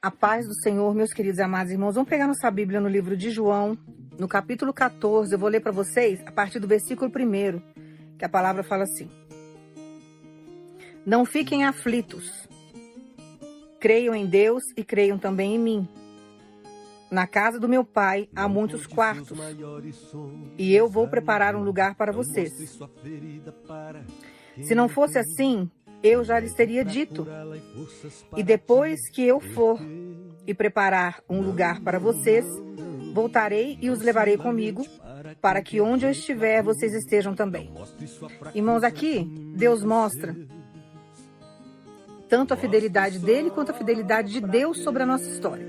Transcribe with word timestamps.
A 0.00 0.12
paz 0.12 0.46
do 0.46 0.54
Senhor, 0.54 0.94
meus 0.94 1.12
queridos 1.12 1.40
e 1.40 1.42
amados 1.42 1.72
irmãos. 1.72 1.96
Vamos 1.96 2.08
pegar 2.08 2.28
nossa 2.28 2.48
Bíblia 2.52 2.80
no 2.80 2.86
livro 2.86 3.16
de 3.16 3.32
João, 3.32 3.76
no 4.16 4.28
capítulo 4.28 4.72
14. 4.72 5.32
Eu 5.32 5.38
vou 5.40 5.48
ler 5.48 5.58
para 5.58 5.72
vocês 5.72 6.20
a 6.24 6.30
partir 6.30 6.60
do 6.60 6.68
versículo 6.68 7.10
1, 7.10 8.16
que 8.16 8.24
a 8.24 8.28
palavra 8.28 8.62
fala 8.62 8.84
assim: 8.84 9.10
Não 11.04 11.24
fiquem 11.24 11.64
aflitos. 11.64 12.48
Creiam 13.80 14.14
em 14.14 14.24
Deus 14.24 14.62
e 14.76 14.84
creiam 14.84 15.18
também 15.18 15.56
em 15.56 15.58
mim. 15.58 15.88
Na 17.10 17.26
casa 17.26 17.58
do 17.58 17.68
meu 17.68 17.84
pai 17.84 18.28
há 18.36 18.46
muitos 18.46 18.86
quartos, 18.86 19.36
e 20.56 20.72
eu 20.72 20.88
vou 20.88 21.08
preparar 21.08 21.56
um 21.56 21.64
lugar 21.64 21.96
para 21.96 22.12
vocês. 22.12 22.52
Se 24.62 24.76
não 24.76 24.88
fosse 24.88 25.18
assim, 25.18 25.68
eu 26.02 26.24
já 26.24 26.38
lhes 26.38 26.54
teria 26.54 26.84
dito. 26.84 27.26
E 28.36 28.42
depois 28.42 29.08
que 29.10 29.22
eu 29.24 29.40
for 29.40 29.80
e 30.46 30.54
preparar 30.54 31.22
um 31.28 31.40
lugar 31.40 31.80
para 31.80 31.98
vocês, 31.98 32.46
voltarei 33.12 33.78
e 33.80 33.90
os 33.90 34.00
levarei 34.00 34.36
comigo, 34.36 34.86
para 35.40 35.60
que 35.62 35.80
onde 35.80 36.06
eu 36.06 36.10
estiver, 36.10 36.62
vocês 36.62 36.94
estejam 36.94 37.34
também. 37.34 37.72
Irmãos, 38.54 38.82
aqui 38.82 39.24
Deus 39.56 39.82
mostra 39.82 40.36
tanto 42.28 42.52
a 42.52 42.56
fidelidade 42.56 43.18
dele 43.18 43.50
quanto 43.50 43.70
a 43.70 43.74
fidelidade 43.74 44.32
de 44.32 44.40
Deus 44.40 44.82
sobre 44.82 45.02
a 45.02 45.06
nossa 45.06 45.28
história. 45.28 45.66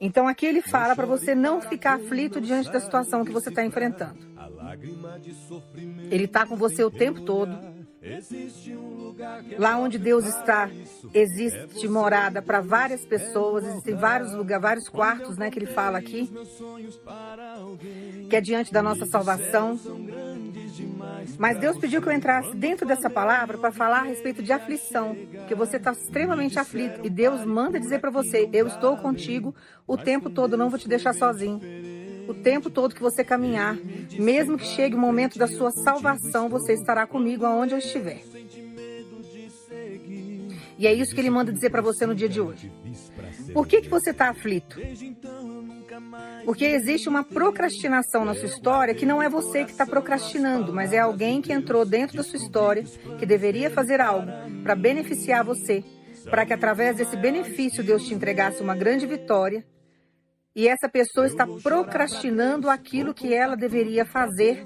Então 0.00 0.26
aqui 0.26 0.46
ele 0.46 0.62
fala 0.62 0.96
para 0.96 1.06
você 1.06 1.34
não 1.34 1.60
ficar 1.60 1.94
aflito 1.94 2.40
diante 2.40 2.70
da 2.72 2.80
situação 2.80 3.24
que 3.24 3.30
você 3.30 3.50
está 3.50 3.64
enfrentando. 3.64 4.18
Ele 6.10 6.24
está 6.24 6.46
com 6.46 6.56
você 6.56 6.82
o 6.82 6.90
tempo 6.90 7.20
todo. 7.20 7.71
Lá 9.58 9.78
onde 9.78 9.96
Deus 9.96 10.26
está, 10.26 10.68
existe 11.14 11.86
morada 11.86 12.42
para 12.42 12.60
várias 12.60 13.04
pessoas, 13.04 13.64
existem 13.64 13.94
vários 13.94 14.32
lugares, 14.32 14.62
vários 14.62 14.88
quartos, 14.88 15.38
né, 15.38 15.50
que 15.50 15.58
ele 15.58 15.66
fala 15.66 15.98
aqui, 15.98 16.28
que 18.28 18.34
é 18.34 18.40
diante 18.40 18.72
da 18.72 18.82
nossa 18.82 19.06
salvação. 19.06 19.78
Mas 21.38 21.58
Deus 21.58 21.78
pediu 21.78 22.02
que 22.02 22.08
eu 22.08 22.12
entrasse 22.12 22.56
dentro 22.56 22.84
dessa 22.84 23.08
palavra 23.08 23.56
para 23.56 23.70
falar 23.70 24.00
a 24.00 24.04
respeito 24.04 24.42
de 24.42 24.52
aflição, 24.52 25.16
que 25.46 25.54
você 25.54 25.76
está 25.76 25.92
extremamente 25.92 26.58
aflito. 26.58 27.00
E 27.04 27.10
Deus 27.10 27.44
manda 27.44 27.78
dizer 27.78 28.00
para 28.00 28.10
você: 28.10 28.48
eu 28.52 28.66
estou 28.66 28.96
contigo 28.96 29.54
o 29.86 29.96
tempo 29.96 30.28
todo, 30.28 30.56
não 30.56 30.68
vou 30.68 30.78
te 30.78 30.88
deixar 30.88 31.14
sozinho 31.14 31.60
o 32.32 32.34
tempo 32.34 32.70
todo 32.70 32.94
que 32.94 33.02
você 33.02 33.22
caminhar, 33.22 33.76
mesmo 34.18 34.58
que 34.58 34.66
chegue 34.66 34.96
o 34.96 34.98
momento 34.98 35.38
da 35.38 35.46
sua 35.46 35.70
salvação, 35.70 36.48
você 36.48 36.72
estará 36.72 37.06
comigo 37.06 37.44
aonde 37.44 37.74
eu 37.74 37.78
estiver. 37.78 38.22
E 40.78 40.86
é 40.86 40.92
isso 40.92 41.14
que 41.14 41.20
ele 41.20 41.30
manda 41.30 41.52
dizer 41.52 41.70
para 41.70 41.82
você 41.82 42.06
no 42.06 42.14
dia 42.14 42.28
de 42.28 42.40
hoje. 42.40 42.72
Por 43.52 43.66
que, 43.66 43.82
que 43.82 43.88
você 43.88 44.10
está 44.10 44.30
aflito? 44.30 44.80
Porque 46.44 46.64
existe 46.64 47.08
uma 47.08 47.22
procrastinação 47.22 48.24
na 48.24 48.34
sua 48.34 48.46
história 48.46 48.94
que 48.94 49.06
não 49.06 49.22
é 49.22 49.28
você 49.28 49.64
que 49.64 49.70
está 49.70 49.86
procrastinando, 49.86 50.72
mas 50.72 50.92
é 50.92 50.98
alguém 50.98 51.40
que 51.40 51.52
entrou 51.52 51.84
dentro 51.84 52.16
da 52.16 52.22
sua 52.22 52.38
história, 52.38 52.84
que 53.18 53.26
deveria 53.26 53.70
fazer 53.70 54.00
algo 54.00 54.28
para 54.62 54.74
beneficiar 54.74 55.44
você, 55.44 55.84
para 56.24 56.44
que 56.46 56.52
através 56.52 56.96
desse 56.96 57.16
benefício 57.16 57.84
Deus 57.84 58.04
te 58.06 58.14
entregasse 58.14 58.62
uma 58.62 58.74
grande 58.74 59.06
vitória 59.06 59.64
e 60.54 60.68
essa 60.68 60.88
pessoa 60.88 61.26
está 61.26 61.46
procrastinando 61.62 62.68
aquilo 62.68 63.14
que 63.14 63.32
ela 63.32 63.56
deveria 63.56 64.04
fazer 64.04 64.64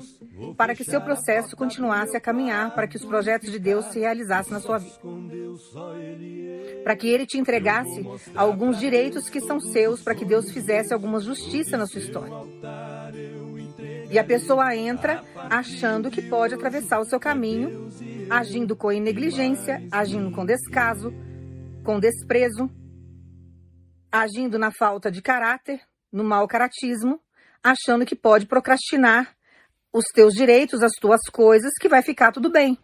para 0.56 0.74
que 0.74 0.82
seu 0.82 1.00
processo 1.00 1.56
continuasse 1.56 2.16
a 2.16 2.20
caminhar, 2.20 2.74
para 2.74 2.88
que 2.88 2.96
os 2.96 3.04
projetos 3.04 3.52
de 3.52 3.58
Deus 3.58 3.86
se 3.86 4.00
realizassem 4.00 4.52
na 4.52 4.60
sua 4.60 4.78
vida. 4.78 4.98
Para 6.82 6.96
que 6.96 7.08
ele 7.08 7.24
te 7.24 7.38
entregasse 7.38 8.04
alguns 8.34 8.78
direitos 8.78 9.28
que 9.28 9.40
são 9.40 9.60
seus, 9.60 10.02
para 10.02 10.14
que 10.14 10.24
Deus 10.24 10.50
fizesse 10.50 10.92
alguma 10.92 11.20
justiça 11.20 11.76
na 11.76 11.86
sua 11.86 12.00
história. 12.00 12.34
E 14.10 14.18
a 14.18 14.24
pessoa 14.24 14.74
entra 14.74 15.22
achando 15.36 16.10
que 16.10 16.22
pode 16.22 16.54
atravessar 16.54 17.00
o 17.00 17.04
seu 17.04 17.20
caminho, 17.20 17.88
agindo 18.28 18.74
com 18.74 18.90
negligência, 18.90 19.82
agindo 19.90 20.32
com 20.32 20.44
descaso, 20.44 21.12
com 21.84 22.00
desprezo, 22.00 22.68
agindo 24.20 24.58
na 24.58 24.70
falta 24.70 25.10
de 25.10 25.22
caráter, 25.22 25.80
no 26.12 26.24
mau 26.24 26.46
caratismo, 26.46 27.20
achando 27.62 28.06
que 28.06 28.14
pode 28.14 28.46
procrastinar 28.46 29.36
os 29.92 30.04
teus 30.14 30.34
direitos, 30.34 30.82
as 30.82 30.92
tuas 30.92 31.20
coisas, 31.32 31.72
que 31.80 31.88
vai 31.88 32.02
ficar 32.02 32.32
tudo 32.32 32.50
bem. 32.50 32.78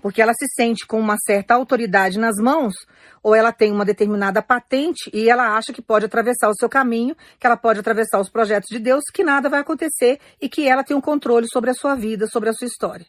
Porque 0.00 0.20
ela 0.20 0.34
se 0.34 0.46
sente 0.54 0.86
com 0.86 1.00
uma 1.00 1.16
certa 1.16 1.54
autoridade 1.54 2.18
nas 2.18 2.36
mãos, 2.36 2.74
ou 3.22 3.34
ela 3.34 3.52
tem 3.52 3.72
uma 3.72 3.86
determinada 3.86 4.42
patente 4.42 5.10
e 5.14 5.30
ela 5.30 5.56
acha 5.56 5.72
que 5.72 5.80
pode 5.80 6.04
atravessar 6.04 6.50
o 6.50 6.54
seu 6.54 6.68
caminho, 6.68 7.16
que 7.40 7.46
ela 7.46 7.56
pode 7.56 7.80
atravessar 7.80 8.20
os 8.20 8.28
projetos 8.28 8.68
de 8.68 8.78
Deus, 8.78 9.02
que 9.12 9.24
nada 9.24 9.48
vai 9.48 9.60
acontecer 9.60 10.20
e 10.40 10.48
que 10.48 10.68
ela 10.68 10.84
tem 10.84 10.94
um 10.94 11.00
controle 11.00 11.46
sobre 11.50 11.70
a 11.70 11.74
sua 11.74 11.94
vida, 11.94 12.26
sobre 12.26 12.50
a 12.50 12.52
sua 12.52 12.66
história. 12.66 13.06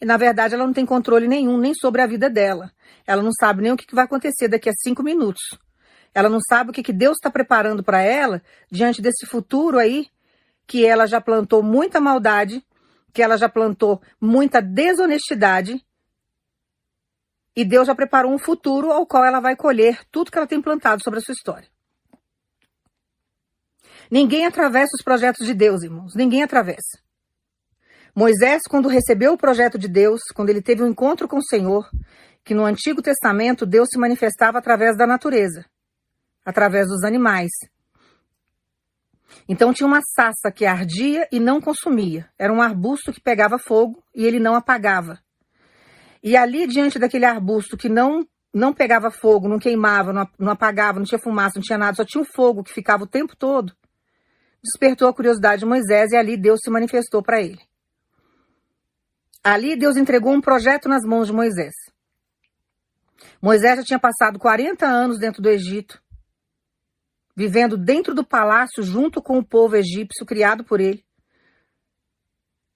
E 0.00 0.06
na 0.06 0.16
verdade 0.16 0.54
ela 0.54 0.64
não 0.64 0.72
tem 0.72 0.86
controle 0.86 1.26
nenhum, 1.26 1.58
nem 1.58 1.74
sobre 1.74 2.00
a 2.00 2.06
vida 2.06 2.30
dela. 2.30 2.70
Ela 3.04 3.20
não 3.20 3.32
sabe 3.32 3.62
nem 3.62 3.72
o 3.72 3.76
que 3.76 3.92
vai 3.92 4.04
acontecer 4.04 4.46
daqui 4.46 4.70
a 4.70 4.72
cinco 4.72 5.02
minutos. 5.02 5.42
Ela 6.14 6.28
não 6.28 6.40
sabe 6.40 6.70
o 6.70 6.72
que, 6.72 6.82
que 6.82 6.92
Deus 6.92 7.16
está 7.16 7.30
preparando 7.30 7.82
para 7.82 8.02
ela 8.02 8.42
diante 8.70 9.00
desse 9.00 9.26
futuro 9.26 9.78
aí, 9.78 10.08
que 10.66 10.84
ela 10.84 11.06
já 11.06 11.20
plantou 11.20 11.62
muita 11.62 12.00
maldade, 12.00 12.64
que 13.12 13.22
ela 13.22 13.36
já 13.36 13.48
plantou 13.48 14.02
muita 14.20 14.60
desonestidade. 14.60 15.84
E 17.54 17.64
Deus 17.64 17.86
já 17.86 17.94
preparou 17.94 18.32
um 18.32 18.38
futuro 18.38 18.92
ao 18.92 19.06
qual 19.06 19.24
ela 19.24 19.40
vai 19.40 19.56
colher 19.56 20.04
tudo 20.10 20.30
que 20.30 20.38
ela 20.38 20.46
tem 20.46 20.60
plantado 20.60 21.02
sobre 21.02 21.18
a 21.18 21.22
sua 21.22 21.32
história. 21.32 21.68
Ninguém 24.10 24.46
atravessa 24.46 24.90
os 24.94 25.02
projetos 25.02 25.46
de 25.46 25.54
Deus, 25.54 25.82
irmãos. 25.82 26.14
Ninguém 26.14 26.42
atravessa. 26.42 26.98
Moisés, 28.14 28.62
quando 28.68 28.88
recebeu 28.88 29.34
o 29.34 29.38
projeto 29.38 29.78
de 29.78 29.86
Deus, 29.86 30.20
quando 30.34 30.50
ele 30.50 30.62
teve 30.62 30.82
um 30.82 30.88
encontro 30.88 31.28
com 31.28 31.38
o 31.38 31.44
Senhor, 31.44 31.88
que 32.44 32.54
no 32.54 32.64
Antigo 32.64 33.02
Testamento 33.02 33.66
Deus 33.66 33.88
se 33.92 33.98
manifestava 33.98 34.58
através 34.58 34.96
da 34.96 35.06
natureza 35.06 35.64
através 36.48 36.88
dos 36.88 37.04
animais. 37.04 37.50
Então 39.46 39.70
tinha 39.70 39.86
uma 39.86 40.00
sassa 40.00 40.50
que 40.50 40.64
ardia 40.64 41.28
e 41.30 41.38
não 41.38 41.60
consumia. 41.60 42.30
Era 42.38 42.50
um 42.50 42.62
arbusto 42.62 43.12
que 43.12 43.20
pegava 43.20 43.58
fogo 43.58 44.02
e 44.14 44.24
ele 44.24 44.40
não 44.40 44.54
apagava. 44.54 45.20
E 46.22 46.38
ali 46.38 46.66
diante 46.66 46.98
daquele 46.98 47.26
arbusto 47.26 47.76
que 47.76 47.90
não 47.90 48.26
não 48.50 48.72
pegava 48.72 49.10
fogo, 49.10 49.46
não 49.46 49.58
queimava, 49.58 50.10
não, 50.10 50.26
não 50.38 50.52
apagava, 50.52 50.98
não 50.98 51.04
tinha 51.04 51.18
fumaça, 51.18 51.56
não 51.56 51.62
tinha 51.62 51.76
nada, 51.76 51.94
só 51.94 52.04
tinha 52.04 52.22
um 52.22 52.24
fogo 52.24 52.64
que 52.64 52.72
ficava 52.72 53.04
o 53.04 53.06
tempo 53.06 53.36
todo, 53.36 53.76
despertou 54.62 55.06
a 55.06 55.12
curiosidade 55.12 55.60
de 55.60 55.66
Moisés 55.66 56.12
e 56.12 56.16
ali 56.16 56.34
Deus 56.34 56.58
se 56.64 56.70
manifestou 56.70 57.22
para 57.22 57.42
ele. 57.42 57.60
Ali 59.44 59.76
Deus 59.76 59.98
entregou 59.98 60.32
um 60.32 60.40
projeto 60.40 60.88
nas 60.88 61.04
mãos 61.04 61.26
de 61.26 61.34
Moisés. 61.34 61.74
Moisés 63.40 63.76
já 63.76 63.84
tinha 63.84 63.98
passado 63.98 64.38
40 64.38 64.86
anos 64.86 65.18
dentro 65.18 65.42
do 65.42 65.50
Egito 65.50 66.02
vivendo 67.38 67.78
dentro 67.78 68.16
do 68.16 68.26
palácio 68.26 68.82
junto 68.82 69.22
com 69.22 69.38
o 69.38 69.44
povo 69.44 69.76
egípcio 69.76 70.26
criado 70.26 70.64
por 70.64 70.80
ele. 70.80 71.04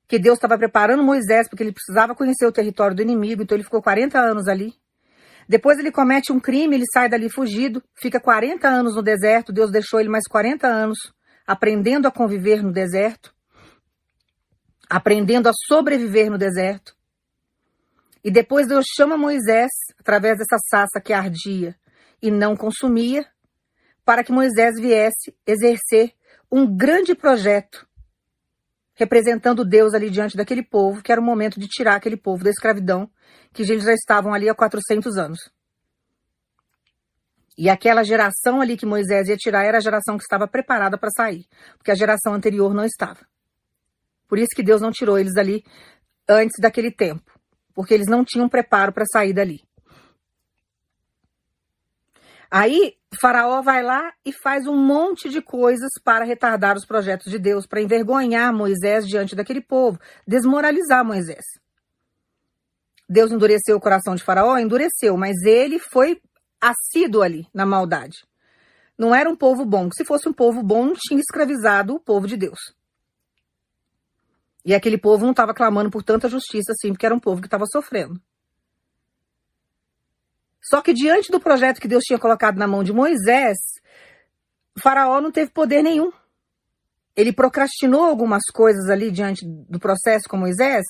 Que 0.06 0.20
Deus 0.20 0.36
estava 0.36 0.56
preparando 0.56 1.02
Moisés 1.02 1.48
porque 1.48 1.64
ele 1.64 1.72
precisava 1.72 2.14
conhecer 2.14 2.46
o 2.46 2.52
território 2.52 2.94
do 2.94 3.02
inimigo, 3.02 3.42
então 3.42 3.56
ele 3.56 3.64
ficou 3.64 3.82
40 3.82 4.20
anos 4.20 4.46
ali. 4.46 4.72
Depois 5.48 5.80
ele 5.80 5.90
comete 5.90 6.30
um 6.30 6.38
crime, 6.38 6.76
ele 6.76 6.84
sai 6.94 7.08
dali 7.08 7.28
fugido, 7.28 7.82
fica 8.00 8.20
40 8.20 8.68
anos 8.68 8.94
no 8.94 9.02
deserto, 9.02 9.52
Deus 9.52 9.72
deixou 9.72 9.98
ele 9.98 10.08
mais 10.08 10.28
40 10.28 10.64
anos 10.64 10.96
aprendendo 11.44 12.06
a 12.06 12.12
conviver 12.12 12.62
no 12.62 12.70
deserto, 12.70 13.34
aprendendo 14.88 15.48
a 15.48 15.52
sobreviver 15.66 16.30
no 16.30 16.38
deserto. 16.38 16.94
E 18.22 18.30
depois 18.30 18.68
Deus 18.68 18.84
chama 18.96 19.16
Moisés, 19.16 19.72
através 19.98 20.38
dessa 20.38 20.56
sassa 20.70 21.00
que 21.00 21.12
ardia 21.12 21.74
e 22.22 22.30
não 22.30 22.56
consumia, 22.56 23.26
para 24.04 24.24
que 24.24 24.32
Moisés 24.32 24.74
viesse 24.80 25.34
exercer 25.46 26.12
um 26.50 26.66
grande 26.66 27.14
projeto 27.14 27.86
representando 28.94 29.64
Deus 29.64 29.94
ali 29.94 30.10
diante 30.10 30.36
daquele 30.36 30.62
povo, 30.62 31.02
que 31.02 31.10
era 31.10 31.20
o 31.20 31.24
momento 31.24 31.58
de 31.58 31.66
tirar 31.66 31.96
aquele 31.96 32.16
povo 32.16 32.44
da 32.44 32.50
escravidão, 32.50 33.10
que 33.52 33.62
eles 33.62 33.84
já 33.84 33.92
estavam 33.92 34.32
ali 34.34 34.48
há 34.48 34.54
400 34.54 35.16
anos. 35.16 35.38
E 37.56 37.68
aquela 37.68 38.02
geração 38.02 38.60
ali 38.60 38.76
que 38.76 38.86
Moisés 38.86 39.28
ia 39.28 39.36
tirar 39.36 39.64
era 39.64 39.78
a 39.78 39.80
geração 39.80 40.16
que 40.16 40.22
estava 40.22 40.46
preparada 40.46 40.96
para 40.96 41.10
sair, 41.10 41.46
porque 41.76 41.90
a 41.90 41.94
geração 41.94 42.34
anterior 42.34 42.72
não 42.72 42.84
estava. 42.84 43.20
Por 44.28 44.38
isso 44.38 44.54
que 44.54 44.62
Deus 44.62 44.80
não 44.80 44.90
tirou 44.90 45.18
eles 45.18 45.36
ali 45.36 45.62
antes 46.28 46.58
daquele 46.60 46.90
tempo, 46.90 47.30
porque 47.74 47.92
eles 47.92 48.06
não 48.06 48.24
tinham 48.24 48.48
preparo 48.48 48.92
para 48.92 49.04
sair 49.04 49.32
dali. 49.32 49.60
Aí 52.54 52.98
Faraó 53.18 53.62
vai 53.62 53.82
lá 53.82 54.12
e 54.26 54.30
faz 54.30 54.66
um 54.66 54.76
monte 54.76 55.30
de 55.30 55.40
coisas 55.40 55.88
para 56.04 56.22
retardar 56.22 56.76
os 56.76 56.84
projetos 56.84 57.32
de 57.32 57.38
Deus, 57.38 57.66
para 57.66 57.80
envergonhar 57.80 58.52
Moisés 58.52 59.08
diante 59.08 59.34
daquele 59.34 59.62
povo, 59.62 59.98
desmoralizar 60.28 61.02
Moisés. 61.02 61.42
Deus 63.08 63.32
endureceu 63.32 63.78
o 63.78 63.80
coração 63.80 64.14
de 64.14 64.22
Faraó? 64.22 64.58
Endureceu, 64.58 65.16
mas 65.16 65.34
ele 65.46 65.78
foi 65.78 66.20
assíduo 66.60 67.22
ali 67.22 67.46
na 67.54 67.64
maldade. 67.64 68.18
Não 68.98 69.14
era 69.14 69.30
um 69.30 69.36
povo 69.36 69.64
bom. 69.64 69.88
Se 69.90 70.04
fosse 70.04 70.28
um 70.28 70.32
povo 70.32 70.62
bom, 70.62 70.84
não 70.84 70.94
tinha 70.94 71.20
escravizado 71.20 71.94
o 71.94 72.00
povo 72.00 72.26
de 72.26 72.36
Deus. 72.36 72.74
E 74.62 74.74
aquele 74.74 74.98
povo 74.98 75.24
não 75.24 75.30
estava 75.30 75.54
clamando 75.54 75.90
por 75.90 76.02
tanta 76.02 76.28
justiça 76.28 76.72
assim, 76.72 76.92
porque 76.92 77.06
era 77.06 77.14
um 77.14 77.20
povo 77.20 77.40
que 77.40 77.46
estava 77.46 77.64
sofrendo. 77.64 78.20
Só 80.72 80.80
que 80.80 80.94
diante 80.94 81.30
do 81.30 81.38
projeto 81.38 81.78
que 81.78 81.86
Deus 81.86 82.02
tinha 82.02 82.18
colocado 82.18 82.56
na 82.56 82.66
mão 82.66 82.82
de 82.82 82.94
Moisés, 82.94 83.58
faraó 84.78 85.20
não 85.20 85.30
teve 85.30 85.50
poder 85.50 85.82
nenhum. 85.82 86.10
Ele 87.14 87.30
procrastinou 87.30 88.02
algumas 88.04 88.44
coisas 88.50 88.88
ali 88.88 89.10
diante 89.10 89.44
do 89.46 89.78
processo 89.78 90.26
com 90.26 90.38
Moisés, 90.38 90.82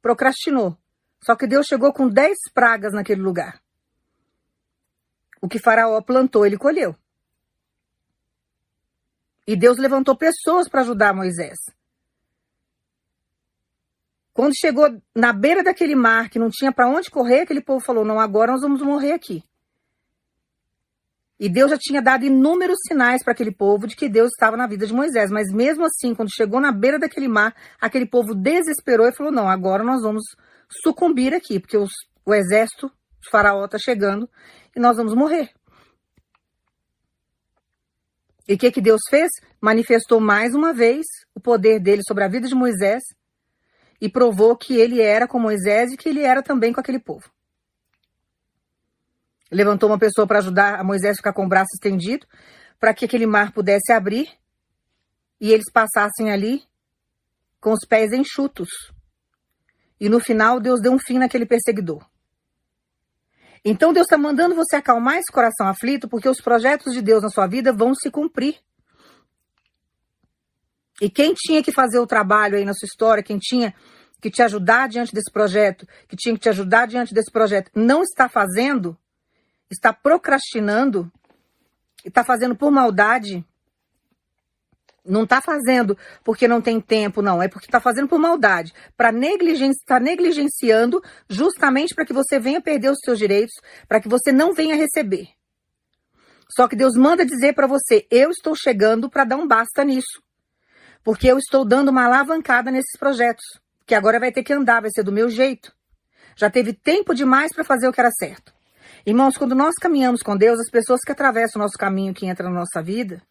procrastinou. 0.00 0.74
Só 1.22 1.36
que 1.36 1.46
Deus 1.46 1.66
chegou 1.66 1.92
com 1.92 2.08
dez 2.08 2.38
pragas 2.54 2.94
naquele 2.94 3.20
lugar. 3.20 3.60
O 5.38 5.50
que 5.50 5.58
Faraó 5.58 6.00
plantou, 6.00 6.46
ele 6.46 6.56
colheu. 6.56 6.96
E 9.46 9.54
Deus 9.54 9.76
levantou 9.76 10.16
pessoas 10.16 10.66
para 10.66 10.80
ajudar 10.80 11.12
Moisés. 11.12 11.58
Quando 14.32 14.56
chegou 14.56 14.88
na 15.14 15.32
beira 15.32 15.62
daquele 15.62 15.94
mar, 15.94 16.30
que 16.30 16.38
não 16.38 16.48
tinha 16.50 16.72
para 16.72 16.88
onde 16.88 17.10
correr, 17.10 17.40
aquele 17.40 17.60
povo 17.60 17.84
falou: 17.84 18.04
Não, 18.04 18.20
agora 18.20 18.52
nós 18.52 18.62
vamos 18.62 18.82
morrer 18.82 19.12
aqui. 19.12 19.42
E 21.38 21.48
Deus 21.48 21.70
já 21.70 21.78
tinha 21.78 22.02
dado 22.02 22.24
inúmeros 22.24 22.76
sinais 22.86 23.24
para 23.24 23.32
aquele 23.32 23.50
povo 23.50 23.86
de 23.86 23.96
que 23.96 24.10
Deus 24.10 24.30
estava 24.30 24.58
na 24.58 24.66
vida 24.66 24.86
de 24.86 24.92
Moisés. 24.92 25.30
Mas 25.30 25.50
mesmo 25.50 25.86
assim, 25.86 26.14
quando 26.14 26.34
chegou 26.34 26.60
na 26.60 26.70
beira 26.70 26.98
daquele 26.98 27.28
mar, 27.28 27.54
aquele 27.80 28.06
povo 28.06 28.34
desesperou 28.34 29.06
e 29.06 29.12
falou: 29.12 29.32
Não, 29.32 29.48
agora 29.48 29.82
nós 29.82 30.02
vamos 30.02 30.22
sucumbir 30.82 31.34
aqui, 31.34 31.58
porque 31.58 31.76
os, 31.76 31.90
o 32.24 32.34
exército 32.34 32.88
de 33.20 33.30
Faraó 33.30 33.64
está 33.64 33.78
chegando 33.78 34.28
e 34.76 34.80
nós 34.80 34.96
vamos 34.96 35.14
morrer. 35.14 35.50
E 38.46 38.54
o 38.54 38.58
que, 38.58 38.70
que 38.70 38.80
Deus 38.80 39.00
fez? 39.08 39.30
Manifestou 39.60 40.20
mais 40.20 40.54
uma 40.54 40.72
vez 40.72 41.06
o 41.34 41.40
poder 41.40 41.80
dele 41.80 42.02
sobre 42.06 42.24
a 42.24 42.28
vida 42.28 42.48
de 42.48 42.54
Moisés 42.54 43.02
e 44.00 44.08
provou 44.08 44.56
que 44.56 44.76
ele 44.76 45.00
era 45.00 45.28
com 45.28 45.38
Moisés 45.38 45.92
e 45.92 45.96
que 45.96 46.08
ele 46.08 46.22
era 46.22 46.42
também 46.42 46.72
com 46.72 46.80
aquele 46.80 46.98
povo. 46.98 47.30
Levantou 49.50 49.88
uma 49.88 49.98
pessoa 49.98 50.26
para 50.26 50.38
ajudar 50.38 50.78
a 50.78 50.84
Moisés 50.84 51.16
ficar 51.16 51.32
com 51.32 51.44
o 51.44 51.48
braço 51.48 51.70
estendido, 51.74 52.26
para 52.78 52.94
que 52.94 53.04
aquele 53.04 53.26
mar 53.26 53.52
pudesse 53.52 53.92
abrir 53.92 54.30
e 55.40 55.52
eles 55.52 55.70
passassem 55.72 56.30
ali 56.30 56.62
com 57.60 57.72
os 57.72 57.86
pés 57.86 58.12
enxutos. 58.12 58.68
E 60.00 60.08
no 60.08 60.20
final, 60.20 60.60
Deus 60.60 60.80
deu 60.80 60.92
um 60.92 60.98
fim 60.98 61.18
naquele 61.18 61.44
perseguidor. 61.44 62.08
Então 63.62 63.92
Deus 63.92 64.06
está 64.06 64.16
mandando 64.16 64.54
você 64.54 64.76
acalmar 64.76 65.18
esse 65.18 65.30
coração 65.30 65.68
aflito, 65.68 66.08
porque 66.08 66.28
os 66.28 66.40
projetos 66.40 66.94
de 66.94 67.02
Deus 67.02 67.22
na 67.22 67.28
sua 67.28 67.46
vida 67.46 67.72
vão 67.72 67.94
se 67.94 68.10
cumprir. 68.10 68.56
E 71.00 71.08
quem 71.08 71.32
tinha 71.34 71.62
que 71.62 71.72
fazer 71.72 71.98
o 71.98 72.06
trabalho 72.06 72.56
aí 72.56 72.64
na 72.64 72.74
sua 72.74 72.86
história, 72.86 73.22
quem 73.22 73.38
tinha 73.38 73.74
que 74.20 74.30
te 74.30 74.42
ajudar 74.42 74.88
diante 74.88 75.14
desse 75.14 75.32
projeto, 75.32 75.86
que 76.06 76.16
tinha 76.16 76.34
que 76.34 76.40
te 76.40 76.48
ajudar 76.48 76.86
diante 76.86 77.14
desse 77.14 77.30
projeto, 77.32 77.70
não 77.74 78.02
está 78.02 78.28
fazendo, 78.28 78.96
está 79.70 79.92
procrastinando, 79.92 81.10
está 82.04 82.22
fazendo 82.22 82.54
por 82.54 82.70
maldade, 82.70 83.44
não 85.04 85.24
está 85.24 85.40
fazendo 85.40 85.96
porque 86.22 86.46
não 86.46 86.60
tem 86.60 86.80
tempo, 86.80 87.22
não. 87.22 87.42
É 87.42 87.48
porque 87.48 87.66
está 87.66 87.80
fazendo 87.80 88.08
por 88.08 88.18
maldade. 88.18 88.74
Para 88.96 89.10
negligenciar, 89.10 89.70
está 89.70 90.00
negligenciando 90.00 91.02
justamente 91.28 91.94
para 91.94 92.04
que 92.04 92.12
você 92.12 92.38
venha 92.38 92.60
perder 92.60 92.90
os 92.90 92.98
seus 93.02 93.18
direitos, 93.18 93.54
para 93.88 94.00
que 94.00 94.08
você 94.08 94.30
não 94.30 94.52
venha 94.52 94.76
receber. 94.76 95.28
Só 96.54 96.68
que 96.68 96.76
Deus 96.76 96.94
manda 96.94 97.24
dizer 97.24 97.54
para 97.54 97.66
você: 97.66 98.06
eu 98.10 98.30
estou 98.30 98.54
chegando 98.54 99.08
para 99.08 99.24
dar 99.24 99.36
um 99.36 99.48
basta 99.48 99.82
nisso. 99.84 100.20
Porque 101.02 101.26
eu 101.26 101.38
estou 101.38 101.64
dando 101.64 101.88
uma 101.88 102.04
alavancada 102.04 102.70
nesses 102.70 102.98
projetos. 102.98 103.44
Que 103.86 103.94
agora 103.94 104.20
vai 104.20 104.30
ter 104.30 104.42
que 104.42 104.52
andar, 104.52 104.80
vai 104.80 104.90
ser 104.90 105.02
do 105.02 105.12
meu 105.12 105.28
jeito. 105.28 105.72
Já 106.36 106.48
teve 106.50 106.72
tempo 106.72 107.14
demais 107.14 107.52
para 107.52 107.64
fazer 107.64 107.88
o 107.88 107.92
que 107.92 108.00
era 108.00 108.10
certo. 108.10 108.52
Irmãos, 109.04 109.36
quando 109.36 109.54
nós 109.54 109.74
caminhamos 109.74 110.22
com 110.22 110.36
Deus, 110.36 110.60
as 110.60 110.70
pessoas 110.70 111.00
que 111.00 111.12
atravessam 111.12 111.60
o 111.60 111.62
nosso 111.62 111.78
caminho, 111.78 112.14
que 112.14 112.26
entram 112.26 112.50
na 112.50 112.60
nossa 112.60 112.82
vida, 112.82 113.22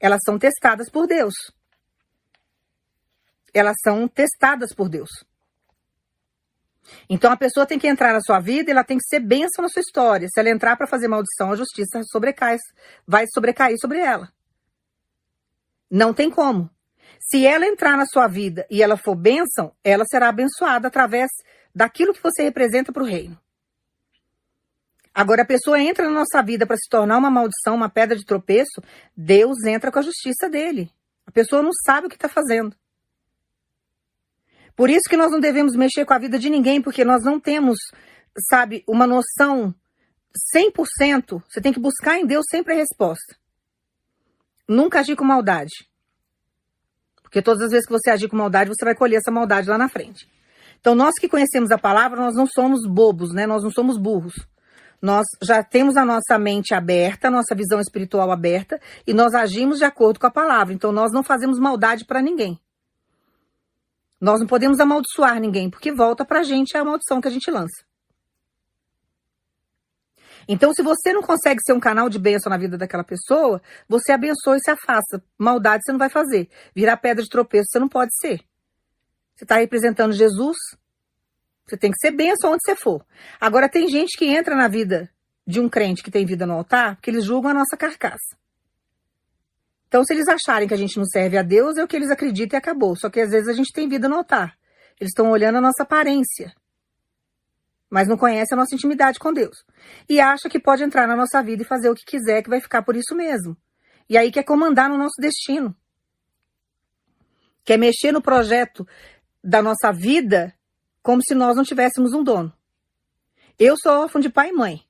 elas 0.00 0.20
são 0.24 0.38
testadas 0.38 0.90
por 0.90 1.06
Deus. 1.06 1.34
Elas 3.54 3.76
são 3.82 4.06
testadas 4.08 4.74
por 4.74 4.88
Deus. 4.88 5.10
Então 7.08 7.32
a 7.32 7.36
pessoa 7.36 7.66
tem 7.66 7.78
que 7.78 7.88
entrar 7.88 8.12
na 8.12 8.20
sua 8.20 8.38
vida 8.38 8.70
e 8.70 8.72
ela 8.72 8.84
tem 8.84 8.98
que 8.98 9.04
ser 9.04 9.20
bênção 9.20 9.62
na 9.62 9.68
sua 9.68 9.80
história. 9.80 10.28
Se 10.28 10.38
ela 10.38 10.50
entrar 10.50 10.76
para 10.76 10.86
fazer 10.86 11.08
maldição, 11.08 11.52
a 11.52 11.56
justiça 11.56 12.02
sobrecai, 12.10 12.58
vai 13.06 13.24
sobrecair 13.32 13.76
sobre 13.80 13.98
ela. 13.98 14.30
Não 15.90 16.12
tem 16.12 16.30
como. 16.30 16.70
Se 17.18 17.46
ela 17.46 17.66
entrar 17.66 17.96
na 17.96 18.06
sua 18.06 18.26
vida 18.28 18.66
e 18.70 18.82
ela 18.82 18.96
for 18.96 19.14
bênção, 19.14 19.72
ela 19.82 20.04
será 20.04 20.28
abençoada 20.28 20.88
através 20.88 21.30
daquilo 21.74 22.12
que 22.12 22.22
você 22.22 22.42
representa 22.42 22.92
para 22.92 23.02
o 23.02 23.06
reino. 23.06 23.38
Agora, 25.14 25.42
a 25.42 25.46
pessoa 25.46 25.80
entra 25.80 26.04
na 26.04 26.10
nossa 26.10 26.42
vida 26.42 26.66
para 26.66 26.76
se 26.76 26.88
tornar 26.90 27.16
uma 27.16 27.30
maldição, 27.30 27.74
uma 27.74 27.88
pedra 27.88 28.16
de 28.16 28.24
tropeço, 28.24 28.82
Deus 29.16 29.64
entra 29.64 29.90
com 29.90 29.98
a 29.98 30.02
justiça 30.02 30.48
dele. 30.48 30.90
A 31.26 31.30
pessoa 31.30 31.62
não 31.62 31.72
sabe 31.72 32.06
o 32.06 32.10
que 32.10 32.16
está 32.16 32.28
fazendo. 32.28 32.76
Por 34.76 34.90
isso 34.90 35.08
que 35.08 35.16
nós 35.16 35.32
não 35.32 35.40
devemos 35.40 35.74
mexer 35.74 36.04
com 36.04 36.12
a 36.12 36.18
vida 36.18 36.38
de 36.38 36.50
ninguém, 36.50 36.82
porque 36.82 37.02
nós 37.02 37.24
não 37.24 37.40
temos, 37.40 37.78
sabe, 38.50 38.84
uma 38.86 39.06
noção 39.06 39.74
100%. 40.54 41.42
Você 41.48 41.62
tem 41.62 41.72
que 41.72 41.80
buscar 41.80 42.18
em 42.18 42.26
Deus 42.26 42.44
sempre 42.50 42.74
a 42.74 42.76
resposta. 42.76 43.36
Nunca 44.68 45.00
agir 45.00 45.16
com 45.16 45.24
maldade. 45.24 45.88
Porque 47.36 47.44
todas 47.44 47.64
as 47.64 47.70
vezes 47.70 47.86
que 47.86 47.92
você 47.92 48.08
agir 48.08 48.30
com 48.30 48.36
maldade, 48.36 48.70
você 48.70 48.82
vai 48.82 48.94
colher 48.94 49.16
essa 49.16 49.30
maldade 49.30 49.68
lá 49.68 49.76
na 49.76 49.90
frente. 49.90 50.26
Então, 50.80 50.94
nós 50.94 51.16
que 51.20 51.28
conhecemos 51.28 51.70
a 51.70 51.76
palavra, 51.76 52.18
nós 52.18 52.34
não 52.34 52.46
somos 52.46 52.88
bobos, 52.88 53.30
né? 53.34 53.46
Nós 53.46 53.62
não 53.62 53.70
somos 53.70 53.98
burros. 53.98 54.32
Nós 55.02 55.26
já 55.42 55.62
temos 55.62 55.98
a 55.98 56.04
nossa 56.06 56.38
mente 56.38 56.72
aberta, 56.72 57.28
a 57.28 57.30
nossa 57.30 57.54
visão 57.54 57.78
espiritual 57.78 58.30
aberta, 58.30 58.80
e 59.06 59.12
nós 59.12 59.34
agimos 59.34 59.76
de 59.76 59.84
acordo 59.84 60.18
com 60.18 60.26
a 60.26 60.30
palavra. 60.30 60.72
Então, 60.72 60.90
nós 60.92 61.12
não 61.12 61.22
fazemos 61.22 61.58
maldade 61.58 62.06
para 62.06 62.22
ninguém. 62.22 62.58
Nós 64.18 64.40
não 64.40 64.46
podemos 64.46 64.80
amaldiçoar 64.80 65.38
ninguém, 65.38 65.68
porque 65.68 65.92
volta 65.92 66.24
para 66.24 66.40
a 66.40 66.42
gente 66.42 66.74
a 66.74 66.82
maldição 66.82 67.20
que 67.20 67.28
a 67.28 67.30
gente 67.30 67.50
lança. 67.50 67.84
Então, 70.48 70.72
se 70.72 70.82
você 70.82 71.12
não 71.12 71.22
consegue 71.22 71.60
ser 71.64 71.72
um 71.72 71.80
canal 71.80 72.08
de 72.08 72.18
bênção 72.18 72.50
na 72.50 72.56
vida 72.56 72.78
daquela 72.78 73.02
pessoa, 73.02 73.60
você 73.88 74.12
abençoa 74.12 74.56
e 74.56 74.60
se 74.60 74.70
afasta. 74.70 75.22
Maldade 75.36 75.82
você 75.84 75.92
não 75.92 75.98
vai 75.98 76.08
fazer. 76.08 76.48
Virar 76.74 76.96
pedra 76.98 77.22
de 77.22 77.28
tropeço 77.28 77.70
você 77.70 77.78
não 77.78 77.88
pode 77.88 78.16
ser. 78.16 78.40
Você 79.34 79.44
está 79.44 79.56
representando 79.56 80.12
Jesus, 80.12 80.56
você 81.66 81.76
tem 81.76 81.90
que 81.90 81.98
ser 81.98 82.12
benção 82.12 82.52
onde 82.52 82.62
você 82.64 82.76
for. 82.76 83.04
Agora, 83.40 83.68
tem 83.68 83.88
gente 83.88 84.16
que 84.16 84.26
entra 84.26 84.54
na 84.54 84.68
vida 84.68 85.10
de 85.46 85.60
um 85.60 85.68
crente 85.68 86.02
que 86.02 86.10
tem 86.10 86.24
vida 86.24 86.46
no 86.46 86.54
altar 86.54 86.96
porque 86.96 87.10
eles 87.10 87.24
julgam 87.24 87.50
a 87.50 87.54
nossa 87.54 87.76
carcaça. 87.76 88.36
Então, 89.88 90.04
se 90.04 90.12
eles 90.12 90.28
acharem 90.28 90.66
que 90.66 90.74
a 90.74 90.76
gente 90.76 90.96
não 90.96 91.04
serve 91.04 91.38
a 91.38 91.42
Deus, 91.42 91.76
é 91.76 91.84
o 91.84 91.88
que 91.88 91.96
eles 91.96 92.10
acreditam 92.10 92.56
e 92.56 92.58
acabou. 92.58 92.96
Só 92.96 93.10
que 93.10 93.20
às 93.20 93.30
vezes 93.30 93.48
a 93.48 93.52
gente 93.52 93.72
tem 93.72 93.88
vida 93.88 94.08
no 94.08 94.16
altar. 94.16 94.56
Eles 95.00 95.10
estão 95.10 95.30
olhando 95.30 95.58
a 95.58 95.60
nossa 95.60 95.82
aparência, 95.82 96.52
mas 97.90 98.08
não 98.08 98.16
conhecem 98.16 98.56
a 98.56 98.60
nossa 98.60 98.74
intimidade 98.74 99.18
com 99.18 99.32
Deus. 99.32 99.64
E 100.08 100.20
acha 100.20 100.48
que 100.48 100.58
pode 100.58 100.82
entrar 100.82 101.06
na 101.06 101.16
nossa 101.16 101.42
vida 101.42 101.62
e 101.62 101.66
fazer 101.66 101.88
o 101.88 101.94
que 101.94 102.04
quiser, 102.04 102.42
que 102.42 102.50
vai 102.50 102.60
ficar 102.60 102.82
por 102.82 102.96
isso 102.96 103.14
mesmo. 103.14 103.56
E 104.08 104.16
aí 104.16 104.30
quer 104.30 104.44
comandar 104.44 104.88
no 104.88 104.98
nosso 104.98 105.20
destino. 105.20 105.74
Quer 107.64 107.76
mexer 107.76 108.12
no 108.12 108.22
projeto 108.22 108.86
da 109.42 109.62
nossa 109.62 109.92
vida 109.92 110.54
como 111.02 111.22
se 111.22 111.34
nós 111.34 111.56
não 111.56 111.64
tivéssemos 111.64 112.12
um 112.12 112.22
dono. 112.22 112.52
Eu 113.58 113.76
sou 113.76 114.02
órfão 114.02 114.20
de 114.20 114.28
pai 114.28 114.50
e 114.50 114.52
mãe. 114.52 114.82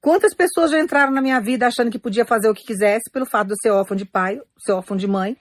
Quantas 0.00 0.34
pessoas 0.34 0.70
já 0.70 0.80
entraram 0.80 1.12
na 1.12 1.20
minha 1.20 1.40
vida 1.40 1.66
achando 1.66 1.90
que 1.90 1.98
podia 1.98 2.24
fazer 2.24 2.48
o 2.48 2.54
que 2.54 2.64
quisesse 2.64 3.10
pelo 3.10 3.26
fato 3.26 3.48
de 3.48 3.54
eu 3.54 3.56
ser 3.60 3.70
órfão 3.70 3.96
de 3.96 4.04
pai, 4.04 4.40
ser 4.58 4.72
órfão 4.72 4.96
de 4.96 5.06
mãe, 5.06 5.36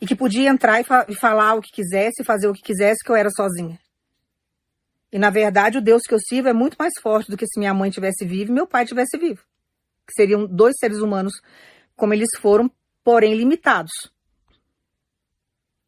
e 0.00 0.06
que 0.06 0.14
podia 0.14 0.48
entrar 0.48 0.80
e, 0.80 0.84
fa 0.84 1.04
e 1.08 1.14
falar 1.14 1.54
o 1.54 1.60
que 1.60 1.72
quisesse, 1.72 2.24
fazer 2.24 2.48
o 2.48 2.52
que 2.52 2.62
quisesse, 2.62 3.04
que 3.04 3.10
eu 3.10 3.16
era 3.16 3.30
sozinha. 3.30 3.78
E 5.12 5.18
na 5.18 5.30
verdade, 5.30 5.78
o 5.78 5.82
Deus 5.82 6.02
que 6.02 6.14
eu 6.14 6.20
sirvo 6.20 6.48
é 6.48 6.52
muito 6.52 6.76
mais 6.78 6.92
forte 7.00 7.30
do 7.30 7.36
que 7.36 7.46
se 7.46 7.58
minha 7.58 7.74
mãe 7.74 7.90
tivesse 7.90 8.24
viva 8.24 8.50
e 8.50 8.54
meu 8.54 8.66
pai 8.66 8.86
tivesse 8.86 9.18
vivo. 9.18 9.42
Que 10.06 10.12
seriam 10.14 10.46
dois 10.46 10.74
seres 10.78 10.98
humanos 10.98 11.32
como 11.96 12.14
eles 12.14 12.28
foram, 12.40 12.70
porém 13.04 13.34
limitados. 13.34 13.92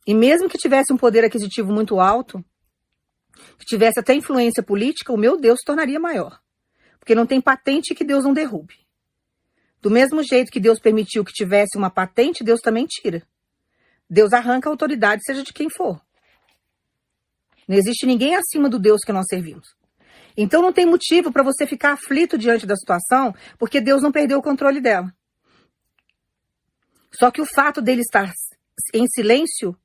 E 0.06 0.14
mesmo 0.14 0.48
que 0.48 0.58
tivesse 0.58 0.92
um 0.92 0.96
poder 0.96 1.24
aquisitivo 1.24 1.72
muito 1.72 2.00
alto, 2.00 2.44
que 3.58 3.64
tivesse 3.64 4.00
até 4.00 4.12
influência 4.14 4.62
política, 4.62 5.12
o 5.12 5.16
meu 5.16 5.38
Deus 5.38 5.60
se 5.60 5.64
tornaria 5.64 5.98
maior. 5.98 6.40
Porque 6.98 7.14
não 7.14 7.26
tem 7.26 7.40
patente 7.40 7.94
que 7.94 8.04
Deus 8.04 8.24
não 8.24 8.32
derrube. 8.32 8.74
Do 9.80 9.90
mesmo 9.90 10.22
jeito 10.22 10.52
que 10.52 10.60
Deus 10.60 10.78
permitiu 10.78 11.24
que 11.24 11.32
tivesse 11.32 11.76
uma 11.76 11.90
patente, 11.90 12.44
Deus 12.44 12.60
também 12.60 12.86
tira. 12.86 13.22
Deus 14.08 14.32
arranca 14.32 14.68
a 14.68 14.72
autoridade, 14.72 15.22
seja 15.24 15.42
de 15.42 15.52
quem 15.52 15.68
for. 15.70 16.00
Não 17.68 17.76
existe 17.76 18.06
ninguém 18.06 18.34
acima 18.34 18.68
do 18.68 18.78
Deus 18.78 19.00
que 19.04 19.12
nós 19.12 19.26
servimos. 19.28 19.66
Então 20.36 20.62
não 20.62 20.72
tem 20.72 20.86
motivo 20.86 21.32
para 21.32 21.42
você 21.42 21.66
ficar 21.66 21.92
aflito 21.92 22.38
diante 22.38 22.66
da 22.66 22.76
situação, 22.76 23.34
porque 23.58 23.80
Deus 23.80 24.02
não 24.02 24.10
perdeu 24.10 24.38
o 24.38 24.42
controle 24.42 24.80
dela. 24.80 25.12
Só 27.12 27.30
que 27.30 27.40
o 27.40 27.46
fato 27.46 27.82
dele 27.82 28.00
estar 28.00 28.32
em 28.94 29.06
silêncio 29.06 29.76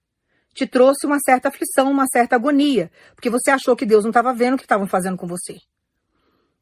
te 0.54 0.66
trouxe 0.66 1.06
uma 1.06 1.20
certa 1.20 1.50
aflição, 1.50 1.92
uma 1.92 2.08
certa 2.08 2.36
agonia, 2.36 2.90
porque 3.14 3.30
você 3.30 3.52
achou 3.52 3.76
que 3.76 3.86
Deus 3.86 4.04
não 4.04 4.10
estava 4.10 4.34
vendo 4.34 4.56
o 4.56 4.58
que 4.58 4.64
estavam 4.64 4.88
fazendo 4.88 5.18
com 5.18 5.28
você. 5.28 5.58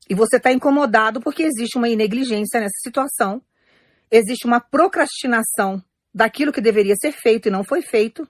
E 0.10 0.14
você 0.14 0.38
está 0.38 0.52
incomodado 0.52 1.22
porque 1.22 1.44
existe 1.44 1.78
uma 1.78 1.88
negligência 1.88 2.60
nessa 2.60 2.78
situação, 2.84 3.42
existe 4.12 4.46
uma 4.46 4.60
procrastinação 4.60 5.82
daquilo 6.14 6.52
que 6.52 6.62
deveria 6.62 6.96
ser 6.96 7.12
feito 7.12 7.48
e 7.48 7.52
não 7.52 7.64
foi 7.64 7.82
feito, 7.82 8.28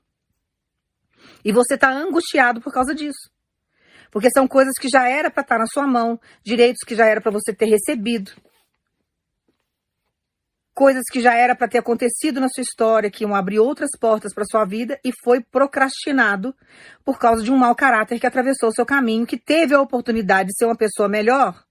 e 1.43 1.51
você 1.51 1.75
está 1.75 1.91
angustiado 1.91 2.61
por 2.61 2.73
causa 2.73 2.93
disso. 2.93 3.29
Porque 4.11 4.29
são 4.29 4.47
coisas 4.47 4.73
que 4.79 4.87
já 4.87 5.07
era 5.07 5.29
para 5.29 5.41
estar 5.41 5.55
tá 5.55 5.59
na 5.59 5.67
sua 5.67 5.85
mão, 5.85 6.19
direitos 6.43 6.83
que 6.85 6.95
já 6.95 7.05
era 7.05 7.21
para 7.21 7.31
você 7.31 7.53
ter 7.53 7.65
recebido, 7.65 8.31
coisas 10.75 11.03
que 11.09 11.21
já 11.21 11.33
era 11.33 11.55
para 11.55 11.69
ter 11.69 11.77
acontecido 11.77 12.41
na 12.41 12.49
sua 12.49 12.61
história, 12.61 13.09
que 13.09 13.23
iam 13.23 13.33
abrir 13.33 13.59
outras 13.59 13.89
portas 13.97 14.33
para 14.33 14.43
sua 14.43 14.65
vida 14.65 14.99
e 15.05 15.11
foi 15.23 15.41
procrastinado 15.41 16.53
por 17.03 17.17
causa 17.17 17.41
de 17.41 17.51
um 17.51 17.57
mau 17.57 17.73
caráter 17.73 18.19
que 18.19 18.27
atravessou 18.27 18.69
o 18.69 18.73
seu 18.73 18.85
caminho, 18.85 19.25
que 19.25 19.37
teve 19.37 19.73
a 19.73 19.81
oportunidade 19.81 20.49
de 20.49 20.57
ser 20.57 20.65
uma 20.65 20.75
pessoa 20.75 21.07
melhor 21.07 21.63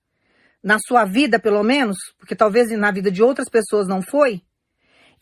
na 0.63 0.79
sua 0.79 1.05
vida, 1.05 1.39
pelo 1.39 1.63
menos, 1.63 1.99
porque 2.19 2.35
talvez 2.35 2.71
na 2.71 2.91
vida 2.91 3.11
de 3.11 3.23
outras 3.23 3.51
pessoas 3.51 3.87
não 3.87 4.01
foi, 4.01 4.41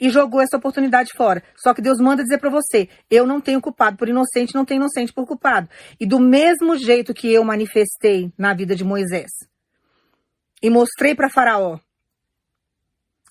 e 0.03 0.11
jogou 0.11 0.41
essa 0.41 0.57
oportunidade 0.57 1.13
fora. 1.13 1.45
Só 1.57 1.73
que 1.73 1.81
Deus 1.81 2.01
manda 2.01 2.25
dizer 2.25 2.39
para 2.39 2.51
você: 2.51 2.89
eu 3.09 3.25
não 3.25 3.41
tenho 3.41 3.61
culpado 3.61 3.97
por 3.97 4.09
inocente, 4.09 4.53
não 4.53 4.65
tenho 4.65 4.81
inocente 4.81 5.13
por 5.13 5.25
culpado. 5.25 5.69
E 6.01 6.05
do 6.05 6.19
mesmo 6.19 6.77
jeito 6.77 7.15
que 7.15 7.33
eu 7.33 7.45
manifestei 7.45 8.33
na 8.37 8.53
vida 8.53 8.75
de 8.75 8.83
Moisés 8.83 9.31
e 10.61 10.69
mostrei 10.69 11.15
para 11.15 11.31
Faraó 11.31 11.79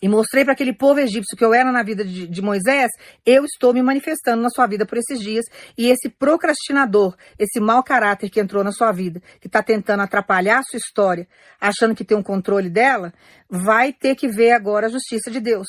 e 0.01 0.07
mostrei 0.07 0.43
para 0.43 0.53
aquele 0.53 0.73
povo 0.73 0.99
egípcio 0.99 1.37
que 1.37 1.45
eu 1.45 1.53
era 1.53 1.71
na 1.71 1.83
vida 1.83 2.03
de, 2.03 2.25
de, 2.25 2.41
Moisés, 2.41 2.89
eu 3.23 3.45
estou 3.45 3.71
me 3.71 3.83
manifestando 3.83 4.41
na 4.41 4.49
sua 4.49 4.65
vida 4.65 4.83
por 4.83 4.97
esses 4.97 5.19
dias. 5.19 5.45
E 5.77 5.91
esse 5.91 6.09
procrastinador, 6.09 7.15
esse 7.37 7.59
mau 7.59 7.83
caráter 7.83 8.27
que 8.27 8.39
entrou 8.39 8.63
na 8.63 8.71
sua 8.71 8.91
vida, 8.91 9.21
que 9.39 9.45
está 9.45 9.61
tentando 9.61 10.01
atrapalhar 10.01 10.57
a 10.57 10.63
sua 10.63 10.77
história, 10.77 11.27
achando 11.59 11.93
que 11.93 12.03
tem 12.03 12.17
um 12.17 12.23
controle 12.23 12.67
dela, 12.67 13.13
vai 13.47 13.93
ter 13.93 14.15
que 14.15 14.27
ver 14.27 14.53
agora 14.53 14.87
a 14.87 14.89
justiça 14.89 15.29
de 15.29 15.39
Deus. 15.39 15.67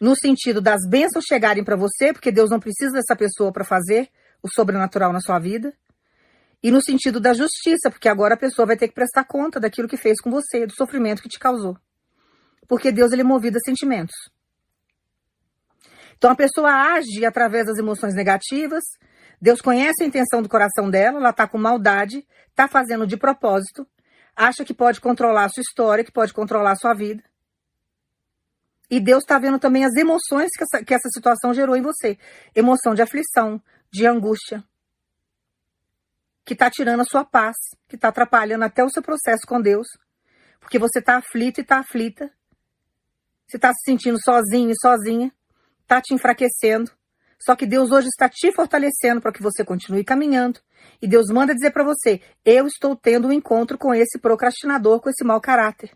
No 0.00 0.14
sentido 0.16 0.60
das 0.60 0.80
bênçãos 0.88 1.24
chegarem 1.26 1.64
para 1.64 1.76
você, 1.76 2.12
porque 2.12 2.30
Deus 2.30 2.50
não 2.50 2.60
precisa 2.60 2.92
dessa 2.92 3.16
pessoa 3.16 3.52
para 3.52 3.64
fazer 3.64 4.08
o 4.42 4.48
sobrenatural 4.48 5.12
na 5.12 5.20
sua 5.20 5.38
vida. 5.38 5.72
E 6.62 6.70
no 6.70 6.82
sentido 6.82 7.20
da 7.20 7.34
justiça, 7.34 7.90
porque 7.90 8.08
agora 8.08 8.34
a 8.34 8.38
pessoa 8.38 8.66
vai 8.66 8.76
ter 8.76 8.88
que 8.88 8.94
prestar 8.94 9.24
conta 9.24 9.60
daquilo 9.60 9.88
que 9.88 9.96
fez 9.96 10.20
com 10.20 10.30
você, 10.30 10.66
do 10.66 10.74
sofrimento 10.74 11.22
que 11.22 11.28
te 11.28 11.38
causou 11.38 11.76
porque 12.68 12.92
Deus 12.92 13.10
ele 13.10 13.22
é 13.22 13.24
movido 13.24 13.56
a 13.56 13.60
sentimentos. 13.64 14.14
Então 16.16 16.30
a 16.30 16.36
pessoa 16.36 16.70
age 16.70 17.24
através 17.24 17.66
das 17.66 17.78
emoções 17.78 18.14
negativas. 18.14 18.84
Deus 19.40 19.60
conhece 19.60 20.02
a 20.02 20.06
intenção 20.06 20.42
do 20.42 20.48
coração 20.48 20.90
dela, 20.90 21.18
ela 21.18 21.30
está 21.30 21.48
com 21.48 21.56
maldade, 21.58 22.26
está 22.50 22.68
fazendo 22.68 23.06
de 23.06 23.16
propósito, 23.16 23.86
acha 24.36 24.64
que 24.64 24.74
pode 24.74 25.00
controlar 25.00 25.44
a 25.44 25.48
sua 25.48 25.62
história, 25.62 26.04
que 26.04 26.12
pode 26.12 26.34
controlar 26.34 26.72
a 26.72 26.76
sua 26.76 26.92
vida. 26.92 27.22
E 28.90 29.00
Deus 29.00 29.22
está 29.22 29.38
vendo 29.38 29.58
também 29.58 29.84
as 29.84 29.94
emoções 29.94 30.50
que 30.56 30.64
essa, 30.64 30.84
que 30.84 30.94
essa 30.94 31.08
situação 31.12 31.52
gerou 31.52 31.76
em 31.76 31.82
você. 31.82 32.18
Emoção 32.54 32.94
de 32.94 33.02
aflição, 33.02 33.62
de 33.90 34.06
angústia, 34.06 34.64
que 36.44 36.54
está 36.54 36.70
tirando 36.70 37.00
a 37.00 37.04
sua 37.04 37.24
paz, 37.24 37.56
que 37.86 37.96
está 37.96 38.08
atrapalhando 38.08 38.64
até 38.64 38.82
o 38.82 38.88
seu 38.88 39.02
processo 39.02 39.46
com 39.46 39.60
Deus, 39.60 39.86
porque 40.60 40.78
você 40.78 40.98
está 40.98 41.18
aflito 41.18 41.58
e 41.58 41.62
está 41.62 41.78
aflita, 41.78 42.30
você 43.46 43.56
está 43.56 43.72
se 43.72 43.82
sentindo 43.84 44.18
sozinho 44.22 44.70
e 44.70 44.80
sozinha, 44.80 45.32
está 45.82 46.00
te 46.00 46.14
enfraquecendo. 46.14 46.90
Só 47.40 47.54
que 47.54 47.66
Deus 47.66 47.90
hoje 47.90 48.08
está 48.08 48.28
te 48.28 48.52
fortalecendo 48.52 49.20
para 49.20 49.32
que 49.32 49.42
você 49.42 49.64
continue 49.64 50.02
caminhando. 50.04 50.60
E 51.00 51.06
Deus 51.06 51.28
manda 51.28 51.54
dizer 51.54 51.70
para 51.70 51.84
você: 51.84 52.20
eu 52.44 52.66
estou 52.66 52.96
tendo 52.96 53.28
um 53.28 53.32
encontro 53.32 53.78
com 53.78 53.94
esse 53.94 54.18
procrastinador, 54.18 55.00
com 55.00 55.08
esse 55.08 55.24
mau 55.24 55.40
caráter. 55.40 55.92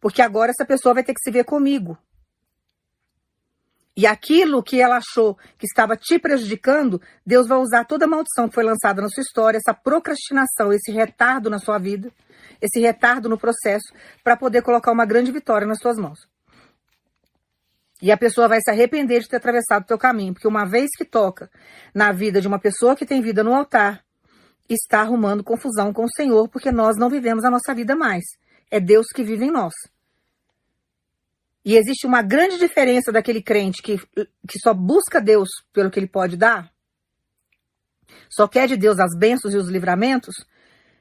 Porque 0.00 0.20
agora 0.20 0.50
essa 0.50 0.66
pessoa 0.66 0.94
vai 0.94 1.04
ter 1.04 1.14
que 1.14 1.22
se 1.22 1.30
ver 1.30 1.44
comigo. 1.44 1.96
E 3.96 4.06
aquilo 4.06 4.62
que 4.62 4.80
ela 4.80 4.98
achou 4.98 5.38
que 5.56 5.66
estava 5.66 5.96
te 5.96 6.18
prejudicando, 6.18 7.00
Deus 7.24 7.48
vai 7.48 7.56
usar 7.56 7.84
toda 7.84 8.04
a 8.04 8.08
maldição 8.08 8.46
que 8.46 8.54
foi 8.54 8.62
lançada 8.62 9.00
na 9.00 9.08
sua 9.08 9.22
história, 9.22 9.56
essa 9.56 9.72
procrastinação, 9.72 10.70
esse 10.70 10.92
retardo 10.92 11.48
na 11.48 11.58
sua 11.58 11.78
vida, 11.78 12.12
esse 12.60 12.78
retardo 12.78 13.26
no 13.26 13.38
processo, 13.38 13.90
para 14.22 14.36
poder 14.36 14.60
colocar 14.60 14.92
uma 14.92 15.06
grande 15.06 15.32
vitória 15.32 15.66
nas 15.66 15.78
suas 15.78 15.96
mãos. 15.96 16.28
E 18.02 18.12
a 18.12 18.16
pessoa 18.18 18.48
vai 18.48 18.60
se 18.60 18.70
arrepender 18.70 19.20
de 19.20 19.28
ter 19.28 19.36
atravessado 19.36 19.84
o 19.84 19.86
teu 19.86 19.96
caminho, 19.96 20.34
porque 20.34 20.46
uma 20.46 20.66
vez 20.66 20.90
que 20.94 21.04
toca 21.04 21.50
na 21.94 22.12
vida 22.12 22.38
de 22.38 22.46
uma 22.46 22.58
pessoa 22.58 22.94
que 22.94 23.06
tem 23.06 23.22
vida 23.22 23.42
no 23.42 23.54
altar, 23.54 24.04
está 24.68 25.00
arrumando 25.00 25.42
confusão 25.42 25.92
com 25.94 26.04
o 26.04 26.10
Senhor, 26.14 26.48
porque 26.48 26.70
nós 26.70 26.98
não 26.98 27.08
vivemos 27.08 27.44
a 27.44 27.50
nossa 27.50 27.74
vida 27.74 27.96
mais. 27.96 28.24
É 28.70 28.78
Deus 28.78 29.06
que 29.14 29.22
vive 29.22 29.46
em 29.46 29.50
nós. 29.50 29.72
E 31.66 31.76
existe 31.76 32.06
uma 32.06 32.22
grande 32.22 32.58
diferença 32.58 33.10
daquele 33.10 33.42
crente 33.42 33.82
que, 33.82 33.98
que 34.48 34.58
só 34.62 34.72
busca 34.72 35.20
Deus 35.20 35.48
pelo 35.72 35.90
que 35.90 35.98
ele 35.98 36.06
pode 36.06 36.36
dar, 36.36 36.72
só 38.30 38.46
quer 38.46 38.68
de 38.68 38.76
Deus 38.76 39.00
as 39.00 39.18
bênçãos 39.18 39.52
e 39.52 39.56
os 39.56 39.68
livramentos, 39.68 40.34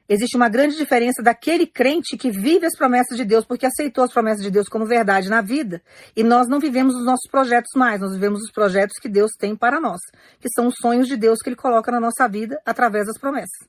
Existe 0.08 0.38
uma 0.38 0.48
grande 0.48 0.78
diferença 0.78 1.24
daquele 1.24 1.66
crente 1.66 2.16
que 2.16 2.30
vive 2.30 2.64
as 2.68 2.78
promessas 2.78 3.18
de 3.18 3.26
Deus, 3.26 3.44
porque 3.44 3.66
aceitou 3.66 4.04
as 4.04 4.14
promessas 4.14 4.44
de 4.44 4.52
Deus 4.52 4.68
como 4.68 4.86
verdade 4.86 5.30
na 5.30 5.42
vida, 5.42 5.82
e 6.16 6.24
nós 6.24 6.48
não 6.48 6.60
vivemos 6.60 6.94
os 6.94 7.04
nossos 7.04 7.28
projetos 7.30 7.72
mais, 7.76 8.02
nós 8.02 8.14
vivemos 8.14 8.42
os 8.42 8.52
projetos 8.52 9.00
que 9.02 9.10
Deus 9.10 9.32
tem 9.32 9.56
para 9.56 9.80
nós, 9.80 10.00
que 10.40 10.48
são 10.54 10.68
os 10.68 10.76
sonhos 10.80 11.08
de 11.08 11.18
Deus 11.18 11.40
que 11.40 11.50
Ele 11.50 11.56
coloca 11.56 11.92
na 11.92 12.00
nossa 12.00 12.28
vida 12.28 12.62
através 12.64 13.08
das 13.08 13.18
promessas. 13.18 13.68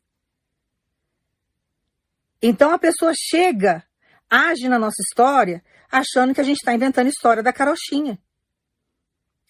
Então 2.42 2.70
a 2.70 2.78
pessoa 2.78 3.12
chega, 3.16 3.82
age 4.28 4.68
na 4.68 4.78
nossa 4.78 5.00
história, 5.08 5.64
achando 5.90 6.34
que 6.34 6.40
a 6.40 6.44
gente 6.44 6.58
está 6.58 6.74
inventando 6.74 7.08
história 7.08 7.42
da 7.42 7.52
carochinha. 7.52 8.18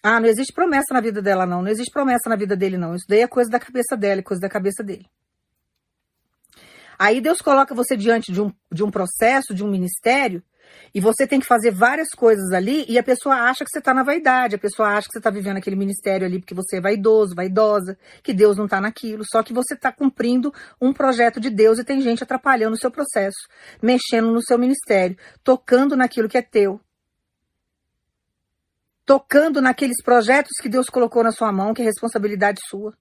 Ah, 0.01 0.19
não 0.19 0.27
existe 0.27 0.53
promessa 0.53 0.93
na 0.93 1.01
vida 1.01 1.21
dela, 1.21 1.45
não. 1.45 1.61
Não 1.61 1.69
existe 1.69 1.91
promessa 1.91 2.29
na 2.29 2.35
vida 2.35 2.55
dele, 2.55 2.77
não. 2.77 2.95
Isso 2.95 3.05
daí 3.07 3.21
é 3.21 3.27
coisa 3.27 3.49
da 3.49 3.59
cabeça 3.59 3.97
dela, 3.97 4.19
é 4.19 4.23
coisa 4.23 4.41
da 4.41 4.49
cabeça 4.49 4.83
dele. 4.83 5.05
Aí 6.99 7.21
Deus 7.21 7.39
coloca 7.39 7.75
você 7.75 7.95
diante 7.95 8.31
de 8.31 8.41
um, 8.41 8.51
de 8.71 8.83
um 8.83 8.89
processo, 8.89 9.53
de 9.53 9.63
um 9.63 9.69
ministério, 9.69 10.43
e 10.93 10.99
você 10.99 11.27
tem 11.27 11.39
que 11.39 11.45
fazer 11.45 11.71
várias 11.71 12.09
coisas 12.09 12.51
ali, 12.51 12.85
e 12.87 12.97
a 12.97 13.03
pessoa 13.03 13.35
acha 13.35 13.63
que 13.63 13.69
você 13.69 13.79
está 13.79 13.93
na 13.93 14.03
vaidade, 14.03 14.55
a 14.55 14.59
pessoa 14.59 14.89
acha 14.89 15.07
que 15.07 15.13
você 15.13 15.19
está 15.19 15.29
vivendo 15.29 15.57
aquele 15.57 15.75
ministério 15.75 16.25
ali 16.25 16.39
porque 16.39 16.53
você 16.53 16.77
é 16.77 16.81
vaidoso, 16.81 17.35
vaidosa, 17.35 17.97
que 18.23 18.33
Deus 18.33 18.57
não 18.57 18.65
está 18.65 18.79
naquilo, 18.81 19.23
só 19.29 19.43
que 19.43 19.53
você 19.53 19.73
está 19.73 19.91
cumprindo 19.91 20.53
um 20.81 20.93
projeto 20.93 21.39
de 21.39 21.49
Deus 21.49 21.79
e 21.79 21.83
tem 21.83 22.01
gente 22.01 22.23
atrapalhando 22.23 22.73
o 22.73 22.79
seu 22.79 22.91
processo, 22.91 23.47
mexendo 23.81 24.31
no 24.31 24.41
seu 24.41 24.57
ministério, 24.57 25.17
tocando 25.43 25.95
naquilo 25.95 26.29
que 26.29 26.37
é 26.37 26.41
teu. 26.41 26.79
Tocando 29.05 29.61
naqueles 29.61 30.03
projetos 30.03 30.51
que 30.61 30.67
Deus 30.67 30.89
colocou 30.89 31.23
na 31.23 31.31
sua 31.31 31.51
mão, 31.51 31.73
que 31.73 31.81
é 31.81 31.85
responsabilidade 31.85 32.59
sua. 32.69 32.93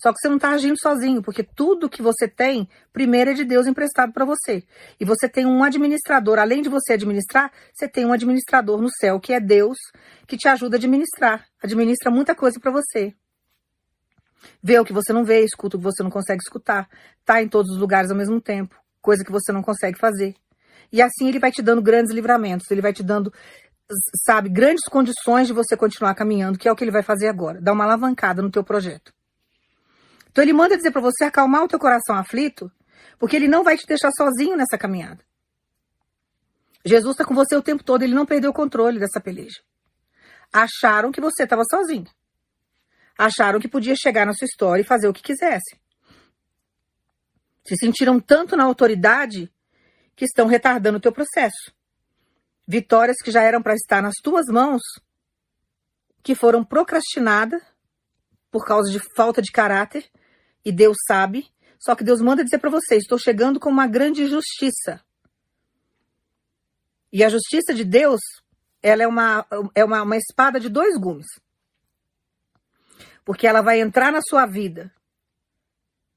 Só 0.00 0.12
que 0.12 0.20
você 0.20 0.28
não 0.28 0.36
está 0.36 0.50
agindo 0.50 0.78
sozinho, 0.80 1.20
porque 1.20 1.42
tudo 1.42 1.88
que 1.88 2.00
você 2.00 2.28
tem, 2.28 2.68
primeiro 2.92 3.30
é 3.30 3.34
de 3.34 3.44
Deus 3.44 3.66
emprestado 3.66 4.12
para 4.12 4.24
você. 4.24 4.62
E 5.00 5.04
você 5.04 5.28
tem 5.28 5.44
um 5.44 5.64
administrador, 5.64 6.38
além 6.38 6.62
de 6.62 6.68
você 6.68 6.92
administrar, 6.92 7.50
você 7.74 7.88
tem 7.88 8.06
um 8.06 8.12
administrador 8.12 8.80
no 8.80 8.88
céu, 9.00 9.18
que 9.18 9.32
é 9.32 9.40
Deus, 9.40 9.76
que 10.26 10.36
te 10.36 10.46
ajuda 10.46 10.76
a 10.76 10.78
administrar. 10.78 11.44
Administra 11.62 12.10
muita 12.12 12.34
coisa 12.34 12.60
para 12.60 12.70
você. 12.70 13.12
Vê 14.62 14.78
o 14.78 14.84
que 14.84 14.92
você 14.92 15.12
não 15.12 15.24
vê, 15.24 15.44
escuta 15.44 15.76
o 15.76 15.80
que 15.80 15.84
você 15.84 16.02
não 16.02 16.10
consegue 16.10 16.40
escutar. 16.42 16.88
Tá 17.24 17.42
em 17.42 17.48
todos 17.48 17.72
os 17.72 17.78
lugares 17.78 18.10
ao 18.10 18.16
mesmo 18.16 18.40
tempo, 18.40 18.76
coisa 19.02 19.24
que 19.24 19.32
você 19.32 19.50
não 19.50 19.62
consegue 19.62 19.98
fazer. 19.98 20.36
E 20.92 21.02
assim 21.02 21.28
ele 21.28 21.40
vai 21.40 21.50
te 21.50 21.60
dando 21.60 21.82
grandes 21.82 22.12
livramentos, 22.12 22.70
ele 22.70 22.80
vai 22.80 22.92
te 22.92 23.02
dando 23.02 23.32
sabe, 24.24 24.48
grandes 24.48 24.84
condições 24.84 25.46
de 25.46 25.52
você 25.52 25.76
continuar 25.76 26.14
caminhando, 26.14 26.58
que 26.58 26.68
é 26.68 26.72
o 26.72 26.76
que 26.76 26.84
ele 26.84 26.90
vai 26.90 27.02
fazer 27.02 27.26
agora, 27.26 27.60
dar 27.60 27.72
uma 27.72 27.84
alavancada 27.84 28.42
no 28.42 28.50
teu 28.50 28.62
projeto. 28.62 29.12
Então 30.30 30.42
ele 30.42 30.52
manda 30.52 30.76
dizer 30.76 30.90
para 30.90 31.00
você 31.00 31.24
acalmar 31.24 31.64
o 31.64 31.68
teu 31.68 31.78
coração 31.78 32.16
aflito, 32.16 32.70
porque 33.18 33.36
ele 33.36 33.48
não 33.48 33.64
vai 33.64 33.76
te 33.76 33.86
deixar 33.86 34.10
sozinho 34.16 34.56
nessa 34.56 34.78
caminhada. 34.78 35.24
Jesus 36.84 37.14
está 37.14 37.24
com 37.24 37.34
você 37.34 37.56
o 37.56 37.62
tempo 37.62 37.82
todo, 37.82 38.02
ele 38.02 38.14
não 38.14 38.24
perdeu 38.24 38.50
o 38.50 38.54
controle 38.54 38.98
dessa 38.98 39.20
peleja. 39.20 39.60
Acharam 40.52 41.12
que 41.12 41.20
você 41.20 41.42
estava 41.42 41.62
sozinho. 41.70 42.06
Acharam 43.18 43.58
que 43.58 43.68
podia 43.68 43.94
chegar 43.96 44.24
na 44.24 44.32
sua 44.32 44.46
história 44.46 44.82
e 44.82 44.86
fazer 44.86 45.08
o 45.08 45.12
que 45.12 45.22
quisesse. 45.22 45.76
Se 47.66 47.76
sentiram 47.76 48.20
tanto 48.20 48.56
na 48.56 48.64
autoridade 48.64 49.52
que 50.14 50.24
estão 50.24 50.46
retardando 50.46 50.98
o 50.98 51.00
teu 51.00 51.12
processo. 51.12 51.72
Vitórias 52.66 53.16
que 53.22 53.30
já 53.30 53.42
eram 53.42 53.62
para 53.62 53.74
estar 53.74 54.00
nas 54.00 54.14
tuas 54.22 54.46
mãos, 54.46 54.82
que 56.22 56.34
foram 56.34 56.64
procrastinadas 56.64 57.62
por 58.50 58.64
causa 58.64 58.90
de 58.90 58.98
falta 59.14 59.42
de 59.42 59.50
caráter 59.52 60.10
e 60.64 60.72
Deus 60.72 60.96
sabe, 61.06 61.46
Só 61.78 61.94
que 61.94 62.02
Deus 62.02 62.20
manda 62.20 62.44
dizer 62.44 62.58
para 62.58 62.70
você: 62.70 62.96
estou 62.96 63.18
chegando 63.18 63.60
com 63.60 63.70
uma 63.70 63.86
grande 63.86 64.26
justiça. 64.26 65.00
E 67.12 67.24
a 67.24 67.28
justiça 67.28 67.72
de 67.72 67.84
Deus, 67.84 68.20
ela 68.82 69.02
é 69.02 69.06
uma, 69.06 69.46
é 69.74 69.84
uma, 69.84 70.02
uma 70.02 70.16
espada 70.16 70.60
de 70.60 70.68
dois 70.68 70.96
gumes. 70.98 71.26
Porque 73.24 73.46
ela 73.46 73.62
vai 73.62 73.80
entrar 73.80 74.12
na 74.12 74.20
sua 74.20 74.44
vida 74.44 74.92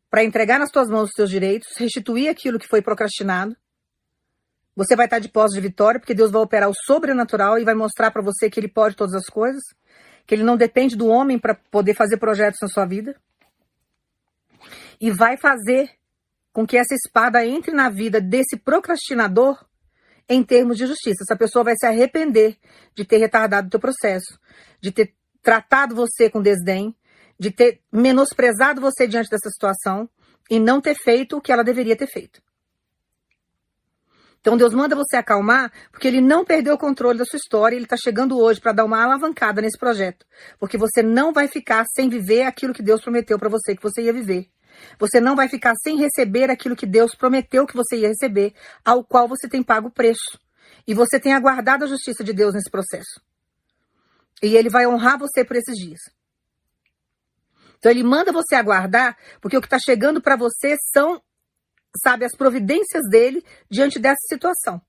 para 0.09 0.23
entregar 0.23 0.59
nas 0.59 0.69
tuas 0.69 0.89
mãos 0.89 1.09
os 1.09 1.15
teus 1.15 1.29
direitos, 1.29 1.69
restituir 1.77 2.27
aquilo 2.27 2.59
que 2.59 2.67
foi 2.67 2.81
procrastinado. 2.81 3.55
Você 4.75 4.95
vai 4.95 5.05
estar 5.05 5.19
de 5.19 5.29
posse 5.29 5.55
de 5.55 5.61
vitória, 5.61 5.99
porque 5.99 6.13
Deus 6.13 6.31
vai 6.31 6.41
operar 6.41 6.69
o 6.69 6.73
sobrenatural 6.85 7.57
e 7.57 7.63
vai 7.63 7.73
mostrar 7.73 8.11
para 8.11 8.21
você 8.21 8.49
que 8.49 8.59
Ele 8.59 8.67
pode 8.67 8.95
todas 8.95 9.13
as 9.13 9.25
coisas, 9.27 9.61
que 10.25 10.35
Ele 10.35 10.43
não 10.43 10.57
depende 10.57 10.95
do 10.95 11.07
homem 11.07 11.37
para 11.37 11.55
poder 11.55 11.93
fazer 11.93 12.17
projetos 12.17 12.59
na 12.61 12.67
sua 12.67 12.85
vida. 12.85 13.15
E 14.99 15.09
vai 15.11 15.37
fazer 15.37 15.89
com 16.53 16.65
que 16.65 16.77
essa 16.77 16.93
espada 16.93 17.45
entre 17.45 17.71
na 17.71 17.89
vida 17.89 18.19
desse 18.19 18.57
procrastinador 18.57 19.63
em 20.27 20.43
termos 20.43 20.77
de 20.77 20.85
justiça. 20.85 21.23
Essa 21.23 21.37
pessoa 21.37 21.63
vai 21.63 21.75
se 21.75 21.85
arrepender 21.85 22.57
de 22.95 23.05
ter 23.05 23.17
retardado 23.17 23.67
o 23.67 23.69
teu 23.69 23.79
processo, 23.79 24.39
de 24.79 24.91
ter 24.91 25.13
tratado 25.41 25.95
você 25.95 26.29
com 26.29 26.41
desdém, 26.41 26.95
de 27.39 27.51
ter 27.51 27.81
menosprezado 27.91 28.79
você 28.79 29.07
diante 29.07 29.29
dessa 29.29 29.49
situação 29.49 30.09
e 30.49 30.59
não 30.59 30.79
ter 30.79 30.95
feito 30.95 31.37
o 31.37 31.41
que 31.41 31.51
ela 31.51 31.63
deveria 31.63 31.95
ter 31.95 32.07
feito. 32.07 32.41
Então 34.41 34.57
Deus 34.57 34.73
manda 34.73 34.95
você 34.95 35.15
acalmar, 35.15 35.71
porque 35.91 36.07
ele 36.07 36.19
não 36.19 36.43
perdeu 36.43 36.73
o 36.73 36.77
controle 36.77 37.17
da 37.17 37.25
sua 37.25 37.37
história, 37.37 37.75
ele 37.75 37.85
está 37.85 37.95
chegando 37.95 38.37
hoje 38.39 38.59
para 38.59 38.71
dar 38.71 38.85
uma 38.85 39.01
alavancada 39.01 39.61
nesse 39.61 39.77
projeto, 39.77 40.25
porque 40.59 40.77
você 40.77 41.03
não 41.03 41.31
vai 41.31 41.47
ficar 41.47 41.85
sem 41.93 42.09
viver 42.09 42.43
aquilo 42.43 42.73
que 42.73 42.81
Deus 42.81 43.01
prometeu 43.01 43.37
para 43.37 43.49
você 43.49 43.75
que 43.75 43.83
você 43.83 44.01
ia 44.01 44.11
viver. 44.13 44.49
Você 44.99 45.19
não 45.19 45.35
vai 45.35 45.47
ficar 45.47 45.73
sem 45.75 45.95
receber 45.97 46.49
aquilo 46.49 46.75
que 46.75 46.87
Deus 46.87 47.13
prometeu 47.13 47.67
que 47.67 47.75
você 47.75 47.97
ia 47.97 48.07
receber, 48.07 48.53
ao 48.83 49.03
qual 49.03 49.27
você 49.27 49.47
tem 49.47 49.61
pago 49.61 49.89
o 49.89 49.91
preço. 49.91 50.39
E 50.87 50.93
você 50.93 51.19
tem 51.19 51.33
aguardado 51.33 51.83
a 51.83 51.87
justiça 51.87 52.23
de 52.23 52.33
Deus 52.33 52.53
nesse 52.53 52.69
processo. 52.69 53.21
E 54.41 54.55
ele 54.55 54.69
vai 54.69 54.87
honrar 54.87 55.19
você 55.19 55.45
por 55.45 55.55
esses 55.55 55.75
dias. 55.75 55.99
Então 57.77 57.91
ele 57.91 58.03
manda 58.03 58.31
você 58.31 58.55
aguardar, 58.55 59.17
porque 59.39 59.57
o 59.57 59.61
que 59.61 59.67
está 59.67 59.79
chegando 59.79 60.21
para 60.21 60.35
você 60.35 60.75
são, 60.93 61.21
sabe, 61.97 62.25
as 62.25 62.35
providências 62.35 63.03
dele 63.09 63.43
diante 63.69 63.99
dessa 63.99 64.21
situação. 64.27 64.81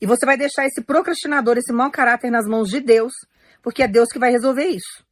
E 0.00 0.06
você 0.06 0.24
vai 0.24 0.36
deixar 0.36 0.66
esse 0.66 0.82
procrastinador, 0.82 1.58
esse 1.58 1.72
mau 1.72 1.90
caráter 1.90 2.30
nas 2.30 2.46
mãos 2.46 2.68
de 2.68 2.80
Deus, 2.80 3.12
porque 3.62 3.82
é 3.82 3.88
Deus 3.88 4.08
que 4.08 4.18
vai 4.18 4.30
resolver 4.30 4.66
isso. 4.66 5.04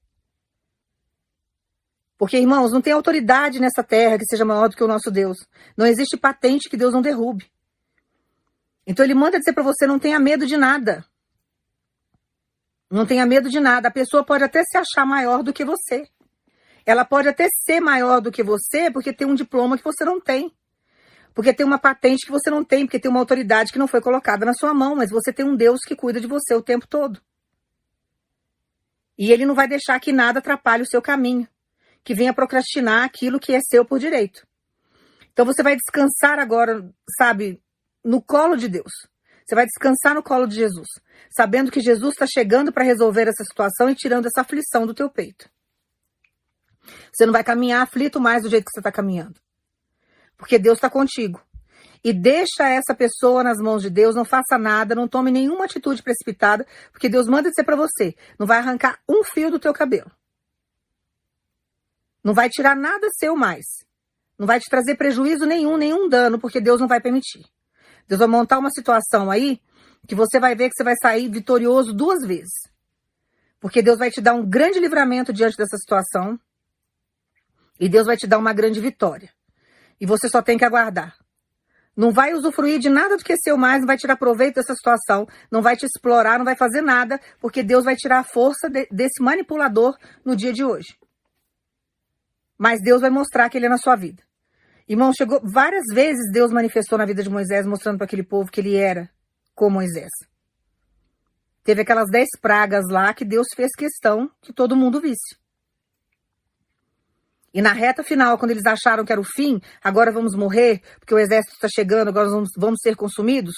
Porque, 2.16 2.36
irmãos, 2.36 2.72
não 2.72 2.80
tem 2.80 2.92
autoridade 2.92 3.60
nessa 3.60 3.84
terra 3.84 4.18
que 4.18 4.24
seja 4.24 4.44
maior 4.44 4.68
do 4.68 4.76
que 4.76 4.82
o 4.82 4.88
nosso 4.88 5.10
Deus. 5.10 5.38
Não 5.76 5.86
existe 5.86 6.16
patente 6.16 6.68
que 6.68 6.76
Deus 6.76 6.92
não 6.92 7.00
derrube. 7.00 7.48
Então 8.84 9.04
ele 9.04 9.14
manda 9.14 9.38
dizer 9.38 9.52
para 9.52 9.62
você: 9.62 9.86
não 9.86 9.98
tenha 9.98 10.18
medo 10.18 10.44
de 10.44 10.56
nada. 10.56 11.04
Não 12.90 13.06
tenha 13.06 13.24
medo 13.24 13.48
de 13.48 13.60
nada. 13.60 13.88
A 13.88 13.92
pessoa 13.92 14.24
pode 14.24 14.42
até 14.42 14.64
se 14.64 14.76
achar 14.76 15.06
maior 15.06 15.42
do 15.42 15.52
que 15.52 15.64
você. 15.64 16.08
Ela 16.84 17.04
pode 17.04 17.28
até 17.28 17.46
ser 17.64 17.80
maior 17.80 18.20
do 18.20 18.32
que 18.32 18.42
você 18.42 18.90
porque 18.90 19.12
tem 19.12 19.26
um 19.26 19.34
diploma 19.34 19.76
que 19.76 19.84
você 19.84 20.04
não 20.04 20.18
tem. 20.18 20.50
Porque 21.38 21.54
tem 21.54 21.64
uma 21.64 21.78
patente 21.78 22.26
que 22.26 22.33
você 22.33 22.50
não 22.50 22.64
tem, 22.64 22.85
porque 22.85 22.99
tem 22.99 23.09
uma 23.09 23.21
autoridade 23.21 23.73
que 23.73 23.78
não 23.78 23.87
foi 23.87 24.00
colocada 24.00 24.45
na 24.45 24.52
sua 24.52 24.75
mão, 24.75 24.97
mas 24.97 25.09
você 25.09 25.33
tem 25.33 25.47
um 25.47 25.54
Deus 25.54 25.78
que 25.87 25.95
cuida 25.95 26.21
de 26.21 26.26
você 26.26 26.52
o 26.52 26.61
tempo 26.61 26.85
todo. 26.85 27.23
E 29.16 29.30
ele 29.30 29.47
não 29.47 29.54
vai 29.54 29.68
deixar 29.68 30.00
que 30.00 30.12
nada 30.12 30.40
atrapalhe 30.40 30.83
o 30.83 30.88
seu 30.88 31.00
caminho, 31.00 31.47
que 32.02 32.12
venha 32.12 32.35
procrastinar 32.35 33.04
aquilo 33.04 33.38
que 33.38 33.54
é 33.54 33.61
seu 33.61 33.85
por 33.85 34.00
direito. 34.00 34.45
Então 35.33 35.47
você 35.47 35.62
vai 35.62 35.76
descansar 35.76 36.40
agora, 36.40 36.85
sabe, 37.16 37.62
no 38.04 38.21
colo 38.21 38.57
de 38.57 38.66
Deus. 38.66 38.90
Você 39.47 39.54
vai 39.54 39.64
descansar 39.64 40.16
no 40.16 40.25
colo 40.25 40.45
de 40.45 40.57
Jesus, 40.57 40.88
sabendo 41.30 41.71
que 41.71 41.78
Jesus 41.78 42.14
está 42.14 42.26
chegando 42.26 42.73
para 42.73 42.83
resolver 42.83 43.28
essa 43.28 43.45
situação 43.45 43.88
e 43.88 43.95
tirando 43.95 44.26
essa 44.26 44.41
aflição 44.41 44.84
do 44.84 44.93
teu 44.93 45.08
peito. 45.08 45.49
Você 47.12 47.25
não 47.25 47.32
vai 47.32 47.45
caminhar 47.45 47.82
aflito 47.82 48.21
mais 48.21 48.43
do 48.43 48.50
jeito 48.50 48.65
que 48.65 48.73
você 48.73 48.80
está 48.80 48.91
caminhando. 48.91 49.41
Porque 50.38 50.58
Deus 50.58 50.78
está 50.78 50.88
contigo. 50.88 51.42
E 52.02 52.12
deixa 52.12 52.66
essa 52.68 52.94
pessoa 52.94 53.42
nas 53.42 53.58
mãos 53.58 53.82
de 53.82 53.90
Deus, 53.90 54.14
não 54.14 54.24
faça 54.24 54.56
nada, 54.56 54.94
não 54.94 55.08
tome 55.08 55.30
nenhuma 55.30 55.64
atitude 55.64 56.02
precipitada, 56.02 56.66
porque 56.92 57.08
Deus 57.08 57.26
manda 57.26 57.50
dizer 57.50 57.64
para 57.64 57.76
você, 57.76 58.14
não 58.38 58.46
vai 58.46 58.58
arrancar 58.58 59.00
um 59.08 59.24
fio 59.24 59.50
do 59.50 59.58
teu 59.58 59.74
cabelo. 59.74 60.10
Não 62.22 62.32
vai 62.32 62.48
tirar 62.48 62.76
nada 62.76 63.08
seu 63.18 63.34
mais. 63.36 63.64
Não 64.38 64.46
vai 64.46 64.60
te 64.60 64.70
trazer 64.70 64.94
prejuízo 64.94 65.44
nenhum, 65.44 65.76
nenhum 65.76 66.08
dano, 66.08 66.38
porque 66.38 66.60
Deus 66.60 66.80
não 66.80 66.86
vai 66.86 67.00
permitir. 67.00 67.44
Deus 68.06 68.20
vai 68.20 68.28
montar 68.28 68.58
uma 68.58 68.70
situação 68.70 69.30
aí 69.30 69.60
que 70.06 70.14
você 70.14 70.38
vai 70.38 70.54
ver 70.54 70.70
que 70.70 70.76
você 70.76 70.84
vai 70.84 70.94
sair 71.00 71.28
vitorioso 71.28 71.92
duas 71.92 72.24
vezes. 72.26 72.70
Porque 73.60 73.82
Deus 73.82 73.98
vai 73.98 74.10
te 74.10 74.20
dar 74.20 74.34
um 74.34 74.48
grande 74.48 74.78
livramento 74.78 75.32
diante 75.32 75.56
dessa 75.56 75.76
situação. 75.76 76.38
E 77.80 77.88
Deus 77.88 78.06
vai 78.06 78.16
te 78.16 78.26
dar 78.26 78.38
uma 78.38 78.52
grande 78.52 78.80
vitória. 78.80 79.30
E 80.00 80.06
você 80.06 80.28
só 80.28 80.41
tem 80.43 80.56
que 80.56 80.65
aguardar. 80.65 81.17
Não 81.97 82.13
vai 82.13 82.32
usufruir 82.32 82.78
de 82.78 82.89
nada 82.89 83.17
do 83.17 83.25
que 83.25 83.32
é 83.32 83.37
seu 83.37 83.56
mais, 83.56 83.80
não 83.80 83.87
vai 83.87 83.97
tirar 83.97 84.17
proveito 84.17 84.54
dessa 84.54 84.75
situação, 84.75 85.26
não 85.50 85.61
vai 85.61 85.76
te 85.76 85.84
explorar, 85.84 86.39
não 86.39 86.45
vai 86.45 86.54
fazer 86.54 86.80
nada, 86.80 87.21
porque 87.41 87.63
Deus 87.63 87.84
vai 87.84 87.97
tirar 87.97 88.21
a 88.21 88.25
força 88.25 88.71
de, 88.71 88.87
desse 88.91 89.21
manipulador 89.21 89.97
no 90.25 90.37
dia 90.37 90.52
de 90.52 90.63
hoje. 90.63 90.97
Mas 92.56 92.80
Deus 92.80 93.00
vai 93.00 93.11
mostrar 93.11 93.49
que 93.49 93.58
ele 93.58 93.67
é 93.67 93.69
na 93.69 93.78
sua 93.78 93.97
vida. 93.97 94.23
Irmão, 94.89 95.13
chegou 95.13 95.41
várias 95.45 95.84
vezes 95.93 96.30
Deus 96.32 96.52
manifestou 96.52 96.97
na 96.97 97.04
vida 97.04 97.23
de 97.23 97.28
Moisés, 97.28 97.67
mostrando 97.67 97.99
para 97.99 98.06
aquele 98.06 98.23
povo 98.23 98.50
que 98.50 98.61
ele 98.61 98.76
era 98.76 99.11
como 99.54 99.75
Moisés. 99.75 100.11
Teve 101.65 101.82
aquelas 101.82 102.08
dez 102.11 102.28
pragas 102.41 102.87
lá 102.89 103.13
que 103.13 103.25
Deus 103.25 103.49
fez 103.54 103.73
questão 103.76 104.30
que 104.41 104.52
todo 104.52 104.76
mundo 104.76 105.00
visse. 105.00 105.37
E 107.52 107.63
na 107.63 107.73
reta 107.73 108.04
final, 108.04 108.37
quando 108.39 108.50
eles 108.50 108.67
acharam 108.67 109.04
que 109.04 109.13
era 109.13 109.21
o 109.21 109.25
fim, 109.25 109.61
agora 109.82 110.13
vamos 110.13 110.34
morrer, 110.34 110.82
porque 110.99 111.15
o 111.15 111.19
exército 111.19 111.54
está 111.54 111.69
chegando, 111.69 112.08
agora 112.08 112.28
vamos, 112.28 112.50
vamos 112.56 112.80
ser 112.82 112.95
consumidos. 112.95 113.54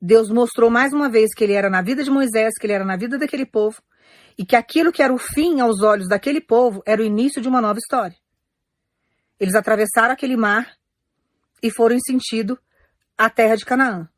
Deus 0.00 0.28
mostrou 0.30 0.70
mais 0.70 0.92
uma 0.92 1.08
vez 1.08 1.34
que 1.34 1.42
ele 1.42 1.54
era 1.54 1.68
na 1.68 1.82
vida 1.82 2.04
de 2.04 2.10
Moisés, 2.10 2.54
que 2.58 2.66
ele 2.66 2.74
era 2.74 2.84
na 2.84 2.96
vida 2.96 3.18
daquele 3.18 3.46
povo, 3.46 3.82
e 4.36 4.44
que 4.44 4.54
aquilo 4.54 4.92
que 4.92 5.02
era 5.02 5.12
o 5.12 5.18
fim 5.18 5.60
aos 5.60 5.82
olhos 5.82 6.08
daquele 6.08 6.40
povo 6.40 6.82
era 6.86 7.02
o 7.02 7.04
início 7.04 7.42
de 7.42 7.48
uma 7.48 7.60
nova 7.60 7.78
história. 7.78 8.16
Eles 9.40 9.54
atravessaram 9.54 10.12
aquele 10.12 10.36
mar 10.36 10.76
e 11.62 11.70
foram 11.70 11.96
em 11.96 12.00
sentido 12.00 12.58
à 13.16 13.28
terra 13.28 13.56
de 13.56 13.64
Canaã, 13.64 14.08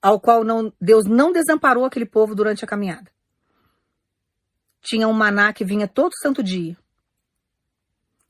ao 0.00 0.18
qual 0.18 0.44
não, 0.44 0.72
Deus 0.80 1.04
não 1.06 1.32
desamparou 1.32 1.84
aquele 1.84 2.06
povo 2.06 2.34
durante 2.34 2.64
a 2.64 2.68
caminhada. 2.68 3.10
Tinha 4.80 5.08
um 5.08 5.12
maná 5.12 5.52
que 5.52 5.64
vinha 5.64 5.88
todo 5.88 6.12
santo 6.22 6.42
dia. 6.42 6.76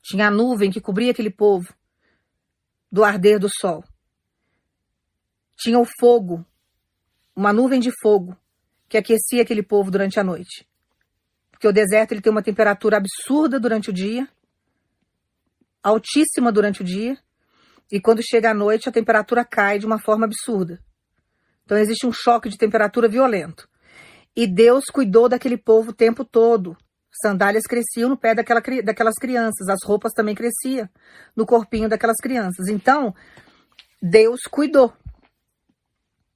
Tinha 0.07 0.27
a 0.27 0.31
nuvem 0.31 0.69
que 0.69 0.79
cobria 0.79 1.09
aquele 1.09 1.31
povo 1.31 1.73
do 2.91 3.03
arder 3.03 3.39
do 3.39 3.49
sol. 3.49 3.83
Tinha 5.57 5.79
o 5.79 5.85
fogo, 5.99 6.45
uma 7.35 7.51
nuvem 7.51 7.79
de 7.79 7.89
fogo 8.03 8.37
que 8.87 8.99
aquecia 8.99 9.41
aquele 9.41 9.63
povo 9.63 9.89
durante 9.89 10.19
a 10.19 10.23
noite. 10.23 10.69
Porque 11.49 11.67
o 11.67 11.71
deserto 11.71 12.11
ele 12.11 12.21
tem 12.21 12.31
uma 12.31 12.43
temperatura 12.43 12.97
absurda 12.97 13.59
durante 13.59 13.89
o 13.89 13.93
dia, 13.93 14.29
altíssima 15.81 16.51
durante 16.51 16.81
o 16.81 16.85
dia, 16.85 17.17
e 17.91 17.99
quando 17.99 18.21
chega 18.21 18.51
a 18.51 18.53
noite 18.53 18.87
a 18.87 18.91
temperatura 18.91 19.43
cai 19.43 19.79
de 19.79 19.87
uma 19.87 19.97
forma 19.97 20.25
absurda. 20.25 20.79
Então 21.63 21.79
existe 21.79 22.05
um 22.05 22.11
choque 22.11 22.47
de 22.47 22.59
temperatura 22.59 23.07
violento. 23.07 23.67
E 24.35 24.45
Deus 24.45 24.85
cuidou 24.85 25.27
daquele 25.27 25.57
povo 25.57 25.89
o 25.89 25.95
tempo 25.95 26.23
todo. 26.23 26.77
Sandálias 27.21 27.63
cresciam 27.63 28.09
no 28.09 28.17
pé 28.17 28.35
daquela, 28.35 28.61
daquelas 28.83 29.15
crianças, 29.15 29.67
as 29.69 29.79
roupas 29.83 30.13
também 30.13 30.35
cresciam 30.35 30.89
no 31.35 31.45
corpinho 31.45 31.89
daquelas 31.89 32.17
crianças. 32.17 32.67
Então, 32.67 33.13
Deus 34.01 34.41
cuidou. 34.49 34.93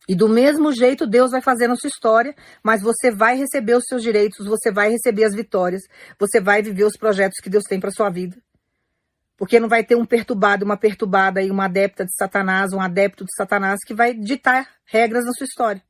E 0.08 0.16
do 0.16 0.28
mesmo 0.28 0.74
jeito 0.74 1.06
Deus 1.06 1.30
vai 1.30 1.42
fazer 1.42 1.68
na 1.68 1.76
sua 1.76 1.88
história, 1.88 2.36
mas 2.64 2.82
você 2.82 3.12
vai 3.12 3.38
receber 3.38 3.76
os 3.76 3.84
seus 3.88 4.02
direitos, 4.02 4.48
você 4.48 4.72
vai 4.72 4.90
receber 4.90 5.24
as 5.24 5.36
vitórias, 5.36 5.84
você 6.20 6.42
vai 6.42 6.64
viver 6.64 6.86
os 6.86 6.98
projetos 6.98 7.40
que 7.40 7.50
Deus 7.50 7.64
tem 7.66 7.80
para 7.80 7.92
sua 7.92 8.10
vida. 8.10 8.36
Porque 9.38 9.60
não 9.60 9.70
vai 9.70 9.84
ter 9.84 9.96
um 9.96 10.06
perturbado, 10.06 10.66
uma 10.66 10.76
perturbada 10.76 11.44
e 11.44 11.52
uma 11.52 11.66
adepta 11.66 12.06
de 12.06 12.16
Satanás, 12.18 12.74
um 12.74 12.82
adepto 12.82 13.24
de 13.24 13.36
Satanás 13.38 13.80
que 13.86 13.94
vai 13.94 14.16
ditar 14.16 14.68
regras 14.84 15.26
na 15.26 15.32
sua 15.32 15.46
história. 15.46 15.84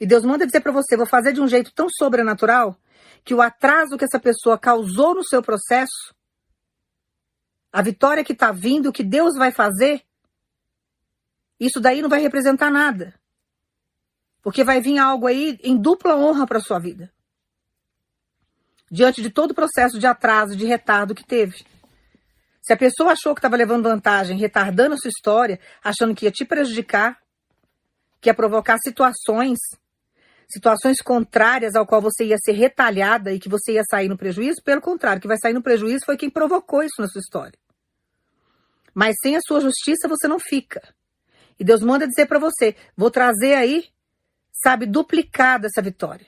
E 0.00 0.06
Deus 0.06 0.24
manda 0.24 0.46
dizer 0.46 0.60
para 0.60 0.72
você, 0.72 0.96
vou 0.96 1.06
fazer 1.06 1.32
de 1.32 1.40
um 1.40 1.48
jeito 1.48 1.72
tão 1.72 1.88
sobrenatural 1.90 2.78
que 3.24 3.34
o 3.34 3.42
atraso 3.42 3.96
que 3.96 4.04
essa 4.04 4.20
pessoa 4.20 4.58
causou 4.58 5.14
no 5.14 5.24
seu 5.24 5.42
processo, 5.42 6.14
a 7.72 7.82
vitória 7.82 8.24
que 8.24 8.32
está 8.32 8.52
vindo, 8.52 8.88
o 8.88 8.92
que 8.92 9.02
Deus 9.02 9.34
vai 9.34 9.50
fazer, 9.50 10.02
isso 11.58 11.80
daí 11.80 12.00
não 12.00 12.08
vai 12.08 12.20
representar 12.20 12.70
nada. 12.70 13.14
Porque 14.40 14.64
vai 14.64 14.80
vir 14.80 14.98
algo 14.98 15.26
aí 15.26 15.58
em 15.62 15.76
dupla 15.76 16.16
honra 16.16 16.46
para 16.46 16.60
sua 16.60 16.78
vida. 16.78 17.12
Diante 18.90 19.20
de 19.20 19.28
todo 19.28 19.50
o 19.50 19.54
processo 19.54 19.98
de 19.98 20.06
atraso, 20.06 20.56
de 20.56 20.64
retardo 20.64 21.14
que 21.14 21.24
teve. 21.24 21.66
Se 22.62 22.72
a 22.72 22.76
pessoa 22.76 23.12
achou 23.12 23.34
que 23.34 23.40
estava 23.40 23.56
levando 23.56 23.88
vantagem, 23.88 24.38
retardando 24.38 24.94
a 24.94 24.98
sua 24.98 25.08
história, 25.08 25.60
achando 25.82 26.14
que 26.14 26.24
ia 26.24 26.30
te 26.30 26.44
prejudicar, 26.44 27.20
que 28.20 28.28
ia 28.28 28.34
provocar 28.34 28.78
situações, 28.78 29.58
situações 30.50 30.98
contrárias 31.02 31.74
ao 31.74 31.86
qual 31.86 32.00
você 32.00 32.24
ia 32.24 32.38
ser 32.38 32.52
retalhada 32.52 33.32
e 33.32 33.38
que 33.38 33.48
você 33.48 33.72
ia 33.72 33.82
sair 33.88 34.08
no 34.08 34.16
prejuízo, 34.16 34.62
pelo 34.64 34.80
contrário, 34.80 35.20
que 35.20 35.28
vai 35.28 35.36
sair 35.38 35.52
no 35.52 35.62
prejuízo 35.62 36.06
foi 36.06 36.16
quem 36.16 36.30
provocou 36.30 36.82
isso 36.82 37.00
na 37.00 37.08
sua 37.08 37.20
história. 37.20 37.58
Mas 38.94 39.16
sem 39.22 39.36
a 39.36 39.40
sua 39.40 39.60
justiça 39.60 40.08
você 40.08 40.26
não 40.26 40.38
fica. 40.38 40.82
E 41.60 41.64
Deus 41.64 41.82
manda 41.82 42.06
dizer 42.06 42.26
para 42.26 42.38
você: 42.38 42.74
vou 42.96 43.10
trazer 43.10 43.54
aí, 43.54 43.88
sabe, 44.52 44.86
duplicada 44.86 45.66
essa 45.66 45.82
vitória. 45.82 46.26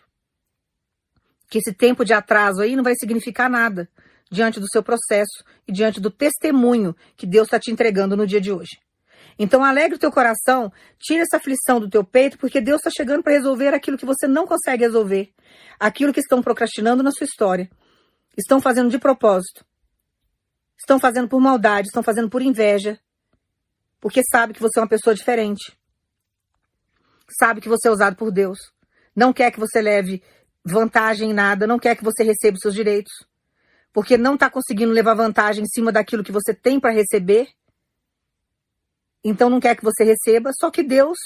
Que 1.49 1.59
esse 1.59 1.73
tempo 1.73 2.05
de 2.05 2.13
atraso 2.13 2.61
aí 2.61 2.77
não 2.77 2.85
vai 2.85 2.95
significar 2.95 3.49
nada 3.49 3.89
diante 4.31 4.61
do 4.61 4.71
seu 4.71 4.83
processo 4.83 5.43
e 5.67 5.73
diante 5.73 6.01
do 6.01 6.11
testemunho 6.11 6.95
que 7.17 7.27
Deus 7.27 7.47
está 7.47 7.59
te 7.59 7.73
entregando 7.73 8.17
no 8.17 8.27
dia 8.27 8.41
de 8.41 8.53
hoje. 8.53 8.79
Então 9.43 9.65
alegre 9.65 9.97
o 9.97 9.99
teu 9.99 10.13
coração, 10.13 10.71
tira 10.99 11.23
essa 11.23 11.39
aflição 11.39 11.81
do 11.81 11.89
teu 11.89 12.05
peito, 12.05 12.37
porque 12.37 12.61
Deus 12.61 12.77
está 12.81 12.91
chegando 12.91 13.23
para 13.23 13.33
resolver 13.33 13.73
aquilo 13.73 13.97
que 13.97 14.05
você 14.05 14.29
não 14.29 14.47
consegue 14.47 14.85
resolver, 14.85 15.33
aquilo 15.79 16.13
que 16.13 16.21
estão 16.21 16.43
procrastinando 16.43 17.03
na 17.03 17.11
sua 17.11 17.25
história, 17.25 17.71
estão 18.37 18.61
fazendo 18.61 18.91
de 18.91 18.99
propósito, 18.99 19.65
estão 20.79 21.01
fazendo 21.01 21.27
por 21.27 21.41
maldade, 21.41 21.89
estão 21.89 22.03
fazendo 22.03 22.29
por 22.29 22.43
inveja, 22.43 23.01
porque 23.99 24.21
sabe 24.31 24.53
que 24.53 24.61
você 24.61 24.79
é 24.79 24.83
uma 24.83 24.89
pessoa 24.91 25.15
diferente, 25.15 25.75
sabe 27.39 27.63
que 27.63 27.69
você 27.69 27.89
é 27.89 27.91
usado 27.91 28.17
por 28.17 28.31
Deus, 28.31 28.59
não 29.17 29.33
quer 29.33 29.51
que 29.51 29.59
você 29.59 29.81
leve 29.81 30.23
vantagem 30.63 31.31
em 31.31 31.33
nada, 31.33 31.67
não 31.67 31.79
quer 31.79 31.97
que 31.97 32.05
você 32.05 32.23
receba 32.23 32.57
os 32.57 32.61
seus 32.61 32.75
direitos, 32.75 33.27
porque 33.91 34.19
não 34.19 34.35
está 34.35 34.51
conseguindo 34.51 34.93
levar 34.93 35.15
vantagem 35.15 35.65
em 35.65 35.67
cima 35.67 35.91
daquilo 35.91 36.23
que 36.23 36.31
você 36.31 36.53
tem 36.53 36.79
para 36.79 36.93
receber 36.93 37.49
então 39.23 39.51
não 39.51 39.61
quer 39.61 39.77
que 39.77 39.85
você 39.85 40.05
receba, 40.05 40.51
só 40.53 40.71
que 40.71 40.83
Deus 40.83 41.19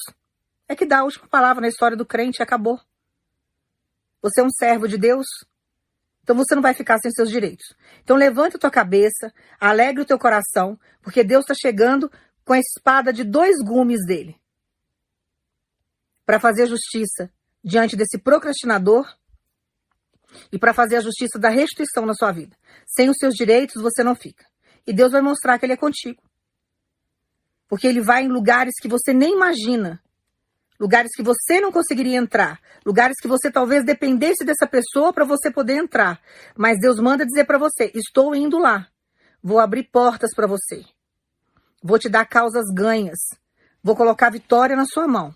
é 0.68 0.74
que 0.74 0.86
dá 0.86 1.00
a 1.00 1.04
última 1.04 1.28
palavra 1.28 1.60
na 1.60 1.68
história 1.68 1.96
do 1.96 2.06
crente 2.06 2.40
e 2.40 2.42
acabou. 2.42 2.80
Você 4.22 4.40
é 4.40 4.44
um 4.44 4.50
servo 4.50 4.88
de 4.88 4.96
Deus, 4.96 5.26
então 6.22 6.34
você 6.34 6.54
não 6.54 6.62
vai 6.62 6.74
ficar 6.74 6.98
sem 6.98 7.10
seus 7.10 7.30
direitos. 7.30 7.74
Então 8.02 8.16
levante 8.16 8.56
a 8.56 8.58
tua 8.58 8.70
cabeça, 8.70 9.32
alegre 9.60 10.02
o 10.02 10.06
teu 10.06 10.18
coração, 10.18 10.78
porque 11.02 11.22
Deus 11.22 11.44
está 11.44 11.54
chegando 11.54 12.10
com 12.44 12.54
a 12.54 12.58
espada 12.58 13.12
de 13.12 13.22
dois 13.22 13.56
gumes 13.62 14.04
dele 14.06 14.40
para 16.24 16.40
fazer 16.40 16.66
justiça 16.66 17.30
diante 17.62 17.96
desse 17.96 18.18
procrastinador 18.18 19.06
e 20.50 20.58
para 20.58 20.74
fazer 20.74 20.96
a 20.96 21.00
justiça 21.00 21.38
da 21.38 21.48
restituição 21.48 22.06
na 22.06 22.14
sua 22.14 22.32
vida. 22.32 22.56
Sem 22.86 23.08
os 23.08 23.16
seus 23.18 23.34
direitos 23.34 23.80
você 23.80 24.02
não 24.02 24.14
fica. 24.14 24.44
E 24.86 24.92
Deus 24.92 25.12
vai 25.12 25.22
mostrar 25.22 25.58
que 25.58 25.66
ele 25.66 25.74
é 25.74 25.76
contigo. 25.76 26.22
Porque 27.74 27.88
ele 27.88 28.00
vai 28.00 28.22
em 28.22 28.28
lugares 28.28 28.74
que 28.80 28.86
você 28.86 29.12
nem 29.12 29.32
imagina. 29.32 30.00
Lugares 30.78 31.10
que 31.12 31.24
você 31.24 31.60
não 31.60 31.72
conseguiria 31.72 32.16
entrar. 32.16 32.60
Lugares 32.86 33.16
que 33.20 33.26
você 33.26 33.50
talvez 33.50 33.84
dependesse 33.84 34.44
dessa 34.44 34.64
pessoa 34.64 35.12
para 35.12 35.24
você 35.24 35.50
poder 35.50 35.74
entrar. 35.74 36.20
Mas 36.56 36.78
Deus 36.78 37.00
manda 37.00 37.26
dizer 37.26 37.44
para 37.46 37.58
você: 37.58 37.90
estou 37.92 38.32
indo 38.32 38.60
lá. 38.60 38.86
Vou 39.42 39.58
abrir 39.58 39.90
portas 39.90 40.32
para 40.36 40.46
você. 40.46 40.84
Vou 41.82 41.98
te 41.98 42.08
dar 42.08 42.26
causas 42.26 42.66
ganhas. 42.72 43.18
Vou 43.82 43.96
colocar 43.96 44.30
vitória 44.30 44.76
na 44.76 44.86
sua 44.86 45.08
mão. 45.08 45.34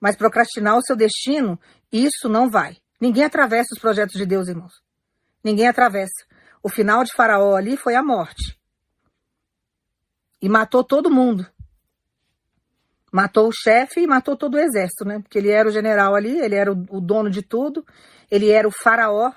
Mas 0.00 0.16
procrastinar 0.16 0.76
o 0.76 0.82
seu 0.82 0.96
destino, 0.96 1.56
isso 1.92 2.28
não 2.28 2.50
vai. 2.50 2.78
Ninguém 3.00 3.22
atravessa 3.22 3.68
os 3.76 3.80
projetos 3.80 4.16
de 4.16 4.26
Deus, 4.26 4.48
irmãos. 4.48 4.72
Ninguém 5.44 5.68
atravessa. 5.68 6.26
O 6.64 6.68
final 6.68 7.04
de 7.04 7.12
Faraó 7.14 7.54
ali 7.54 7.76
foi 7.76 7.94
a 7.94 8.02
morte 8.02 8.60
e 10.42 10.48
matou 10.48 10.82
todo 10.82 11.08
mundo. 11.08 11.46
Matou 13.12 13.48
o 13.48 13.52
chefe 13.52 14.00
e 14.00 14.06
matou 14.06 14.36
todo 14.36 14.54
o 14.54 14.58
exército, 14.58 15.04
né? 15.04 15.20
Porque 15.20 15.38
ele 15.38 15.50
era 15.50 15.68
o 15.68 15.72
general 15.72 16.16
ali, 16.16 16.40
ele 16.40 16.56
era 16.56 16.72
o, 16.72 17.00
dono 17.00 17.30
de 17.30 17.42
tudo, 17.42 17.86
ele 18.28 18.50
era 18.50 18.66
o 18.66 18.72
faraó. 18.72 19.32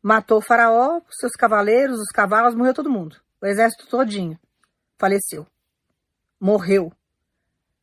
Matou 0.00 0.38
o 0.38 0.42
faraó, 0.42 1.00
seus 1.10 1.32
cavaleiros, 1.32 1.98
os 1.98 2.10
cavalos, 2.12 2.54
morreu 2.54 2.74
todo 2.74 2.90
mundo. 2.90 3.16
O 3.40 3.46
exército 3.46 3.86
todinho 3.88 4.38
faleceu. 4.98 5.46
Morreu. 6.38 6.92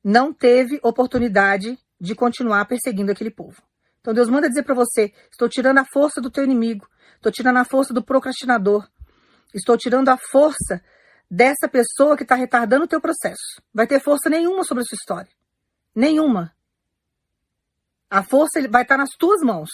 Não 0.03 0.31
teve 0.31 0.79
oportunidade 0.81 1.77
de 1.99 2.15
continuar 2.15 2.65
perseguindo 2.65 3.11
aquele 3.11 3.31
povo. 3.31 3.61
Então 3.99 4.13
Deus 4.13 4.29
manda 4.29 4.47
dizer 4.47 4.63
para 4.63 4.75
você: 4.75 5.13
estou 5.29 5.49
tirando 5.49 5.79
a 5.79 5.85
força 5.91 6.21
do 6.21 6.31
teu 6.31 6.43
inimigo, 6.43 6.87
estou 7.15 7.31
tirando 7.31 7.57
a 7.57 7.65
força 7.65 7.93
do 7.93 8.03
procrastinador, 8.03 8.87
estou 9.53 9.77
tirando 9.77 10.09
a 10.09 10.17
força 10.31 10.81
dessa 11.29 11.67
pessoa 11.67 12.17
que 12.17 12.23
está 12.23 12.35
retardando 12.35 12.85
o 12.85 12.87
teu 12.87 12.99
processo. 12.99 13.61
Vai 13.73 13.85
ter 13.85 14.01
força 14.01 14.29
nenhuma 14.29 14.63
sobre 14.63 14.81
a 14.81 14.85
sua 14.85 14.95
história. 14.95 15.31
Nenhuma. 15.93 16.55
A 18.09 18.23
força 18.23 18.59
vai 18.67 18.81
estar 18.81 18.95
tá 18.95 18.97
nas 18.97 19.11
tuas 19.11 19.41
mãos. 19.41 19.69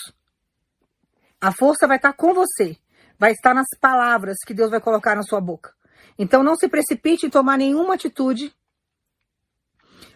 A 1.39 1.51
força 1.53 1.87
vai 1.87 1.97
estar 1.97 2.11
tá 2.11 2.17
com 2.17 2.33
você. 2.33 2.77
Vai 3.17 3.31
estar 3.31 3.53
nas 3.53 3.67
palavras 3.79 4.37
que 4.45 4.53
Deus 4.53 4.69
vai 4.69 4.81
colocar 4.81 5.15
na 5.15 5.23
sua 5.23 5.39
boca. 5.39 5.73
Então 6.19 6.43
não 6.43 6.55
se 6.55 6.67
precipite 6.67 7.25
em 7.25 7.29
tomar 7.29 7.57
nenhuma 7.57 7.93
atitude. 7.93 8.53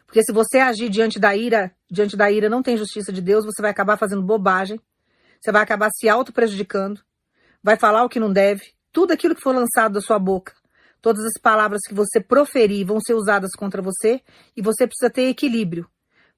Porque 0.06 0.24
se 0.24 0.34
você 0.34 0.58
agir 0.58 0.90
diante 0.90 1.20
da 1.20 1.36
ira, 1.36 1.74
diante 1.90 2.18
da 2.18 2.30
ira 2.30 2.50
não 2.50 2.64
tem 2.64 2.76
justiça 2.76 3.14
de 3.14 3.22
Deus, 3.22 3.46
você 3.46 3.62
vai 3.62 3.72
acabar 3.72 3.96
fazendo 3.96 4.24
bobagem. 4.24 4.82
Você 5.40 5.52
vai 5.52 5.62
acabar 5.62 5.90
se 5.92 6.10
auto 6.10 6.34
prejudicando. 6.34 7.02
Vai 7.64 7.78
falar 7.78 8.04
o 8.04 8.10
que 8.10 8.20
não 8.20 8.34
deve. 8.34 8.74
Tudo 8.92 9.14
aquilo 9.14 9.36
que 9.36 9.42
for 9.42 9.56
lançado 9.56 9.94
da 9.94 10.02
sua 10.02 10.20
boca 10.20 10.59
Todas 11.02 11.24
as 11.26 11.42
palavras 11.42 11.82
que 11.88 11.94
você 11.94 12.20
proferir 12.20 12.86
vão 12.86 13.00
ser 13.00 13.14
usadas 13.14 13.52
contra 13.52 13.82
você 13.82 14.22
e 14.56 14.62
você 14.62 14.86
precisa 14.86 15.10
ter 15.10 15.30
equilíbrio 15.30 15.90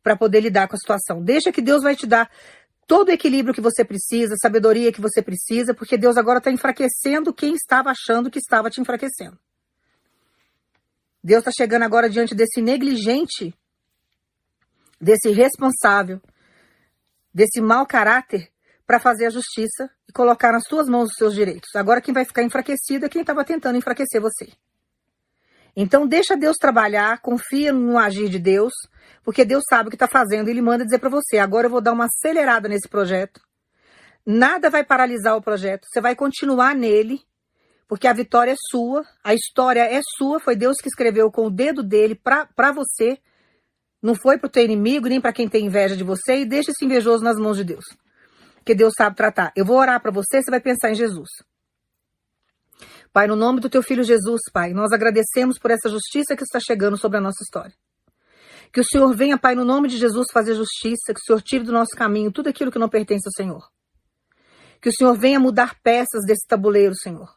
para 0.03 0.15
poder 0.15 0.41
lidar 0.41 0.67
com 0.67 0.75
a 0.75 0.79
situação. 0.79 1.23
Deixa 1.23 1.51
que 1.51 1.61
Deus 1.61 1.83
vai 1.83 1.95
te 1.95 2.05
dar 2.05 2.29
todo 2.85 3.09
o 3.09 3.11
equilíbrio 3.11 3.53
que 3.53 3.61
você 3.61 3.83
precisa, 3.85 4.35
sabedoria 4.41 4.91
que 4.91 5.01
você 5.01 5.21
precisa, 5.21 5.73
porque 5.73 5.97
Deus 5.97 6.17
agora 6.17 6.39
está 6.39 6.51
enfraquecendo 6.51 7.33
quem 7.33 7.53
estava 7.53 7.91
achando 7.91 8.29
que 8.29 8.39
estava 8.39 8.69
te 8.69 8.81
enfraquecendo. 8.81 9.39
Deus 11.23 11.39
está 11.39 11.51
chegando 11.51 11.83
agora 11.83 12.09
diante 12.09 12.35
desse 12.35 12.61
negligente, 12.61 13.55
desse 14.99 15.29
irresponsável, 15.29 16.21
desse 17.33 17.61
mau 17.61 17.85
caráter 17.85 18.51
para 18.91 18.99
fazer 18.99 19.27
a 19.27 19.29
justiça 19.29 19.89
e 20.05 20.11
colocar 20.11 20.51
nas 20.51 20.63
suas 20.67 20.89
mãos 20.89 21.11
os 21.11 21.15
seus 21.15 21.33
direitos. 21.33 21.69
Agora 21.77 22.01
quem 22.01 22.13
vai 22.13 22.25
ficar 22.25 22.43
enfraquecido 22.43 23.05
é 23.05 23.09
quem 23.09 23.21
estava 23.21 23.45
tentando 23.45 23.77
enfraquecer 23.77 24.19
você. 24.19 24.51
Então 25.73 26.05
deixa 26.05 26.35
Deus 26.35 26.57
trabalhar, 26.57 27.21
confia 27.21 27.71
no 27.71 27.97
agir 27.97 28.27
de 28.27 28.37
Deus, 28.37 28.73
porque 29.23 29.45
Deus 29.45 29.63
sabe 29.69 29.87
o 29.87 29.89
que 29.89 29.95
está 29.95 30.09
fazendo 30.09 30.49
e 30.49 30.51
Ele 30.51 30.61
manda 30.61 30.83
dizer 30.83 30.99
para 30.99 31.09
você: 31.09 31.37
agora 31.37 31.67
eu 31.67 31.71
vou 31.71 31.79
dar 31.79 31.93
uma 31.93 32.03
acelerada 32.03 32.67
nesse 32.67 32.89
projeto. 32.89 33.39
Nada 34.25 34.69
vai 34.69 34.83
paralisar 34.83 35.37
o 35.37 35.41
projeto, 35.41 35.87
você 35.89 36.01
vai 36.01 36.13
continuar 36.13 36.75
nele, 36.75 37.21
porque 37.87 38.09
a 38.09 38.13
vitória 38.13 38.51
é 38.51 38.55
sua, 38.69 39.05
a 39.23 39.33
história 39.33 39.89
é 39.89 40.01
sua, 40.17 40.37
foi 40.41 40.57
Deus 40.57 40.75
que 40.81 40.89
escreveu 40.89 41.31
com 41.31 41.47
o 41.47 41.49
dedo 41.49 41.81
dele 41.81 42.13
para 42.13 42.73
você, 42.73 43.17
não 44.01 44.15
foi 44.15 44.37
para 44.37 44.47
o 44.47 44.51
teu 44.51 44.65
inimigo, 44.65 45.07
nem 45.07 45.21
para 45.21 45.31
quem 45.31 45.47
tem 45.47 45.67
inveja 45.67 45.95
de 45.95 46.03
você, 46.03 46.39
e 46.39 46.45
deixa 46.45 46.71
esse 46.71 46.83
invejoso 46.83 47.23
nas 47.23 47.37
mãos 47.37 47.55
de 47.55 47.63
Deus 47.63 47.85
que 48.65 48.75
Deus 48.75 48.93
sabe 48.97 49.15
tratar. 49.15 49.51
Eu 49.55 49.65
vou 49.65 49.77
orar 49.77 50.01
para 50.01 50.11
você, 50.11 50.41
você 50.41 50.51
vai 50.51 50.59
pensar 50.59 50.91
em 50.91 50.95
Jesus. 50.95 51.29
Pai, 53.13 53.27
no 53.27 53.35
nome 53.35 53.59
do 53.59 53.69
teu 53.69 53.83
filho 53.83 54.03
Jesus, 54.03 54.41
Pai, 54.53 54.71
nós 54.73 54.91
agradecemos 54.91 55.59
por 55.59 55.69
essa 55.69 55.89
justiça 55.89 56.35
que 56.35 56.43
está 56.43 56.59
chegando 56.59 56.97
sobre 56.97 57.17
a 57.17 57.21
nossa 57.21 57.43
história. 57.43 57.73
Que 58.71 58.79
o 58.79 58.85
Senhor 58.85 59.13
venha, 59.13 59.37
Pai, 59.37 59.53
no 59.53 59.65
nome 59.65 59.89
de 59.89 59.97
Jesus, 59.97 60.27
fazer 60.31 60.55
justiça, 60.55 61.13
que 61.13 61.19
o 61.19 61.23
Senhor 61.25 61.41
tire 61.41 61.65
do 61.65 61.73
nosso 61.73 61.91
caminho 61.95 62.31
tudo 62.31 62.47
aquilo 62.47 62.71
que 62.71 62.79
não 62.79 62.87
pertence 62.87 63.27
ao 63.27 63.33
Senhor. 63.33 63.69
Que 64.81 64.87
o 64.89 64.93
Senhor 64.93 65.13
venha 65.17 65.39
mudar 65.39 65.75
peças 65.83 66.25
desse 66.25 66.47
tabuleiro, 66.47 66.95
Senhor. 66.95 67.29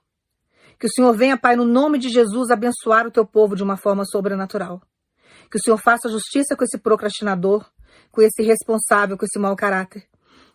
Que 0.79 0.87
o 0.87 0.91
Senhor 0.91 1.13
venha, 1.13 1.37
Pai, 1.37 1.57
no 1.57 1.65
nome 1.65 1.99
de 1.99 2.09
Jesus, 2.09 2.51
abençoar 2.51 3.07
o 3.07 3.11
teu 3.11 3.27
povo 3.27 3.57
de 3.57 3.65
uma 3.65 3.77
forma 3.77 4.05
sobrenatural. 4.05 4.81
Que 5.51 5.59
o 5.59 5.61
Senhor 5.61 5.79
faça 5.79 6.09
justiça 6.09 6.57
com 6.57 6.63
esse 6.63 6.79
procrastinador, 6.79 7.69
com 8.13 8.23
esse 8.23 8.43
responsável, 8.43 9.19
com 9.19 9.25
esse 9.25 9.39
mau 9.39 9.57
caráter. 9.57 10.07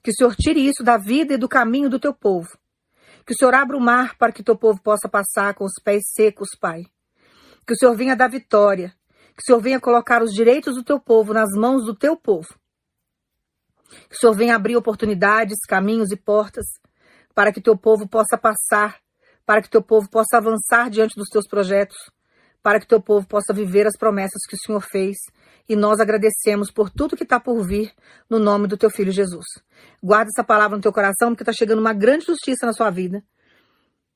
Que 0.03 0.11
o 0.11 0.13
Senhor 0.13 0.35
tire 0.35 0.65
isso 0.65 0.83
da 0.83 0.97
vida 0.97 1.33
e 1.33 1.37
do 1.37 1.47
caminho 1.47 1.89
do 1.89 1.99
teu 1.99 2.13
povo. 2.13 2.49
Que 3.25 3.33
o 3.33 3.37
Senhor 3.37 3.53
abra 3.53 3.77
o 3.77 3.81
mar 3.81 4.17
para 4.17 4.31
que 4.31 4.43
teu 4.43 4.57
povo 4.57 4.81
possa 4.81 5.07
passar 5.07 5.53
com 5.53 5.65
os 5.65 5.73
pés 5.83 6.01
secos, 6.15 6.49
Pai. 6.59 6.85
Que 7.65 7.73
o 7.73 7.75
Senhor 7.75 7.95
venha 7.95 8.15
dar 8.15 8.29
vitória. 8.29 8.93
Que 9.35 9.41
o 9.41 9.45
Senhor 9.45 9.61
venha 9.61 9.79
colocar 9.79 10.23
os 10.23 10.31
direitos 10.31 10.75
do 10.75 10.83
teu 10.83 10.99
povo 10.99 11.33
nas 11.33 11.49
mãos 11.51 11.85
do 11.85 11.95
teu 11.95 12.15
povo. 12.15 12.47
Que 14.09 14.15
o 14.15 14.19
Senhor 14.19 14.33
venha 14.33 14.55
abrir 14.55 14.75
oportunidades, 14.75 15.57
caminhos 15.67 16.11
e 16.11 16.17
portas 16.17 16.65
para 17.39 17.53
que 17.53 17.61
teu 17.61 17.77
povo 17.77 18.05
possa 18.05 18.37
passar, 18.37 18.99
para 19.45 19.61
que 19.61 19.69
teu 19.69 19.81
povo 19.81 20.09
possa 20.09 20.35
avançar 20.35 20.89
diante 20.89 21.15
dos 21.15 21.29
teus 21.29 21.47
projetos, 21.47 21.97
para 22.69 22.79
que 22.79 22.85
teu 22.85 23.01
povo 23.01 23.25
possa 23.25 23.51
viver 23.51 23.87
as 23.87 23.97
promessas 23.97 24.45
que 24.47 24.53
o 24.53 24.59
Senhor 24.59 24.79
fez 24.79 25.17
e 25.67 25.75
nós 25.75 25.99
agradecemos 25.99 26.71
por 26.71 26.91
tudo 26.91 27.17
que 27.17 27.23
está 27.23 27.39
por 27.39 27.65
vir 27.65 27.91
no 28.29 28.37
nome 28.37 28.67
do 28.67 28.77
teu 28.77 28.91
filho 28.91 29.11
Jesus. 29.11 29.43
Guarda 30.03 30.29
essa 30.29 30.43
palavra 30.43 30.77
no 30.77 30.83
teu 30.83 30.93
coração, 30.93 31.29
porque 31.29 31.41
está 31.41 31.51
chegando 31.51 31.79
uma 31.79 31.93
grande 31.93 32.27
justiça 32.27 32.67
na 32.67 32.73
sua 32.73 32.91
vida. 32.91 33.23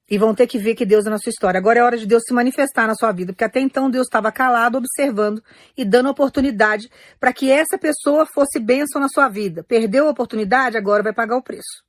E 0.08 0.20
vão 0.20 0.36
ter 0.36 0.46
que 0.46 0.60
ver 0.60 0.76
que 0.76 0.86
Deus 0.86 1.08
é 1.08 1.10
na 1.10 1.18
sua 1.18 1.32
história. 1.32 1.58
Agora 1.58 1.80
é 1.80 1.84
hora 1.84 1.98
de 1.98 2.06
Deus 2.06 2.22
se 2.28 2.32
manifestar 2.32 2.86
na 2.86 2.94
sua 2.94 3.12
vida, 3.12 3.34
porque 3.34 3.44
até 3.44 3.60
então 3.60 3.90
Deus 3.90 4.06
estava 4.06 4.32
calado, 4.32 4.78
observando 4.78 5.42
e 5.76 5.84
dando 5.84 6.10
oportunidade 6.10 6.92
para 7.20 7.34
que 7.34 7.50
essa 7.50 7.76
pessoa 7.76 8.24
fosse 8.24 8.60
bênção 8.60 9.02
na 9.02 9.10
sua 9.10 9.30
vida. 9.30 9.64
Perdeu 9.64 10.06
a 10.06 10.12
oportunidade, 10.12 10.78
agora 10.78 11.02
vai 11.02 11.12
pagar 11.12 11.38
o 11.38 11.42
preço. 11.42 11.84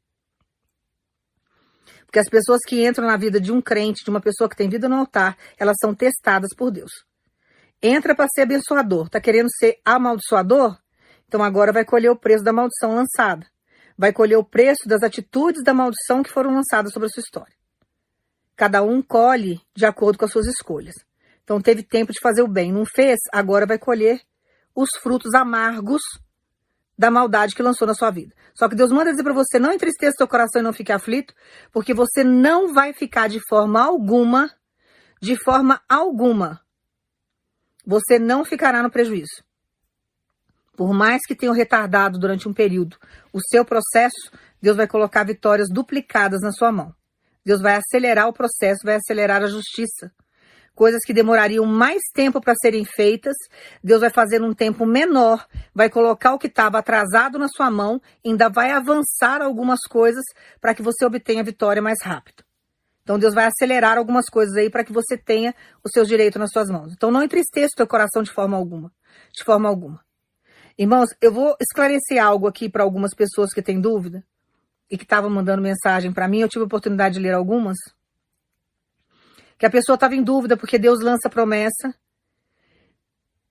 Porque 2.15 2.21
as 2.21 2.31
pessoas 2.31 2.61
que 2.65 2.87
entram 2.87 3.09
na 3.09 3.17
vida 3.17 3.41
de 3.41 3.51
um 3.51 3.61
crente, 3.61 4.05
de 4.05 4.09
uma 4.09 4.21
pessoa 4.21 4.49
que 4.49 4.55
tem 4.55 4.69
vida 4.69 4.89
no 4.89 4.95
altar, 4.95 5.37
elas 5.59 5.75
são 5.81 5.93
testadas 5.93 6.55
por 6.57 6.71
Deus. 6.71 6.93
Entra 7.83 8.15
para 8.15 8.29
ser 8.33 8.43
abençoador, 8.43 9.09
tá 9.09 9.21
querendo 9.21 9.49
ser 9.59 9.81
amaldiçoador? 9.85 10.79
Então 11.27 11.43
agora 11.43 11.73
vai 11.73 11.85
colher 11.85 12.13
o 12.13 12.17
preço 12.17 12.45
da 12.45 12.53
maldição 12.53 12.95
lançada. 12.95 13.45
Vai 13.99 14.13
colher 14.13 14.37
o 14.37 14.45
preço 14.45 14.87
das 14.87 15.03
atitudes 15.03 15.65
da 15.65 15.75
maldição 15.75 16.23
que 16.23 16.31
foram 16.31 16.55
lançadas 16.55 16.93
sobre 16.93 17.07
a 17.07 17.11
sua 17.11 17.21
história. 17.21 17.53
Cada 18.55 18.81
um 18.85 19.03
colhe 19.03 19.61
de 19.75 19.85
acordo 19.85 20.17
com 20.17 20.25
as 20.25 20.31
suas 20.31 20.47
escolhas. 20.47 20.95
Então 21.43 21.61
teve 21.61 21.83
tempo 21.83 22.13
de 22.13 22.21
fazer 22.23 22.43
o 22.43 22.49
bem, 22.49 22.73
não 22.73 22.85
fez, 22.87 23.19
agora 23.33 23.67
vai 23.67 23.77
colher 23.77 24.21
os 24.73 24.91
frutos 25.03 25.35
amargos 25.35 26.03
da 26.97 27.11
maldade 27.11 27.55
que 27.55 27.63
lançou 27.63 27.87
na 27.87 27.95
sua 27.95 28.11
vida. 28.11 28.35
Só 28.55 28.69
que 28.69 28.77
Deus 28.77 28.91
manda 28.91 29.11
dizer 29.11 29.23
para 29.23 29.33
você, 29.33 29.59
não 29.59 29.73
entristeça 29.73 30.17
seu 30.17 30.29
coração 30.29 30.61
e 30.61 30.65
não 30.65 30.73
fique 30.73 30.93
aflito, 30.93 31.35
porque 31.73 31.93
você 31.93 32.23
não 32.23 32.73
vai 32.73 32.93
ficar 32.93 33.29
de 33.29 33.41
forma 33.49 33.83
alguma, 33.83 34.51
de 35.21 35.37
forma 35.43 35.81
alguma, 35.89 36.61
você 37.85 38.19
não 38.19 38.45
ficará 38.45 38.83
no 38.83 38.91
prejuízo. 38.91 39.45
Por 40.77 40.93
mais 40.93 41.23
que 41.27 41.37
tenha 41.37 41.53
retardado 41.53 42.19
durante 42.19 42.49
um 42.49 42.53
período 42.53 42.97
o 43.33 43.41
seu 43.41 43.65
processo, 43.65 44.31
Deus 44.61 44.77
vai 44.77 44.87
colocar 44.87 45.25
vitórias 45.25 45.69
duplicadas 45.71 46.41
na 46.41 46.51
sua 46.51 46.73
mão. 46.73 46.95
Deus 47.45 47.61
vai 47.61 47.77
acelerar 47.77 48.27
o 48.29 48.33
processo, 48.33 48.81
vai 48.85 48.97
acelerar 48.97 49.43
a 49.43 49.47
justiça 49.47 50.11
coisas 50.75 51.05
que 51.05 51.13
demorariam 51.13 51.65
mais 51.65 52.03
tempo 52.13 52.41
para 52.41 52.55
serem 52.61 52.85
feitas, 52.85 53.35
Deus 53.83 54.01
vai 54.01 54.11
fazer 54.11 54.39
num 54.39 54.53
tempo 54.53 54.85
menor, 54.85 55.47
vai 55.75 55.89
colocar 55.89 56.35
o 56.35 56.39
que 56.39 56.47
estava 56.47 56.79
atrasado 56.79 57.39
na 57.39 57.49
sua 57.49 57.71
mão, 57.71 58.01
ainda 58.25 58.49
vai 58.49 58.71
avançar 58.71 59.41
algumas 59.41 59.81
coisas 59.89 60.25
para 60.61 60.75
que 60.75 60.83
você 60.83 61.05
obtenha 61.05 61.45
vitória 61.45 61.81
mais 61.81 61.99
rápido. 62.03 62.45
Então 63.03 63.19
Deus 63.19 63.35
vai 63.35 63.47
acelerar 63.47 63.99
algumas 63.99 64.27
coisas 64.27 64.57
aí 64.57 64.71
para 64.71 64.83
que 64.83 64.93
você 64.93 65.17
tenha 65.17 65.55
os 65.85 65.91
seus 65.93 66.09
direitos 66.09 66.41
nas 66.41 66.51
suas 66.51 66.71
mãos. 66.71 66.93
Então 66.93 67.11
não 67.11 67.23
entristeça 67.23 67.75
o 67.75 67.77
teu 67.77 67.87
coração 67.87 68.23
de 68.23 68.33
forma 68.33 68.57
alguma, 68.57 68.91
de 69.33 69.45
forma 69.45 69.69
alguma. 69.69 70.01
Irmãos, 70.77 71.11
eu 71.21 71.31
vou 71.31 71.55
esclarecer 71.61 72.21
algo 72.23 72.49
aqui 72.49 72.69
para 72.69 72.83
algumas 72.83 73.15
pessoas 73.15 73.53
que 73.53 73.63
têm 73.63 73.81
dúvida 73.81 74.25
e 74.91 74.97
que 74.97 75.05
estavam 75.05 75.31
mandando 75.31 75.63
mensagem 75.63 76.13
para 76.13 76.27
mim. 76.27 76.41
Eu 76.41 76.49
tive 76.49 76.63
a 76.63 76.67
oportunidade 76.67 77.15
de 77.15 77.21
ler 77.21 77.35
algumas 77.35 77.77
que 79.65 79.69
a 79.69 79.71
pessoa 79.71 79.95
estava 79.95 80.15
em 80.15 80.23
dúvida 80.23 80.59
porque 80.59 80.79
Deus 80.79 81.01
lança 81.01 81.31
promessa. 81.31 81.95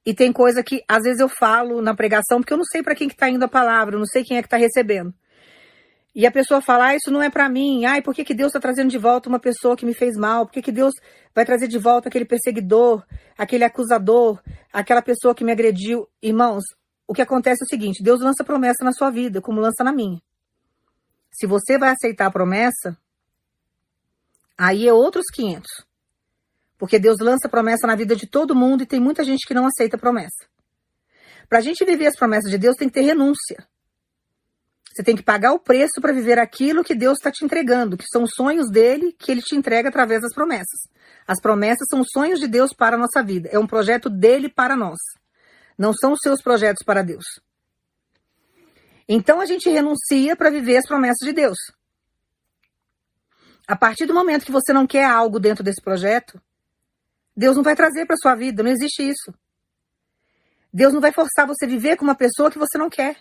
E 0.06 0.14
tem 0.14 0.32
coisa 0.32 0.62
que 0.62 0.84
às 0.88 1.02
vezes 1.02 1.20
eu 1.20 1.28
falo 1.28 1.82
na 1.82 1.96
pregação 1.96 2.40
porque 2.40 2.54
eu 2.54 2.58
não 2.58 2.66
sei 2.66 2.84
para 2.84 2.94
quem 2.94 3.10
que 3.10 3.16
tá 3.16 3.28
indo 3.28 3.44
a 3.44 3.48
palavra, 3.48 3.96
eu 3.96 4.00
não 4.00 4.06
sei 4.06 4.24
quem 4.24 4.38
é 4.38 4.42
que 4.44 4.46
está 4.46 4.58
recebendo. 4.58 5.12
E 6.14 6.28
a 6.28 6.32
pessoa 6.32 6.62
fala, 6.62 6.90
ah, 6.90 6.96
isso 6.96 7.10
não 7.10 7.24
é 7.24 7.32
para 7.32 7.50
mim. 7.50 7.86
Ai, 7.86 8.04
por 8.04 8.14
que, 8.14 8.24
que 8.24 8.36
Deus 8.36 8.50
está 8.50 8.60
trazendo 8.60 8.92
de 8.92 8.98
volta 9.00 9.28
uma 9.28 9.40
pessoa 9.40 9.76
que 9.76 9.88
me 9.88 9.96
fez 9.96 10.16
mal? 10.16 10.46
Por 10.46 10.52
que, 10.52 10.62
que 10.62 10.72
Deus 10.72 10.94
vai 11.34 11.46
trazer 11.46 11.68
de 11.68 11.80
volta 11.80 12.10
aquele 12.10 12.26
perseguidor, 12.26 13.04
aquele 13.36 13.64
acusador, 13.64 14.40
aquela 14.72 15.02
pessoa 15.02 15.34
que 15.34 15.44
me 15.44 15.52
agrediu? 15.52 16.08
Irmãos, 16.22 16.64
o 17.08 17.14
que 17.16 17.24
acontece 17.24 17.64
é 17.64 17.66
o 17.66 17.70
seguinte: 17.70 18.04
Deus 18.04 18.22
lança 18.22 18.44
promessa 18.44 18.86
na 18.86 18.94
sua 18.94 19.10
vida, 19.10 19.42
como 19.42 19.60
lança 19.60 19.84
na 19.84 19.92
minha. 19.92 20.22
Se 21.32 21.48
você 21.48 21.80
vai 21.80 21.90
aceitar 21.90 22.28
a 22.28 22.32
promessa, 22.32 22.96
aí 24.56 24.88
é 24.88 24.94
outros 24.94 25.26
500. 25.34 25.93
Porque 26.78 27.00
Deus 27.00 27.20
lança 27.20 27.48
promessa 27.48 27.88
na 27.88 27.96
vida 27.96 28.16
de 28.16 28.28
todo 28.28 28.56
mundo 28.56 28.84
e 28.84 28.86
tem 28.86 29.00
muita 29.00 29.24
gente 29.24 29.48
que 29.48 29.54
não 29.54 29.66
aceita 29.66 29.98
promessa. 29.98 30.46
Para 31.48 31.60
a 31.60 31.62
gente 31.62 31.86
viver 31.86 32.08
as 32.08 32.16
promessas 32.16 32.50
de 32.50 32.58
Deus, 32.58 32.76
tem 32.76 32.88
que 32.88 32.96
ter 32.96 33.02
renúncia. 33.02 33.68
Você 34.94 35.04
tem 35.04 35.16
que 35.16 35.24
pagar 35.24 35.54
o 35.54 35.60
preço 35.60 36.00
para 36.00 36.14
viver 36.14 36.38
aquilo 36.38 36.84
que 36.84 36.94
Deus 36.94 37.18
está 37.18 37.32
te 37.32 37.44
entregando, 37.44 37.98
que 37.98 38.06
são 38.12 38.24
os 38.24 38.32
sonhos 38.36 38.70
dele 38.70 39.12
que 39.18 39.32
ele 39.32 39.42
te 39.42 39.56
entrega 39.56 39.90
através 39.90 40.22
das 40.22 40.34
promessas. 40.34 40.88
As 41.28 41.42
promessas 41.42 41.88
são 41.90 42.02
os 42.02 42.10
sonhos 42.12 42.40
de 42.40 42.48
Deus 42.48 42.74
para 42.74 42.96
a 42.96 43.00
nossa 43.00 43.24
vida. 43.24 43.50
É 43.52 43.58
um 43.58 43.66
projeto 43.66 44.10
dele 44.10 44.50
para 44.50 44.76
nós. 44.76 45.00
Não 45.78 45.94
são 45.94 46.14
os 46.14 46.20
seus 46.22 46.44
projetos 46.44 46.84
para 46.86 47.02
Deus. 47.02 47.26
Então 49.08 49.42
a 49.42 49.46
gente 49.46 49.68
renuncia 49.68 50.36
para 50.36 50.52
viver 50.52 50.78
as 50.78 50.88
promessas 50.88 51.26
de 51.26 51.34
Deus. 51.34 51.58
A 53.68 53.76
partir 53.76 54.06
do 54.06 54.14
momento 54.14 54.46
que 54.46 54.52
você 54.52 54.72
não 54.72 54.86
quer 54.86 55.06
algo 55.06 55.40
dentro 55.40 55.64
desse 55.64 55.82
projeto, 55.82 56.40
Deus 57.36 57.56
não 57.56 57.64
vai 57.64 57.76
trazer 57.76 58.06
para 58.06 58.18
sua 58.18 58.36
vida, 58.36 58.64
não 58.64 58.72
existe 58.72 59.02
isso. 59.02 59.34
Deus 60.72 60.94
não 60.94 61.02
vai 61.02 61.12
forçar 61.12 61.46
você 61.48 61.66
a 61.66 61.68
viver 61.68 61.98
com 61.98 62.04
uma 62.04 62.16
pessoa 62.16 62.50
que 62.50 62.58
você 62.58 62.78
não 62.78 62.90
quer. 62.90 63.18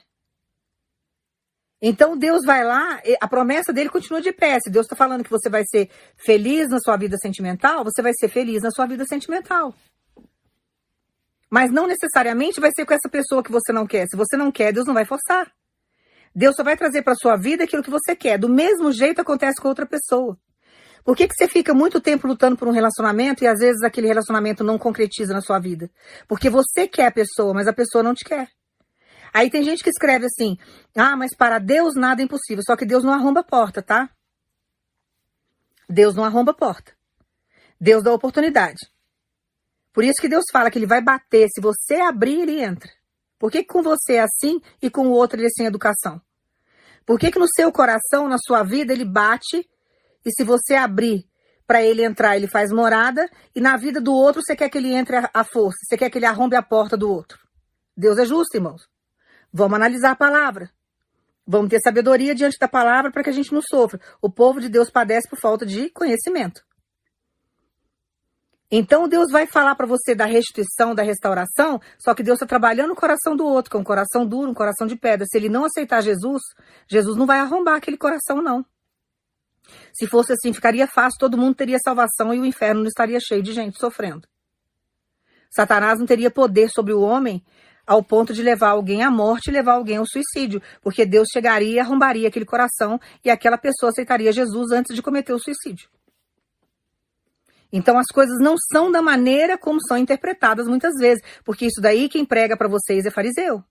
Então 1.80 2.16
Deus 2.16 2.44
vai 2.44 2.62
lá, 2.64 3.00
a 3.20 3.28
promessa 3.28 3.72
dele 3.72 3.90
continua 3.90 4.22
de 4.22 4.32
pé. 4.32 4.58
Se 4.60 4.70
Deus 4.70 4.86
está 4.86 4.94
falando 4.94 5.24
que 5.24 5.30
você 5.30 5.50
vai 5.50 5.64
ser 5.66 5.90
feliz 6.16 6.68
na 6.68 6.78
sua 6.78 6.96
vida 6.96 7.16
sentimental, 7.20 7.82
você 7.82 8.00
vai 8.00 8.12
ser 8.14 8.28
feliz 8.28 8.62
na 8.62 8.70
sua 8.70 8.86
vida 8.86 9.04
sentimental. 9.04 9.74
Mas 11.50 11.70
não 11.72 11.86
necessariamente 11.86 12.60
vai 12.60 12.70
ser 12.74 12.86
com 12.86 12.94
essa 12.94 13.08
pessoa 13.10 13.42
que 13.42 13.52
você 13.52 13.72
não 13.72 13.86
quer. 13.86 14.06
Se 14.06 14.16
você 14.16 14.36
não 14.36 14.50
quer, 14.50 14.72
Deus 14.72 14.86
não 14.86 14.94
vai 14.94 15.04
forçar. 15.04 15.52
Deus 16.34 16.54
só 16.56 16.62
vai 16.62 16.76
trazer 16.76 17.02
para 17.02 17.14
sua 17.14 17.36
vida 17.36 17.64
aquilo 17.64 17.82
que 17.82 17.90
você 17.90 18.16
quer. 18.16 18.38
Do 18.38 18.48
mesmo 18.48 18.90
jeito 18.90 19.20
acontece 19.20 19.60
com 19.60 19.68
outra 19.68 19.84
pessoa. 19.84 20.38
Por 21.04 21.16
que, 21.16 21.26
que 21.26 21.34
você 21.34 21.48
fica 21.48 21.74
muito 21.74 22.00
tempo 22.00 22.26
lutando 22.26 22.56
por 22.56 22.68
um 22.68 22.72
relacionamento 22.72 23.42
e 23.42 23.46
às 23.46 23.58
vezes 23.58 23.82
aquele 23.82 24.06
relacionamento 24.06 24.62
não 24.62 24.78
concretiza 24.78 25.34
na 25.34 25.40
sua 25.40 25.58
vida? 25.58 25.90
Porque 26.28 26.48
você 26.48 26.86
quer 26.86 27.06
a 27.06 27.12
pessoa, 27.12 27.52
mas 27.52 27.66
a 27.66 27.72
pessoa 27.72 28.04
não 28.04 28.14
te 28.14 28.24
quer. 28.24 28.48
Aí 29.32 29.50
tem 29.50 29.64
gente 29.64 29.82
que 29.82 29.90
escreve 29.90 30.26
assim: 30.26 30.56
ah, 30.96 31.16
mas 31.16 31.34
para 31.34 31.58
Deus 31.58 31.94
nada 31.94 32.20
é 32.20 32.24
impossível. 32.24 32.62
Só 32.64 32.76
que 32.76 32.84
Deus 32.84 33.02
não 33.02 33.12
arromba 33.12 33.40
a 33.40 33.44
porta, 33.44 33.82
tá? 33.82 34.10
Deus 35.88 36.14
não 36.14 36.24
arromba 36.24 36.52
a 36.52 36.54
porta. 36.54 36.92
Deus 37.80 38.02
dá 38.02 38.12
oportunidade. 38.12 38.78
Por 39.92 40.04
isso 40.04 40.20
que 40.20 40.28
Deus 40.28 40.44
fala 40.52 40.70
que 40.70 40.78
ele 40.78 40.86
vai 40.86 41.02
bater. 41.02 41.48
Se 41.52 41.60
você 41.60 41.96
abrir, 41.96 42.42
ele 42.42 42.60
entra. 42.62 42.90
Por 43.38 43.50
que, 43.50 43.62
que 43.62 43.72
com 43.72 43.82
você 43.82 44.14
é 44.14 44.20
assim 44.20 44.60
e 44.80 44.88
com 44.88 45.08
o 45.08 45.10
outro 45.10 45.38
ele 45.38 45.46
é 45.46 45.50
sem 45.50 45.66
educação? 45.66 46.20
Por 47.04 47.18
que, 47.18 47.32
que 47.32 47.38
no 47.38 47.46
seu 47.48 47.72
coração, 47.72 48.28
na 48.28 48.38
sua 48.38 48.62
vida, 48.62 48.92
ele 48.92 49.04
bate 49.04 49.68
e 50.24 50.30
se 50.30 50.44
você 50.44 50.74
abrir 50.74 51.26
para 51.66 51.82
ele 51.82 52.04
entrar, 52.04 52.36
ele 52.36 52.46
faz 52.46 52.70
morada, 52.70 53.28
e 53.54 53.60
na 53.60 53.76
vida 53.76 54.00
do 54.00 54.12
outro 54.12 54.42
você 54.42 54.54
quer 54.54 54.68
que 54.68 54.78
ele 54.78 54.92
entre 54.92 55.16
à 55.16 55.44
força, 55.44 55.78
você 55.84 55.96
quer 55.96 56.10
que 56.10 56.18
ele 56.18 56.26
arrombe 56.26 56.56
a 56.56 56.62
porta 56.62 56.96
do 56.96 57.10
outro. 57.10 57.38
Deus 57.96 58.18
é 58.18 58.24
justo, 58.24 58.56
irmãos. 58.56 58.88
Vamos 59.52 59.76
analisar 59.76 60.12
a 60.12 60.16
palavra. 60.16 60.70
Vamos 61.46 61.70
ter 61.70 61.80
sabedoria 61.80 62.34
diante 62.34 62.58
da 62.58 62.68
palavra 62.68 63.10
para 63.10 63.22
que 63.22 63.30
a 63.30 63.32
gente 63.32 63.52
não 63.52 63.60
sofra. 63.62 64.00
O 64.20 64.30
povo 64.30 64.60
de 64.60 64.68
Deus 64.68 64.90
padece 64.90 65.28
por 65.28 65.38
falta 65.38 65.66
de 65.66 65.90
conhecimento. 65.90 66.62
Então 68.74 69.06
Deus 69.06 69.30
vai 69.30 69.46
falar 69.46 69.74
para 69.74 69.86
você 69.86 70.14
da 70.14 70.24
restituição, 70.24 70.94
da 70.94 71.02
restauração, 71.02 71.78
só 71.98 72.14
que 72.14 72.22
Deus 72.22 72.36
está 72.36 72.46
trabalhando 72.46 72.92
o 72.92 72.96
coração 72.96 73.36
do 73.36 73.44
outro, 73.44 73.70
que 73.70 73.76
é 73.76 73.80
um 73.80 73.84
coração 73.84 74.24
duro, 74.24 74.50
um 74.50 74.54
coração 74.54 74.86
de 74.86 74.96
pedra. 74.96 75.26
Se 75.26 75.36
ele 75.36 75.50
não 75.50 75.66
aceitar 75.66 76.00
Jesus, 76.00 76.40
Jesus 76.88 77.14
não 77.16 77.26
vai 77.26 77.38
arrombar 77.38 77.76
aquele 77.76 77.98
coração, 77.98 78.40
não. 78.40 78.64
Se 79.92 80.06
fosse 80.06 80.32
assim, 80.32 80.52
ficaria 80.52 80.86
fácil, 80.86 81.18
todo 81.18 81.38
mundo 81.38 81.54
teria 81.54 81.78
salvação 81.78 82.32
e 82.34 82.40
o 82.40 82.44
inferno 82.44 82.80
não 82.80 82.88
estaria 82.88 83.18
cheio 83.20 83.42
de 83.42 83.52
gente 83.52 83.78
sofrendo. 83.78 84.26
Satanás 85.50 85.98
não 85.98 86.06
teria 86.06 86.30
poder 86.30 86.70
sobre 86.70 86.92
o 86.92 87.00
homem 87.00 87.44
ao 87.86 88.02
ponto 88.02 88.32
de 88.32 88.42
levar 88.42 88.70
alguém 88.70 89.02
à 89.02 89.10
morte 89.10 89.48
e 89.48 89.52
levar 89.52 89.72
alguém 89.72 89.96
ao 89.96 90.06
suicídio, 90.06 90.62
porque 90.80 91.04
Deus 91.04 91.28
chegaria 91.32 91.74
e 91.74 91.78
arrombaria 91.78 92.28
aquele 92.28 92.44
coração 92.44 92.98
e 93.24 93.30
aquela 93.30 93.58
pessoa 93.58 93.90
aceitaria 93.90 94.32
Jesus 94.32 94.70
antes 94.70 94.94
de 94.94 95.02
cometer 95.02 95.32
o 95.32 95.38
suicídio. 95.38 95.88
Então 97.72 97.98
as 97.98 98.06
coisas 98.06 98.38
não 98.38 98.54
são 98.70 98.92
da 98.92 99.00
maneira 99.00 99.56
como 99.56 99.80
são 99.86 99.96
interpretadas 99.96 100.66
muitas 100.66 100.94
vezes, 100.98 101.22
porque 101.44 101.66
isso 101.66 101.80
daí 101.80 102.08
quem 102.08 102.24
prega 102.24 102.56
para 102.56 102.68
vocês 102.68 103.04
é 103.06 103.10
fariseu. 103.10 103.64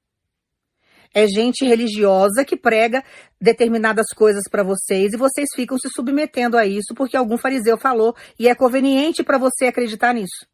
É 1.14 1.28
gente 1.28 1.66
religiosa 1.66 2.46
que 2.46 2.56
prega 2.56 3.04
determinadas 3.40 4.08
coisas 4.16 4.44
para 4.50 4.64
vocês 4.64 5.14
e 5.14 5.18
vocês 5.18 5.50
ficam 5.54 5.78
se 5.78 5.90
submetendo 5.90 6.58
a 6.58 6.66
isso 6.66 6.94
porque 6.96 7.18
algum 7.18 7.38
fariseu 7.38 7.78
falou 7.78 8.16
e 8.40 8.48
é 8.48 8.56
conveniente 8.56 9.24
para 9.24 9.38
você 9.38 9.66
acreditar 9.66 10.14
nisso. 10.14 10.46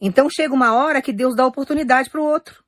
Então 0.00 0.28
chega 0.30 0.54
uma 0.54 0.74
hora 0.74 1.02
que 1.02 1.12
Deus 1.12 1.36
dá 1.36 1.44
oportunidade 1.46 2.08
para 2.08 2.20
o 2.20 2.24
outro. 2.24 2.64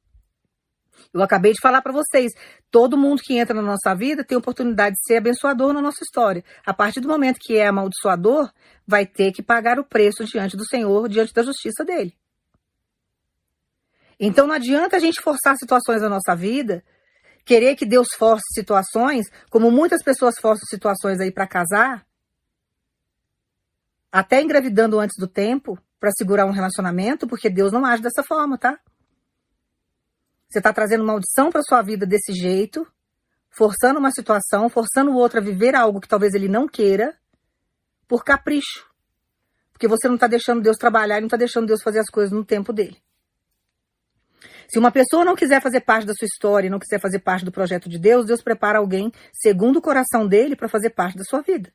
Eu 1.13 1.23
acabei 1.23 1.53
de 1.53 1.61
falar 1.61 1.83
para 1.83 1.93
vocês, 1.93 2.33
todo 2.71 2.99
mundo 2.99 3.23
que 3.23 3.37
entra 3.37 3.55
na 3.55 3.63
nossa 3.63 3.95
vida 3.95 4.23
tem 4.23 4.37
oportunidade 4.39 4.95
de 4.97 5.03
ser 5.05 5.17
abençoador 5.17 5.73
na 5.73 5.83
nossa 5.83 6.05
história. 6.05 6.45
A 6.65 6.73
partir 6.73 7.01
do 7.01 7.09
momento 7.09 7.39
que 7.41 7.57
é 7.57 7.67
amaldiçoador, 7.67 8.53
vai 8.87 9.07
ter 9.07 9.33
que 9.33 9.43
pagar 9.43 9.79
o 9.79 9.85
preço 9.85 10.25
diante 10.25 10.57
do 10.57 10.69
Senhor, 10.69 11.09
diante 11.09 11.33
da 11.33 11.43
justiça 11.43 11.85
dele. 11.85 12.15
Então 14.21 14.47
não 14.47 14.55
adianta 14.55 14.97
a 14.97 15.01
gente 15.01 15.23
forçar 15.23 15.57
situações 15.57 16.03
na 16.03 16.09
nossa 16.09 16.37
vida 16.37 16.85
querer 17.45 17.75
que 17.75 17.87
Deus 17.87 18.09
force 18.17 18.45
situações, 18.55 19.27
como 19.51 19.71
muitas 19.71 20.03
pessoas 20.03 20.37
forçam 20.39 20.67
situações 20.69 21.19
aí 21.21 21.33
para 21.33 21.49
casar, 21.49 22.07
até 24.13 24.41
engravidando 24.41 25.01
antes 25.01 25.17
do 25.19 25.27
tempo, 25.27 25.79
para 25.99 26.11
segurar 26.13 26.47
um 26.47 26.53
relacionamento, 26.53 27.27
porque 27.27 27.51
Deus 27.51 27.73
não 27.73 27.85
age 27.85 28.03
dessa 28.03 28.23
forma, 28.23 28.59
tá? 28.59 28.79
Você 30.49 30.59
está 30.59 30.73
trazendo 30.73 31.05
maldição 31.05 31.51
para 31.51 31.63
sua 31.63 31.83
vida 31.83 32.07
desse 32.07 32.33
jeito, 32.33 32.87
forçando 33.49 33.99
uma 33.99 34.11
situação, 34.11 34.69
forçando 34.69 35.11
o 35.11 35.17
outro 35.17 35.39
a 35.39 35.43
viver 35.43 35.75
algo 35.75 36.01
que 36.01 36.09
talvez 36.09 36.35
ele 36.35 36.49
não 36.49 36.69
queira, 36.69 37.17
por 38.09 38.25
capricho. 38.25 38.89
Porque 39.73 39.89
você 39.89 40.09
não 40.09 40.17
está 40.17 40.27
deixando 40.27 40.61
Deus 40.61 40.77
trabalhar 40.77 41.21
não 41.21 41.27
está 41.27 41.37
deixando 41.37 41.67
Deus 41.67 41.83
fazer 41.83 42.01
as 42.01 42.11
coisas 42.11 42.33
no 42.33 42.45
tempo 42.45 42.73
dele. 42.73 43.01
Se 44.71 44.79
uma 44.79 44.93
pessoa 44.93 45.25
não 45.25 45.35
quiser 45.35 45.61
fazer 45.61 45.81
parte 45.81 46.07
da 46.07 46.15
sua 46.15 46.27
história, 46.27 46.71
não 46.71 46.79
quiser 46.79 47.01
fazer 47.01 47.19
parte 47.19 47.45
do 47.45 47.51
projeto 47.51 47.89
de 47.89 47.99
Deus, 47.99 48.25
Deus 48.25 48.41
prepara 48.41 48.79
alguém 48.79 49.11
segundo 49.33 49.79
o 49.79 49.83
coração 49.83 50.29
dele 50.29 50.55
para 50.55 50.69
fazer 50.69 50.91
parte 50.91 51.19
da 51.19 51.25
sua 51.25 51.41
vida. 51.41 51.73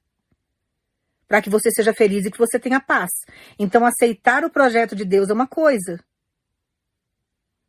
Para 1.27 1.41
que 1.41 1.49
você 1.49 1.69
seja 1.71 1.93
feliz 1.93 2.25
e 2.25 2.31
que 2.31 2.37
você 2.37 2.57
tenha 2.57 2.79
paz. 2.79 3.09
Então, 3.59 3.85
aceitar 3.85 4.45
o 4.45 4.49
projeto 4.49 4.95
de 4.95 5.03
Deus 5.03 5.29
é 5.29 5.33
uma 5.33 5.47
coisa. 5.47 5.99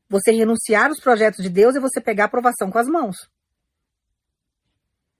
Você 0.08 0.30
renunciar 0.30 0.90
aos 0.90 1.00
projetos 1.00 1.42
de 1.42 1.50
Deus 1.50 1.74
é 1.74 1.80
você 1.80 2.00
pegar 2.00 2.24
a 2.24 2.26
aprovação 2.26 2.70
com 2.70 2.78
as 2.78 2.86
mãos. 2.86 3.16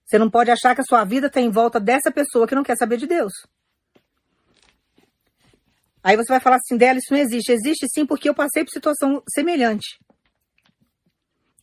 Você 0.05 0.19
não 0.21 0.31
pode 0.31 0.53
achar 0.53 0.73
que 0.77 0.83
a 0.83 0.85
sua 0.85 1.03
vida 1.03 1.27
está 1.27 1.40
em 1.40 1.51
volta 1.51 1.81
dessa 1.81 2.12
pessoa 2.12 2.47
que 2.47 2.55
não 2.55 2.62
quer 2.62 2.77
saber 2.77 2.97
de 2.97 3.09
Deus. 3.09 3.33
Aí 6.07 6.16
você 6.16 6.29
vai 6.29 6.38
falar 6.38 6.59
assim, 6.59 6.77
dela, 6.77 7.01
isso 7.01 7.12
não 7.12 7.19
existe. 7.19 7.51
Existe 7.51 7.88
sim, 7.92 8.07
porque 8.07 8.29
eu 8.29 8.35
passei 8.35 8.62
por 8.62 8.71
situação 8.71 9.21
semelhante. 9.29 9.99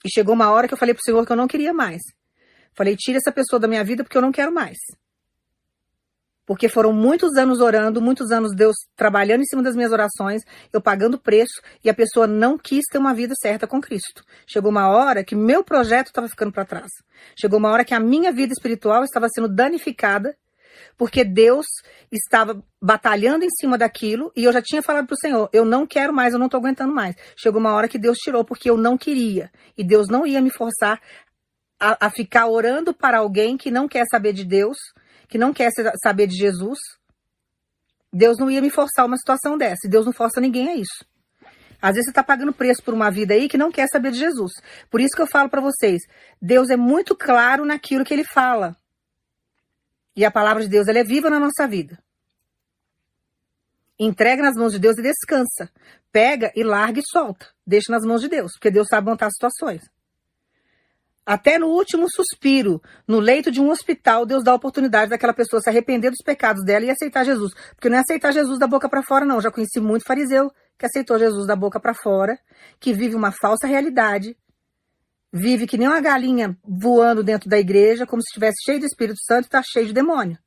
E 0.04 0.10
chegou 0.14 0.36
uma 0.36 0.52
hora 0.52 0.68
que 0.68 0.74
eu 0.74 0.78
falei 0.78 0.94
pro 0.94 1.02
Senhor 1.02 1.26
que 1.26 1.32
eu 1.32 1.38
não 1.38 1.48
queria 1.48 1.74
mais. 1.74 2.02
Falei, 2.76 2.94
tira 2.98 3.20
essa 3.20 3.32
pessoa 3.32 3.58
da 3.58 3.70
minha 3.70 3.86
vida 3.86 4.04
porque 4.04 4.18
eu 4.18 4.22
não 4.22 4.34
quero 4.34 4.54
mais. 4.54 4.78
Porque 6.46 6.68
foram 6.68 6.92
muitos 6.92 7.38
anos 7.38 7.62
orando, 7.62 8.02
muitos 8.02 8.32
anos 8.32 8.54
Deus 8.54 8.76
trabalhando 8.98 9.44
em 9.44 9.46
cima 9.46 9.64
das 9.64 9.78
minhas 9.78 9.94
orações, 9.94 10.42
eu 10.74 10.82
pagando 10.82 11.18
preço, 11.18 11.62
e 11.82 11.90
a 11.90 11.94
pessoa 11.94 12.28
não 12.28 12.58
quis 12.58 12.84
ter 12.92 12.98
uma 12.98 13.14
vida 13.14 13.34
certa 13.42 13.66
com 13.66 13.80
Cristo. 13.80 14.26
Chegou 14.46 14.70
uma 14.70 14.90
hora 14.90 15.24
que 15.24 15.38
meu 15.38 15.64
projeto 15.64 16.08
estava 16.08 16.28
ficando 16.28 16.52
para 16.52 16.66
trás. 16.66 16.92
Chegou 17.40 17.60
uma 17.60 17.72
hora 17.72 17.86
que 17.86 17.94
a 17.94 18.00
minha 18.00 18.30
vida 18.30 18.52
espiritual 18.52 19.06
estava 19.06 19.30
sendo 19.34 19.48
danificada, 19.48 20.36
porque 20.98 21.24
Deus 21.24 21.66
estava 22.12 22.64
batalhando 22.82 23.44
em 23.46 23.50
cima 23.50 23.78
daquilo, 23.78 24.32
e 24.36 24.44
eu 24.44 24.54
já 24.54 24.62
tinha 24.62 24.82
falado 24.82 25.08
para 25.08 25.16
o 25.16 25.20
Senhor, 25.20 25.50
eu 25.52 25.66
não 25.66 25.86
quero 25.86 26.14
mais, 26.14 26.34
eu 26.34 26.40
não 26.40 26.48
estou 26.48 26.60
aguentando 26.60 26.94
mais. 26.94 27.16
Chegou 27.36 27.60
uma 27.60 27.74
hora 27.74 27.88
que 27.88 27.98
Deus 27.98 28.18
tirou, 28.18 28.44
porque 28.44 28.70
eu 28.70 28.78
não 28.78 28.98
queria. 28.98 29.52
E 29.78 29.84
Deus 29.84 30.08
não 30.08 30.26
ia 30.26 30.42
me 30.42 30.50
forçar 30.50 31.02
a, 31.80 32.08
a 32.08 32.10
ficar 32.10 32.48
orando 32.48 32.94
para 32.94 33.18
alguém 33.18 33.58
que 33.58 33.72
não 33.72 33.88
quer 33.88 34.06
saber 34.10 34.34
de 34.34 34.46
Deus, 34.46 34.78
que 35.28 35.38
não 35.38 35.54
quer 35.54 35.70
saber 36.02 36.28
de 36.28 36.38
Jesus, 36.38 36.80
Deus 38.14 38.38
não 38.38 38.52
ia 38.52 38.62
me 38.62 38.70
forçar 38.70 39.06
uma 39.06 39.18
situação 39.18 39.58
dessa. 39.58 39.88
E 39.88 39.90
Deus 39.90 40.06
não 40.06 40.14
força 40.14 40.40
ninguém 40.40 40.70
a 40.70 40.76
isso. 40.76 41.04
Às 41.82 41.96
vezes 41.96 42.06
você 42.06 42.12
está 42.12 42.24
pagando 42.24 42.54
preço 42.54 42.82
por 42.82 42.94
uma 42.94 43.12
vida 43.12 43.34
aí 43.34 43.50
que 43.50 43.58
não 43.58 43.72
quer 43.72 43.88
saber 43.92 44.12
de 44.12 44.20
Jesus. 44.20 44.54
Por 44.90 45.02
isso 45.02 45.16
que 45.16 45.22
eu 45.22 45.28
falo 45.28 45.50
para 45.50 45.60
vocês, 45.60 46.04
Deus 46.42 46.70
é 46.70 46.78
muito 46.78 47.16
claro 47.16 47.66
naquilo 47.66 48.06
que 48.06 48.14
Ele 48.14 48.24
fala. 48.24 48.78
E 50.16 50.24
a 50.24 50.32
palavra 50.32 50.64
de 50.64 50.70
Deus 50.70 50.88
ela 50.88 51.00
é 51.00 51.04
viva 51.04 51.30
na 51.30 51.40
nossa 51.40 51.68
vida. 51.68 51.98
Entrega 54.00 54.42
nas 54.42 54.56
mãos 54.56 54.74
de 54.74 54.80
Deus 54.80 54.98
e 54.98 55.02
descansa. 55.02 55.72
Pega 56.12 56.52
e 56.56 56.64
larga 56.64 57.00
e 57.00 57.04
solta. 57.12 57.48
Deixa 57.66 57.92
nas 57.92 58.04
mãos 58.06 58.22
de 58.22 58.28
Deus, 58.28 58.52
porque 58.54 58.72
Deus 58.72 58.88
sabe 58.90 59.08
montar 59.08 59.30
situações. 59.32 59.84
Até 61.26 61.58
no 61.58 61.68
último 61.68 62.06
suspiro, 62.10 62.82
no 63.08 63.20
leito 63.20 63.50
de 63.50 63.62
um 63.62 63.70
hospital, 63.70 64.26
Deus 64.26 64.44
dá 64.44 64.52
a 64.52 64.56
oportunidade 64.56 65.10
daquela 65.10 65.34
pessoa 65.34 65.62
se 65.62 65.70
arrepender 65.70 66.10
dos 66.10 66.22
pecados 66.24 66.66
dela 66.66 66.86
e 66.86 66.90
aceitar 66.90 67.24
Jesus. 67.24 67.54
Porque 67.76 67.88
não 67.88 67.98
é 67.98 68.02
aceitar 68.02 68.34
Jesus 68.34 68.60
da 68.60 68.68
boca 68.68 68.90
para 68.90 69.02
fora, 69.02 69.24
não. 69.24 69.40
Já 69.40 69.50
conheci 69.50 69.80
muito 69.80 70.06
fariseu 70.06 70.52
que 70.78 70.86
aceitou 70.86 71.18
Jesus 71.18 71.48
da 71.48 71.56
boca 71.56 71.80
para 71.80 71.94
fora, 71.94 72.38
que 72.80 72.92
vive 72.94 73.16
uma 73.16 73.32
falsa 73.32 73.66
realidade, 73.66 74.36
vive 75.34 75.66
que 75.66 75.80
nem 75.80 75.88
uma 75.88 76.00
galinha 76.00 76.56
voando 76.64 77.24
dentro 77.24 77.50
da 77.50 77.58
igreja, 77.58 78.06
como 78.06 78.22
se 78.22 78.28
estivesse 78.30 78.64
cheio 78.64 78.80
do 78.80 78.86
Espírito 78.86 79.18
Santo 79.26 79.46
e 79.46 79.48
está 79.48 79.64
cheio 79.64 79.88
de 79.88 79.94
demônio. 79.94 80.38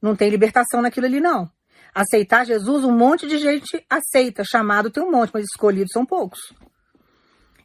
Não 0.00 0.16
tem 0.16 0.30
libertação 0.30 0.80
naquilo 0.80 1.04
ali, 1.04 1.20
não. 1.20 1.50
Aceitar 1.94 2.46
Jesus, 2.46 2.84
um 2.84 2.96
monte 2.96 3.28
de 3.28 3.36
gente 3.36 3.84
aceita, 3.88 4.42
chamado 4.42 4.90
tem 4.90 5.02
um 5.02 5.10
monte, 5.10 5.30
mas 5.32 5.44
escolhidos 5.44 5.92
são 5.92 6.06
poucos. 6.06 6.40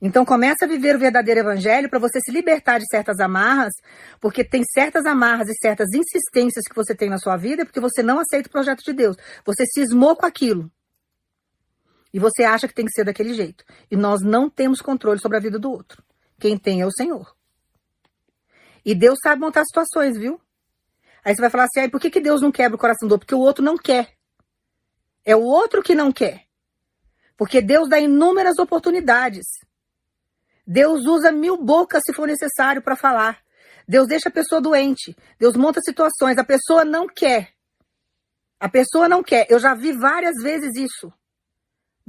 Então 0.01 0.23
começa 0.25 0.65
a 0.65 0.67
viver 0.67 0.95
o 0.95 0.99
verdadeiro 0.99 1.41
evangelho 1.41 1.89
para 1.89 1.99
você 1.99 2.19
se 2.21 2.31
libertar 2.31 2.79
de 2.79 2.85
certas 2.89 3.19
amarras, 3.19 3.73
porque 4.19 4.43
tem 4.43 4.63
certas 4.63 5.05
amarras 5.05 5.49
e 5.49 5.57
certas 5.61 5.87
insistências 5.93 6.65
que 6.65 6.75
você 6.75 6.93
tem 6.93 7.09
na 7.09 7.17
sua 7.17 7.35
vida 7.35 7.65
porque 7.65 7.81
você 7.81 8.03
não 8.03 8.19
aceita 8.19 8.47
o 8.47 8.51
projeto 8.51 8.83
de 8.83 8.93
Deus. 8.93 9.17
Você 9.45 9.65
cismou 9.65 10.15
com 10.15 10.25
aquilo. 10.25 10.71
E 12.13 12.19
você 12.19 12.43
acha 12.43 12.67
que 12.67 12.73
tem 12.73 12.85
que 12.85 12.93
ser 12.93 13.03
daquele 13.03 13.33
jeito. 13.33 13.63
E 13.91 13.95
nós 13.95 14.21
não 14.21 14.49
temos 14.49 14.81
controle 14.81 15.19
sobre 15.19 15.37
a 15.37 15.41
vida 15.41 15.59
do 15.59 15.69
outro. 15.69 16.01
Quem 16.39 16.58
tem 16.58 16.82
é 16.82 16.86
o 16.86 16.91
Senhor. 16.91 17.36
E 18.86 18.95
Deus 18.95 19.19
sabe 19.21 19.41
montar 19.41 19.63
situações, 19.65 20.17
viu? 20.17 20.39
Aí 21.23 21.36
você 21.36 21.41
vai 21.41 21.49
falar 21.49 21.65
assim, 21.65 21.82
aí 21.82 21.89
por 21.89 21.99
que, 21.99 22.10
que 22.10 22.21
Deus 22.21 22.41
não 22.41 22.52
quebra 22.52 22.75
o 22.75 22.80
coração 22.80 23.08
do 23.08 23.12
outro? 23.12 23.25
Porque 23.25 23.36
o 23.36 23.39
outro 23.39 23.63
não 23.63 23.78
quer. 23.78 24.13
É 25.25 25.36
o 25.36 25.43
outro 25.43 25.84
que 25.84 25.93
não 25.93 26.12
quer. 26.12 26.45
Porque 27.38 27.62
Deus 27.62 27.89
dá 27.89 27.99
inúmeras 27.99 28.58
oportunidades. 28.58 29.45
Deus 30.65 31.06
usa 31.06 31.32
mil 31.32 31.58
bocas 31.58 32.04
se 32.06 32.13
for 32.13 32.28
necessário 32.28 32.82
para 32.82 32.95
falar. 32.95 33.41
Deus 33.88 34.08
deixa 34.08 34.30
a 34.30 34.32
pessoa 34.32 34.62
doente. 34.62 35.15
Deus 35.38 35.56
monta 35.56 35.82
situações. 35.82 36.38
A 36.38 36.43
pessoa 36.43 36.86
não 36.86 37.08
quer. 37.08 37.54
A 38.60 38.69
pessoa 38.69 39.10
não 39.10 39.23
quer. 39.23 39.47
Eu 39.49 39.60
já 39.60 39.73
vi 39.73 39.91
várias 39.91 40.41
vezes 40.41 40.75
isso. 40.75 41.12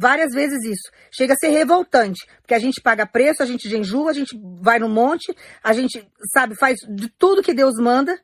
Várias 0.00 0.32
vezes 0.32 0.64
isso. 0.64 0.90
Chega 1.12 1.34
a 1.34 1.36
ser 1.36 1.48
revoltante. 1.48 2.26
Porque 2.40 2.54
a 2.54 2.58
gente 2.58 2.80
paga 2.80 3.06
preço, 3.06 3.42
a 3.42 3.46
gente 3.46 3.68
genjua, 3.68 4.10
a 4.10 4.14
gente 4.14 4.34
vai 4.62 4.78
no 4.78 4.88
monte, 4.88 5.36
a 5.62 5.74
gente, 5.74 6.08
sabe, 6.32 6.54
faz 6.54 6.78
de 6.88 7.10
tudo 7.10 7.42
que 7.42 7.52
Deus 7.52 7.74
manda. 7.78 8.18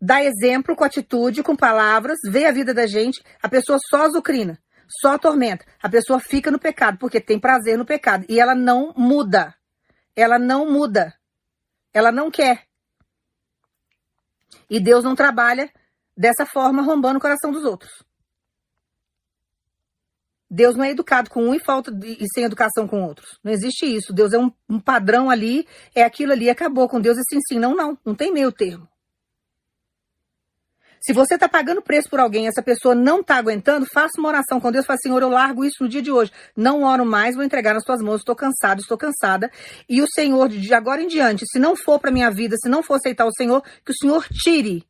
Dá 0.00 0.24
exemplo 0.24 0.74
com 0.74 0.84
atitude, 0.84 1.42
com 1.42 1.54
palavras, 1.54 2.16
vê 2.24 2.46
a 2.46 2.52
vida 2.52 2.72
da 2.72 2.86
gente. 2.86 3.22
A 3.42 3.48
pessoa 3.48 3.78
só 3.90 4.06
azucrina 4.06 4.58
só 4.88 5.18
tormenta. 5.18 5.66
A 5.82 5.88
pessoa 5.88 6.18
fica 6.20 6.50
no 6.50 6.58
pecado 6.58 6.96
porque 6.98 7.20
tem 7.20 7.38
prazer 7.38 7.76
no 7.76 7.84
pecado 7.84 8.24
e 8.28 8.40
ela 8.40 8.54
não 8.54 8.94
muda. 8.96 9.54
Ela 10.14 10.38
não 10.38 10.70
muda. 10.70 11.12
Ela 11.92 12.10
não 12.12 12.30
quer. 12.30 12.64
E 14.70 14.80
Deus 14.80 15.04
não 15.04 15.14
trabalha 15.14 15.70
dessa 16.16 16.46
forma 16.46 16.82
roubando 16.82 17.16
o 17.16 17.20
coração 17.20 17.52
dos 17.52 17.64
outros. 17.64 18.02
Deus 20.50 20.76
não 20.76 20.84
é 20.84 20.90
educado 20.90 21.28
com 21.28 21.42
um 21.42 21.54
e 21.54 21.58
falta 21.58 21.90
de, 21.90 22.18
e 22.20 22.26
sem 22.32 22.44
educação 22.44 22.86
com 22.86 23.02
outros. 23.02 23.38
Não 23.42 23.52
existe 23.52 23.84
isso. 23.84 24.12
Deus 24.12 24.32
é 24.32 24.38
um, 24.38 24.50
um 24.68 24.78
padrão 24.78 25.28
ali, 25.28 25.66
é 25.94 26.02
aquilo 26.02 26.32
ali, 26.32 26.48
acabou. 26.48 26.88
Com 26.88 27.00
Deus 27.00 27.18
é 27.18 27.20
assim, 27.20 27.40
sim, 27.48 27.58
não, 27.58 27.74
não. 27.74 27.98
Não 28.04 28.14
tem 28.14 28.32
meio 28.32 28.52
termo. 28.52 28.88
Se 31.00 31.12
você 31.12 31.34
está 31.34 31.48
pagando 31.48 31.80
preço 31.80 32.10
por 32.10 32.18
alguém, 32.18 32.48
essa 32.48 32.60
pessoa 32.60 32.92
não 32.92 33.20
está 33.20 33.36
aguentando, 33.36 33.86
faça 33.86 34.18
uma 34.18 34.28
oração 34.28 34.58
com 34.58 34.72
Deus, 34.72 34.84
fala, 34.84 34.98
Senhor, 34.98 35.22
eu 35.22 35.28
largo 35.28 35.64
isso 35.64 35.84
no 35.84 35.88
dia 35.88 36.02
de 36.02 36.10
hoje. 36.10 36.32
Não 36.56 36.82
oro 36.82 37.06
mais, 37.06 37.36
vou 37.36 37.44
entregar 37.44 37.74
nas 37.74 37.84
tuas 37.84 38.00
mãos, 38.00 38.16
estou 38.16 38.34
cansado, 38.34 38.80
estou 38.80 38.98
cansada. 38.98 39.48
E 39.88 40.02
o 40.02 40.06
Senhor, 40.08 40.48
de 40.48 40.74
agora 40.74 41.00
em 41.00 41.06
diante, 41.06 41.44
se 41.46 41.60
não 41.60 41.76
for 41.76 42.00
para 42.00 42.10
minha 42.10 42.28
vida, 42.28 42.56
se 42.58 42.68
não 42.68 42.82
for 42.82 42.94
aceitar 42.94 43.24
o 43.24 43.32
Senhor, 43.32 43.62
que 43.84 43.92
o 43.92 43.96
Senhor 43.96 44.26
tire. 44.28 44.84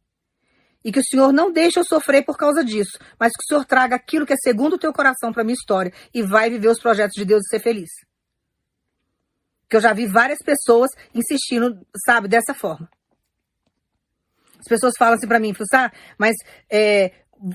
E 0.87 0.93
que 0.93 1.01
o 1.01 1.05
Senhor 1.05 1.33
não 1.33 1.51
deixe 1.51 1.81
eu 1.81 1.85
sofrer 1.85 2.25
por 2.25 2.37
causa 2.37 2.65
disso, 2.65 2.97
mas 3.19 3.33
que 3.33 3.43
o 3.43 3.49
Senhor 3.49 3.65
traga 3.65 3.97
aquilo 3.97 4.25
que 4.25 4.33
é 4.33 4.37
segundo 4.37 4.75
o 4.75 4.79
teu 4.79 4.93
coração 4.93 5.33
para 5.33 5.43
minha 5.43 5.57
história 5.57 5.93
e 6.15 6.23
vai 6.23 6.49
viver 6.49 6.69
os 6.69 6.79
projetos 6.79 7.15
de 7.17 7.25
Deus 7.25 7.43
e 7.45 7.49
ser 7.49 7.59
feliz. 7.59 7.91
Que 9.69 9.79
eu 9.79 9.81
já 9.81 9.93
vi 9.93 10.07
várias 10.07 10.39
pessoas 10.39 10.93
insistindo, 11.13 11.85
sabe, 12.07 12.29
dessa 12.29 12.55
forma. 12.55 12.89
As 14.61 14.67
pessoas 14.69 14.95
falam 14.97 15.15
assim 15.15 15.27
para 15.27 15.41
mim, 15.41 15.53
ah, 15.75 15.91
mas 16.17 16.37
é, 16.71 17.11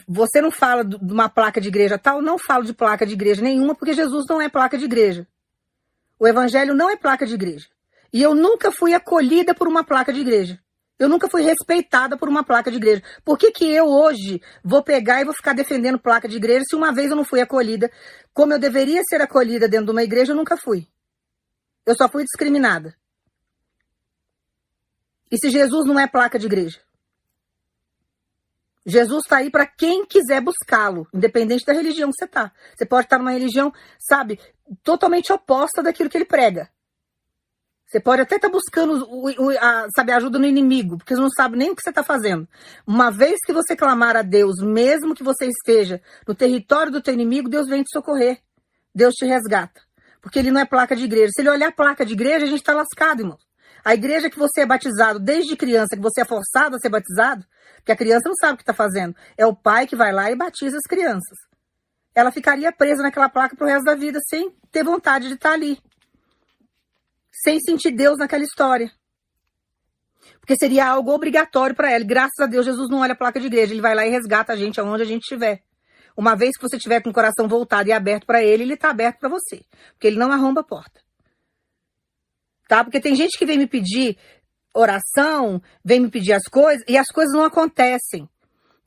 você 0.06 0.42
não 0.42 0.52
fala 0.52 0.84
de 0.84 0.98
uma 0.98 1.30
placa 1.30 1.62
de 1.62 1.70
igreja 1.70 1.98
tal? 1.98 2.22
Não 2.22 2.38
falo 2.38 2.66
de 2.66 2.74
placa 2.74 3.06
de 3.06 3.14
igreja 3.14 3.42
nenhuma, 3.42 3.74
porque 3.74 3.94
Jesus 3.94 4.26
não 4.28 4.42
é 4.42 4.50
placa 4.50 4.78
de 4.78 4.84
igreja. 4.84 5.26
O 6.20 6.28
evangelho 6.28 6.76
não 6.76 6.90
é 6.90 6.98
placa 6.98 7.26
de 7.26 7.36
igreja. 7.36 7.70
E 8.12 8.22
eu 8.22 8.36
nunca 8.36 8.74
fui 8.74 8.94
acolhida 8.94 9.56
por 9.56 9.70
uma 9.70 9.86
placa 9.86 10.12
de 10.12 10.20
igreja. 10.20 10.60
Eu 11.02 11.10
nunca 11.10 11.28
fui 11.28 11.42
respeitada 11.42 12.16
por 12.16 12.30
uma 12.30 12.44
placa 12.44 12.70
de 12.70 12.78
igreja. 12.78 13.02
Por 13.26 13.36
que, 13.36 13.52
que 13.52 13.66
eu 13.66 13.86
hoje 13.86 14.40
vou 14.64 14.84
pegar 14.84 15.20
e 15.20 15.26
vou 15.26 15.34
ficar 15.34 15.54
defendendo 15.54 15.98
placa 15.98 16.28
de 16.28 16.38
igreja 16.38 16.64
se 16.70 16.76
uma 16.76 16.94
vez 16.94 17.10
eu 17.10 17.16
não 17.16 17.26
fui 17.26 17.42
acolhida 17.42 17.92
como 18.32 18.54
eu 18.54 18.60
deveria 18.60 19.02
ser 19.10 19.20
acolhida 19.20 19.68
dentro 19.68 19.88
de 19.88 19.92
uma 19.94 20.04
igreja? 20.04 20.32
Eu 20.32 20.36
nunca 20.36 20.56
fui. 20.56 20.88
Eu 21.88 21.96
só 21.96 22.08
fui 22.08 22.24
discriminada. 22.24 22.96
E 25.32 25.38
se 25.40 25.50
Jesus 25.50 25.88
não 25.88 26.00
é 26.00 26.06
placa 26.06 26.38
de 26.38 26.46
igreja? 26.46 26.80
Jesus 28.86 29.24
está 29.24 29.38
aí 29.38 29.50
para 29.50 29.66
quem 29.66 30.06
quiser 30.06 30.40
buscá-lo, 30.40 31.08
independente 31.12 31.66
da 31.66 31.74
religião 31.74 32.12
que 32.12 32.18
você 32.18 32.26
está. 32.26 32.52
Você 32.76 32.86
pode 32.86 33.08
estar 33.08 33.18
numa 33.18 33.32
religião, 33.32 33.74
sabe, 33.98 34.40
totalmente 34.84 35.34
oposta 35.34 35.82
daquilo 35.82 36.12
que 36.12 36.18
ele 36.20 36.26
prega. 36.26 36.70
Você 37.92 38.00
pode 38.00 38.22
até 38.22 38.38
estar 38.38 38.48
tá 38.48 38.54
buscando 38.54 39.06
o, 39.10 39.26
o, 39.26 39.50
a, 39.60 39.86
sabe, 39.94 40.14
ajuda 40.14 40.40
no 40.40 40.46
inimigo, 40.46 40.98
porque 40.98 41.14
você 41.14 41.22
não 41.22 41.30
sabe 41.30 41.58
nem 41.58 41.72
o 41.72 41.76
que 41.76 41.82
você 41.82 41.90
está 41.90 42.02
fazendo. 42.02 42.48
Uma 42.88 43.12
vez 43.12 43.38
que 43.46 43.52
você 43.52 43.76
clamar 43.76 44.16
a 44.16 44.22
Deus, 44.22 44.62
mesmo 44.64 45.14
que 45.14 45.22
você 45.22 45.48
esteja 45.48 46.02
no 46.26 46.34
território 46.34 46.90
do 46.90 47.02
teu 47.02 47.14
inimigo, 47.14 47.50
Deus 47.50 47.68
vem 47.68 47.84
te 47.84 47.92
socorrer. 47.92 48.40
Deus 48.96 49.14
te 49.16 49.26
resgata. 49.26 49.82
Porque 50.22 50.40
ele 50.40 50.52
não 50.52 50.62
é 50.62 50.66
placa 50.66 50.96
de 50.96 51.04
igreja. 51.04 51.32
Se 51.36 51.42
ele 51.42 51.50
olhar 51.50 51.70
placa 51.74 52.06
de 52.06 52.14
igreja, 52.14 52.46
a 52.46 52.48
gente 52.48 52.62
está 52.62 52.74
lascado, 52.74 53.24
irmão. 53.24 53.38
A 53.84 53.94
igreja 53.94 54.30
que 54.30 54.40
você 54.40 54.62
é 54.62 54.66
batizado 54.66 55.20
desde 55.20 55.58
criança, 55.58 55.98
que 55.98 56.02
você 56.02 56.22
é 56.22 56.26
forçado 56.26 56.78
a 56.78 56.80
ser 56.80 56.88
batizado, 56.88 57.46
porque 57.76 57.92
a 57.92 57.98
criança 57.98 58.30
não 58.30 58.36
sabe 58.36 58.54
o 58.54 58.58
que 58.58 58.64
está 58.64 58.74
fazendo. 58.74 59.14
É 59.38 59.46
o 59.46 59.54
pai 59.54 59.86
que 59.86 59.98
vai 59.98 60.14
lá 60.14 60.32
e 60.32 60.36
batiza 60.36 60.78
as 60.78 60.88
crianças. 60.88 61.38
Ela 62.16 62.32
ficaria 62.32 62.72
presa 62.72 63.04
naquela 63.04 63.28
placa 63.28 63.54
pro 63.54 63.68
resto 63.68 63.84
da 63.84 63.96
vida 63.96 64.20
sem 64.30 64.50
ter 64.72 64.82
vontade 64.82 65.28
de 65.28 65.34
estar 65.34 65.50
tá 65.50 65.56
ali 65.56 65.78
sem 67.44 67.60
sentir 67.60 67.92
Deus 67.92 68.18
naquela 68.18 68.44
história. 68.44 68.92
Porque 70.40 70.56
seria 70.56 70.88
algo 70.88 71.12
obrigatório 71.12 71.76
para 71.76 71.92
ela. 71.92 72.04
Graças 72.04 72.40
a 72.40 72.46
Deus, 72.46 72.66
Jesus 72.66 72.90
não 72.90 73.00
olha 73.00 73.14
a 73.14 73.16
placa 73.16 73.40
de 73.40 73.48
igreja, 73.48 73.74
ele 73.74 73.82
vai 73.82 73.96
lá 73.96 74.06
e 74.06 74.10
resgata 74.10 74.54
a 74.54 74.56
gente 74.56 74.80
aonde 74.80 75.04
a 75.04 75.06
gente 75.06 75.24
estiver. 75.24 75.62
Uma 76.16 76.36
vez 76.36 76.58
que 76.58 76.62
você 76.62 76.78
tiver 76.78 77.02
com 77.02 77.10
o 77.10 77.14
coração 77.14 77.48
voltado 77.48 77.90
e 77.90 77.92
aberto 77.92 78.26
para 78.26 78.44
ele, 78.44 78.64
ele 78.64 78.74
está 78.74 78.90
aberto 78.90 79.20
para 79.20 79.30
você. 79.30 79.64
Porque 79.94 80.08
ele 80.08 80.18
não 80.18 80.32
arromba 80.32 80.62
a 80.62 80.64
porta. 80.64 81.02
Tá? 82.68 82.84
Porque 82.84 83.00
tem 83.00 83.16
gente 83.16 83.38
que 83.38 83.46
vem 83.46 83.58
me 83.58 83.68
pedir 83.68 84.18
oração, 84.74 85.62
vem 85.84 86.00
me 86.00 86.10
pedir 86.10 86.34
as 86.34 86.44
coisas, 86.44 86.84
e 86.88 86.98
as 86.98 87.08
coisas 87.08 87.34
não 87.34 87.44
acontecem. 87.44 88.30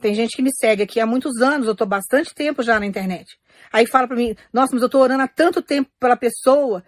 Tem 0.00 0.14
gente 0.14 0.36
que 0.36 0.42
me 0.42 0.50
segue 0.54 0.82
aqui 0.82 1.00
há 1.00 1.06
muitos 1.06 1.40
anos, 1.40 1.66
eu 1.66 1.72
estou 1.72 1.86
bastante 1.86 2.34
tempo 2.34 2.62
já 2.62 2.78
na 2.78 2.86
internet. 2.86 3.38
Aí 3.72 3.86
fala 3.86 4.06
para 4.06 4.16
mim, 4.16 4.34
nossa, 4.52 4.70
mas 4.72 4.82
eu 4.82 4.86
estou 4.86 5.00
orando 5.00 5.22
há 5.22 5.28
tanto 5.28 5.62
tempo 5.62 5.90
pela 5.98 6.16
pessoa, 6.16 6.84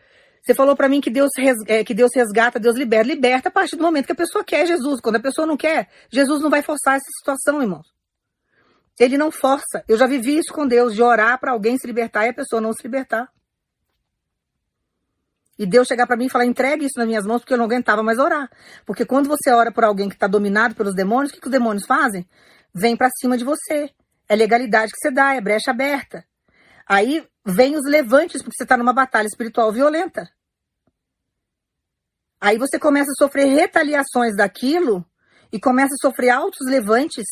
você 0.47 0.55
falou 0.55 0.77
para 0.77 0.89
mim 0.89 1.01
que 1.01 1.11
Deus, 1.11 1.31
é, 1.67 1.83
que 1.83 1.93
Deus 1.93 2.13
resgata, 2.15 2.61
Deus 2.61 2.77
liberta. 2.77 3.09
Liberta 3.09 3.49
a 3.49 3.53
partir 3.53 3.75
do 3.75 3.83
momento 3.83 4.07
que 4.07 4.13
a 4.13 4.17
pessoa 4.17 4.45
quer 4.45 4.65
Jesus. 4.65 5.01
Quando 5.01 5.17
a 5.17 5.21
pessoa 5.21 5.45
não 5.45 5.57
quer, 5.57 5.89
Jesus 6.09 6.41
não 6.41 6.49
vai 6.49 6.63
forçar 6.63 6.95
essa 6.95 7.11
situação, 7.19 7.61
irmãos. 7.61 7.93
Ele 8.97 9.19
não 9.19 9.33
força. 9.33 9.83
Eu 9.89 9.99
já 9.99 10.07
vivi 10.07 10.39
isso 10.39 10.53
com 10.53 10.65
Deus, 10.65 10.95
de 10.95 11.03
orar 11.03 11.41
para 11.41 11.51
alguém 11.51 11.77
se 11.77 11.85
libertar 11.85 12.27
e 12.27 12.29
a 12.29 12.33
pessoa 12.33 12.63
não 12.63 12.73
se 12.73 12.81
libertar. 12.85 13.29
E 15.59 15.67
Deus 15.67 15.89
chegar 15.89 16.07
para 16.07 16.17
mim 16.17 16.27
e 16.27 16.31
falar: 16.31 16.45
entregue 16.45 16.85
isso 16.85 16.97
nas 16.97 17.09
minhas 17.09 17.27
mãos, 17.27 17.41
porque 17.41 17.53
eu 17.53 17.59
não 17.59 17.65
aguentava 17.65 18.05
mais 18.05 18.21
orar. 18.21 18.49
Porque 18.87 19.05
quando 19.05 19.27
você 19.27 19.51
ora 19.51 19.73
por 19.73 19.83
alguém 19.83 20.09
que 20.09 20.15
está 20.15 20.29
dominado 20.29 20.77
pelos 20.77 20.95
demônios, 20.95 21.33
o 21.33 21.35
que, 21.35 21.41
que 21.41 21.49
os 21.49 21.53
demônios 21.53 21.85
fazem? 21.85 22.25
Vem 22.73 22.97
para 22.97 23.11
cima 23.19 23.37
de 23.37 23.43
você. 23.43 23.91
É 24.29 24.37
legalidade 24.37 24.93
que 24.93 24.99
você 24.99 25.11
dá, 25.11 25.35
é 25.35 25.41
brecha 25.41 25.73
aberta. 25.73 26.25
Aí 26.87 27.27
vem 27.47 27.77
os 27.77 27.85
levantes, 27.85 28.43
porque 28.43 28.57
você 28.57 28.65
está 28.65 28.77
numa 28.77 28.93
batalha 28.93 29.29
espiritual 29.29 29.73
violenta. 29.73 30.29
Aí 32.41 32.59
você 32.59 32.77
começa 32.77 33.11
a 33.13 33.25
sofrer 33.25 33.47
retaliações 33.47 34.37
daquilo 34.37 35.07
e 35.53 35.61
começa 35.61 35.95
a 35.95 36.03
sofrer 36.03 36.31
altos 36.31 36.67
levantes, 36.67 37.25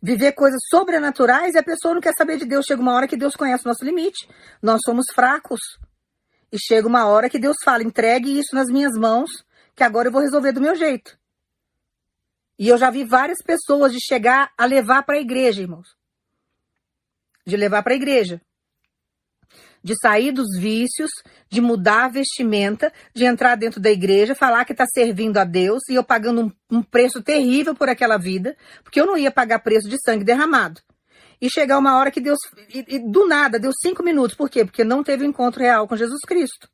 viver 0.00 0.32
coisas 0.32 0.60
sobrenaturais 0.68 1.54
e 1.54 1.58
a 1.58 1.64
pessoa 1.64 1.94
não 1.94 2.02
quer 2.02 2.12
saber 2.16 2.36
de 2.36 2.44
Deus. 2.44 2.66
Chega 2.66 2.82
uma 2.82 2.92
hora 2.92 3.08
que 3.08 3.16
Deus 3.16 3.34
conhece 3.34 3.64
o 3.64 3.68
nosso 3.68 3.84
limite. 3.84 4.28
Nós 4.62 4.80
somos 4.84 5.06
fracos. 5.14 5.60
E 6.52 6.58
chega 6.58 6.86
uma 6.86 7.06
hora 7.06 7.30
que 7.30 7.38
Deus 7.38 7.56
fala: 7.64 7.82
entregue 7.82 8.38
isso 8.38 8.54
nas 8.54 8.68
minhas 8.68 8.92
mãos, 8.92 9.30
que 9.74 9.82
agora 9.82 10.08
eu 10.08 10.12
vou 10.12 10.20
resolver 10.20 10.52
do 10.52 10.60
meu 10.60 10.76
jeito. 10.76 11.18
E 12.58 12.68
eu 12.68 12.78
já 12.78 12.90
vi 12.90 13.04
várias 13.04 13.38
pessoas 13.42 13.92
de 13.92 13.98
chegar 14.00 14.52
a 14.56 14.64
levar 14.64 15.02
para 15.02 15.16
a 15.16 15.20
igreja, 15.20 15.62
irmãos. 15.62 15.88
De 17.44 17.56
levar 17.56 17.82
para 17.82 17.94
a 17.94 17.96
igreja 17.96 18.40
de 19.82 19.94
sair 19.98 20.32
dos 20.32 20.58
vícios, 20.58 21.10
de 21.48 21.60
mudar 21.60 22.04
a 22.04 22.08
vestimenta, 22.08 22.92
de 23.14 23.24
entrar 23.24 23.54
dentro 23.56 23.80
da 23.80 23.90
igreja, 23.90 24.34
falar 24.34 24.64
que 24.64 24.72
está 24.72 24.84
servindo 24.86 25.38
a 25.38 25.44
Deus 25.44 25.82
e 25.88 25.94
eu 25.94 26.04
pagando 26.04 26.42
um, 26.42 26.78
um, 26.78 26.82
preço 26.82 27.22
terrível 27.22 27.74
por 27.74 27.88
aquela 27.88 28.16
vida, 28.16 28.56
porque 28.82 29.00
eu 29.00 29.06
não 29.06 29.16
ia 29.16 29.30
pagar 29.30 29.60
preço 29.60 29.88
de 29.88 29.96
sangue 30.04 30.24
derramado. 30.24 30.80
E 31.40 31.50
chegar 31.50 31.78
uma 31.78 31.98
hora 31.98 32.10
que 32.10 32.20
Deus, 32.20 32.38
e, 32.72 32.96
e 32.96 32.98
do 32.98 33.26
nada, 33.26 33.58
deu 33.58 33.70
cinco 33.72 34.02
minutos. 34.02 34.36
Por 34.36 34.48
quê? 34.48 34.64
Porque 34.64 34.82
não 34.82 35.04
teve 35.04 35.24
um 35.24 35.28
encontro 35.28 35.60
real 35.60 35.86
com 35.86 35.96
Jesus 35.96 36.20
Cristo. 36.26 36.68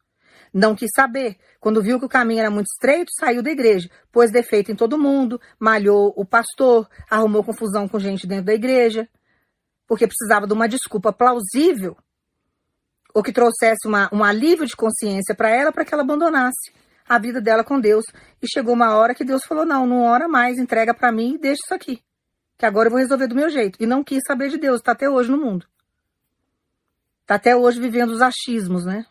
Não 0.53 0.75
quis 0.75 0.91
saber. 0.95 1.37
Quando 1.59 1.83
viu 1.83 1.99
que 1.99 2.05
o 2.05 2.09
caminho 2.09 2.41
era 2.41 2.51
muito 2.51 2.67
estreito, 2.67 3.11
saiu 3.19 3.43
da 3.43 3.51
igreja. 3.51 3.89
Pôs 4.13 4.31
defeito 4.31 4.71
em 4.71 4.77
todo 4.77 4.99
mundo, 4.99 5.41
malhou 5.59 6.13
o 6.17 6.25
pastor, 6.25 6.89
arrumou 7.11 7.43
confusão 7.43 7.89
com 7.89 7.99
gente 7.99 8.27
dentro 8.27 8.47
da 8.47 8.55
igreja, 8.55 9.09
porque 9.87 10.07
precisava 10.07 10.47
de 10.47 10.53
uma 10.53 10.69
desculpa 10.69 11.13
plausível 11.13 11.97
ou 13.15 13.23
que 13.23 13.33
trouxesse 13.33 13.87
uma, 13.87 14.09
um 14.13 14.25
alívio 14.25 14.67
de 14.67 14.77
consciência 14.77 15.35
para 15.35 15.51
ela, 15.51 15.73
para 15.73 15.85
que 15.85 15.93
ela 15.93 16.03
abandonasse 16.03 16.73
a 17.09 17.19
vida 17.19 17.41
dela 17.41 17.65
com 17.65 17.81
Deus. 17.81 18.05
E 18.41 18.47
chegou 18.49 18.75
uma 18.75 18.95
hora 18.97 19.15
que 19.15 19.25
Deus 19.25 19.45
falou: 19.45 19.65
não, 19.65 19.87
não 19.87 20.05
ora 20.05 20.29
mais, 20.29 20.59
entrega 20.59 20.95
para 20.95 21.13
mim 21.13 21.35
e 21.35 21.39
deixa 21.39 21.61
isso 21.65 21.75
aqui. 21.75 22.03
Que 22.57 22.67
agora 22.67 22.87
eu 22.87 22.91
vou 22.91 23.01
resolver 23.01 23.27
do 23.27 23.35
meu 23.35 23.51
jeito. 23.51 23.77
E 23.81 23.87
não 23.87 24.05
quis 24.05 24.21
saber 24.27 24.49
de 24.49 24.59
Deus, 24.59 24.77
está 24.77 24.93
até 24.93 25.09
hoje 25.09 25.31
no 25.31 25.39
mundo. 25.39 25.67
Está 27.23 27.37
até 27.37 27.57
hoje 27.57 27.81
vivendo 27.81 28.11
os 28.11 28.23
achismos, 28.23 28.85
né? 28.85 29.05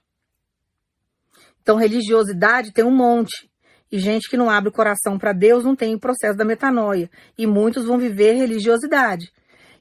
Então, 1.62 1.78
religiosidade 1.78 2.72
tem 2.72 2.84
um 2.84 2.96
monte. 2.96 3.50
E 3.92 4.00
gente 4.00 4.30
que 4.30 4.38
não 4.38 4.50
abre 4.50 4.70
o 4.70 4.74
coração 4.74 5.20
para 5.20 5.34
Deus 5.34 5.66
não 5.66 5.76
tem 5.76 5.94
o 5.94 6.00
processo 6.00 6.38
da 6.38 6.46
metanoia. 6.46 7.10
E 7.38 7.46
muitos 7.46 7.86
vão 7.86 7.98
viver 7.98 8.34
religiosidade. 8.34 9.32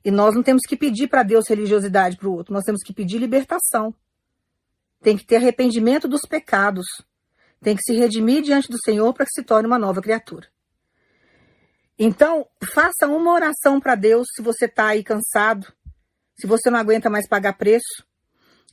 E 0.05 0.11
nós 0.11 0.35
não 0.35 0.43
temos 0.43 0.63
que 0.67 0.77
pedir 0.77 1.09
para 1.09 1.23
Deus 1.23 1.49
religiosidade 1.49 2.17
para 2.17 2.29
o 2.29 2.33
outro, 2.33 2.55
nós 2.55 2.65
temos 2.65 2.83
que 2.83 2.93
pedir 2.93 3.19
libertação. 3.19 3.95
Tem 5.03 5.17
que 5.17 5.25
ter 5.25 5.37
arrependimento 5.37 6.07
dos 6.07 6.23
pecados. 6.23 6.87
Tem 7.61 7.77
que 7.77 7.83
se 7.83 7.95
redimir 7.95 8.43
diante 8.43 8.69
do 8.69 8.79
Senhor 8.83 9.13
para 9.13 9.25
que 9.25 9.33
se 9.33 9.43
torne 9.43 9.67
uma 9.67 9.79
nova 9.79 10.01
criatura. 10.01 10.49
Então, 11.99 12.47
faça 12.73 13.07
uma 13.07 13.33
oração 13.33 13.79
para 13.79 13.95
Deus 13.95 14.27
se 14.35 14.41
você 14.41 14.65
está 14.65 14.87
aí 14.87 15.05
cansado, 15.05 15.71
se 16.39 16.47
você 16.47 16.71
não 16.71 16.79
aguenta 16.79 17.11
mais 17.11 17.29
pagar 17.29 17.53
preço, 17.59 18.03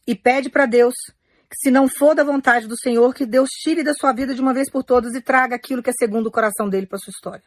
e 0.07 0.15
pede 0.15 0.49
para 0.49 0.65
Deus 0.65 0.93
que, 1.49 1.57
se 1.57 1.69
não 1.69 1.89
for 1.89 2.15
da 2.15 2.23
vontade 2.23 2.67
do 2.67 2.78
Senhor, 2.78 3.13
que 3.13 3.25
Deus 3.25 3.49
tire 3.49 3.84
da 3.84 3.93
sua 3.93 4.13
vida 4.13 4.34
de 4.34 4.39
uma 4.41 4.53
vez 4.53 4.71
por 4.71 4.82
todas 4.84 5.13
e 5.13 5.21
traga 5.21 5.57
aquilo 5.57 5.84
que 5.84 5.89
é 5.89 5.93
segundo 5.99 6.28
o 6.28 6.32
coração 6.32 6.69
dele 6.69 6.88
para 6.88 6.97
sua 6.97 7.11
história. 7.11 7.43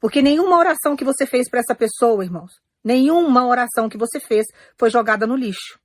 Porque 0.00 0.22
nenhuma 0.22 0.56
oração 0.56 0.94
que 0.94 1.04
você 1.04 1.26
fez 1.26 1.50
para 1.50 1.58
essa 1.58 1.74
pessoa, 1.74 2.24
irmãos, 2.24 2.52
nenhuma 2.84 3.46
oração 3.46 3.88
que 3.88 3.98
você 3.98 4.20
fez 4.20 4.46
foi 4.78 4.90
jogada 4.90 5.26
no 5.26 5.34
lixo. 5.34 5.80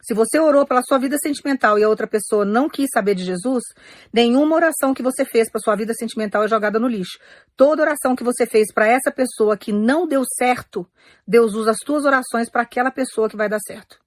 Se 0.00 0.14
você 0.14 0.38
orou 0.38 0.66
pela 0.66 0.82
sua 0.82 0.98
vida 0.98 1.16
sentimental 1.20 1.78
e 1.78 1.84
a 1.84 1.88
outra 1.88 2.06
pessoa 2.06 2.44
não 2.44 2.68
quis 2.68 2.88
saber 2.92 3.14
de 3.14 3.24
Jesus, 3.24 3.64
nenhuma 4.12 4.54
oração 4.54 4.94
que 4.94 5.02
você 5.02 5.24
fez 5.24 5.50
para 5.50 5.60
sua 5.60 5.76
vida 5.76 5.92
sentimental 5.92 6.44
é 6.44 6.48
jogada 6.48 6.78
no 6.78 6.86
lixo. 6.86 7.18
Toda 7.56 7.82
oração 7.82 8.14
que 8.14 8.24
você 8.24 8.46
fez 8.46 8.72
para 8.72 8.86
essa 8.86 9.10
pessoa 9.10 9.56
que 9.56 9.72
não 9.72 10.06
deu 10.06 10.22
certo, 10.36 10.88
Deus 11.26 11.54
usa 11.54 11.72
as 11.72 11.78
suas 11.84 12.04
orações 12.04 12.48
para 12.48 12.62
aquela 12.62 12.90
pessoa 12.90 13.28
que 13.28 13.36
vai 13.36 13.48
dar 13.48 13.60
certo. 13.60 13.98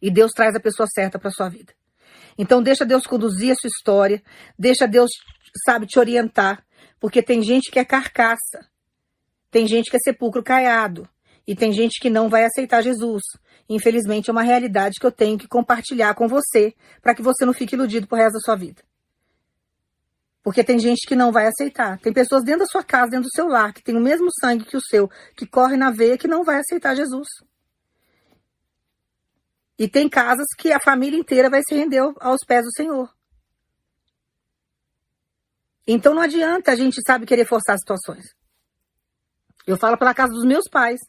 E 0.00 0.10
Deus 0.10 0.32
traz 0.32 0.56
a 0.56 0.60
pessoa 0.60 0.86
certa 0.92 1.18
para 1.18 1.30
sua 1.30 1.48
vida. 1.48 1.72
Então 2.36 2.62
deixa 2.62 2.84
Deus 2.84 3.06
conduzir 3.06 3.52
a 3.52 3.54
sua 3.54 3.68
história, 3.68 4.22
deixa 4.58 4.88
Deus, 4.88 5.10
sabe, 5.64 5.86
te 5.86 5.98
orientar, 5.98 6.64
porque 6.98 7.22
tem 7.22 7.42
gente 7.42 7.70
que 7.70 7.78
é 7.78 7.84
carcaça, 7.84 8.66
tem 9.50 9.66
gente 9.68 9.90
que 9.90 9.96
é 9.96 10.00
sepulcro 10.02 10.42
caiado, 10.42 11.08
e 11.46 11.54
tem 11.56 11.72
gente 11.72 12.00
que 12.00 12.10
não 12.10 12.28
vai 12.28 12.44
aceitar 12.44 12.82
Jesus. 12.82 13.22
Infelizmente, 13.68 14.30
é 14.30 14.32
uma 14.32 14.42
realidade 14.42 14.94
que 15.00 15.06
eu 15.06 15.12
tenho 15.12 15.38
que 15.38 15.48
compartilhar 15.48 16.14
com 16.14 16.28
você, 16.28 16.74
para 17.00 17.14
que 17.14 17.22
você 17.22 17.44
não 17.44 17.52
fique 17.52 17.74
iludido 17.74 18.06
pro 18.06 18.18
resto 18.18 18.34
da 18.34 18.40
sua 18.40 18.56
vida. 18.56 18.82
Porque 20.42 20.64
tem 20.64 20.78
gente 20.78 21.06
que 21.06 21.14
não 21.14 21.30
vai 21.30 21.46
aceitar. 21.46 21.98
Tem 22.00 22.12
pessoas 22.12 22.42
dentro 22.42 22.60
da 22.60 22.66
sua 22.66 22.82
casa, 22.82 23.12
dentro 23.12 23.28
do 23.28 23.34
seu 23.34 23.46
lar, 23.46 23.72
que 23.72 23.82
tem 23.82 23.96
o 23.96 24.00
mesmo 24.00 24.28
sangue 24.40 24.64
que 24.64 24.76
o 24.76 24.82
seu, 24.82 25.08
que 25.36 25.46
corre 25.46 25.76
na 25.76 25.90
veia, 25.90 26.18
que 26.18 26.26
não 26.26 26.42
vai 26.42 26.58
aceitar 26.58 26.96
Jesus. 26.96 27.28
E 29.78 29.88
tem 29.88 30.08
casas 30.08 30.46
que 30.58 30.72
a 30.72 30.80
família 30.80 31.18
inteira 31.18 31.48
vai 31.48 31.60
se 31.66 31.74
render 31.74 32.00
aos 32.20 32.40
pés 32.46 32.64
do 32.64 32.72
Senhor. 32.72 33.08
Então 35.86 36.14
não 36.14 36.22
adianta 36.22 36.72
a 36.72 36.76
gente, 36.76 37.00
sabe, 37.06 37.26
querer 37.26 37.44
forçar 37.44 37.76
situações. 37.78 38.24
Eu 39.66 39.76
falo 39.76 39.96
pela 39.96 40.14
casa 40.14 40.32
dos 40.32 40.44
meus 40.44 40.68
pais. 40.70 41.00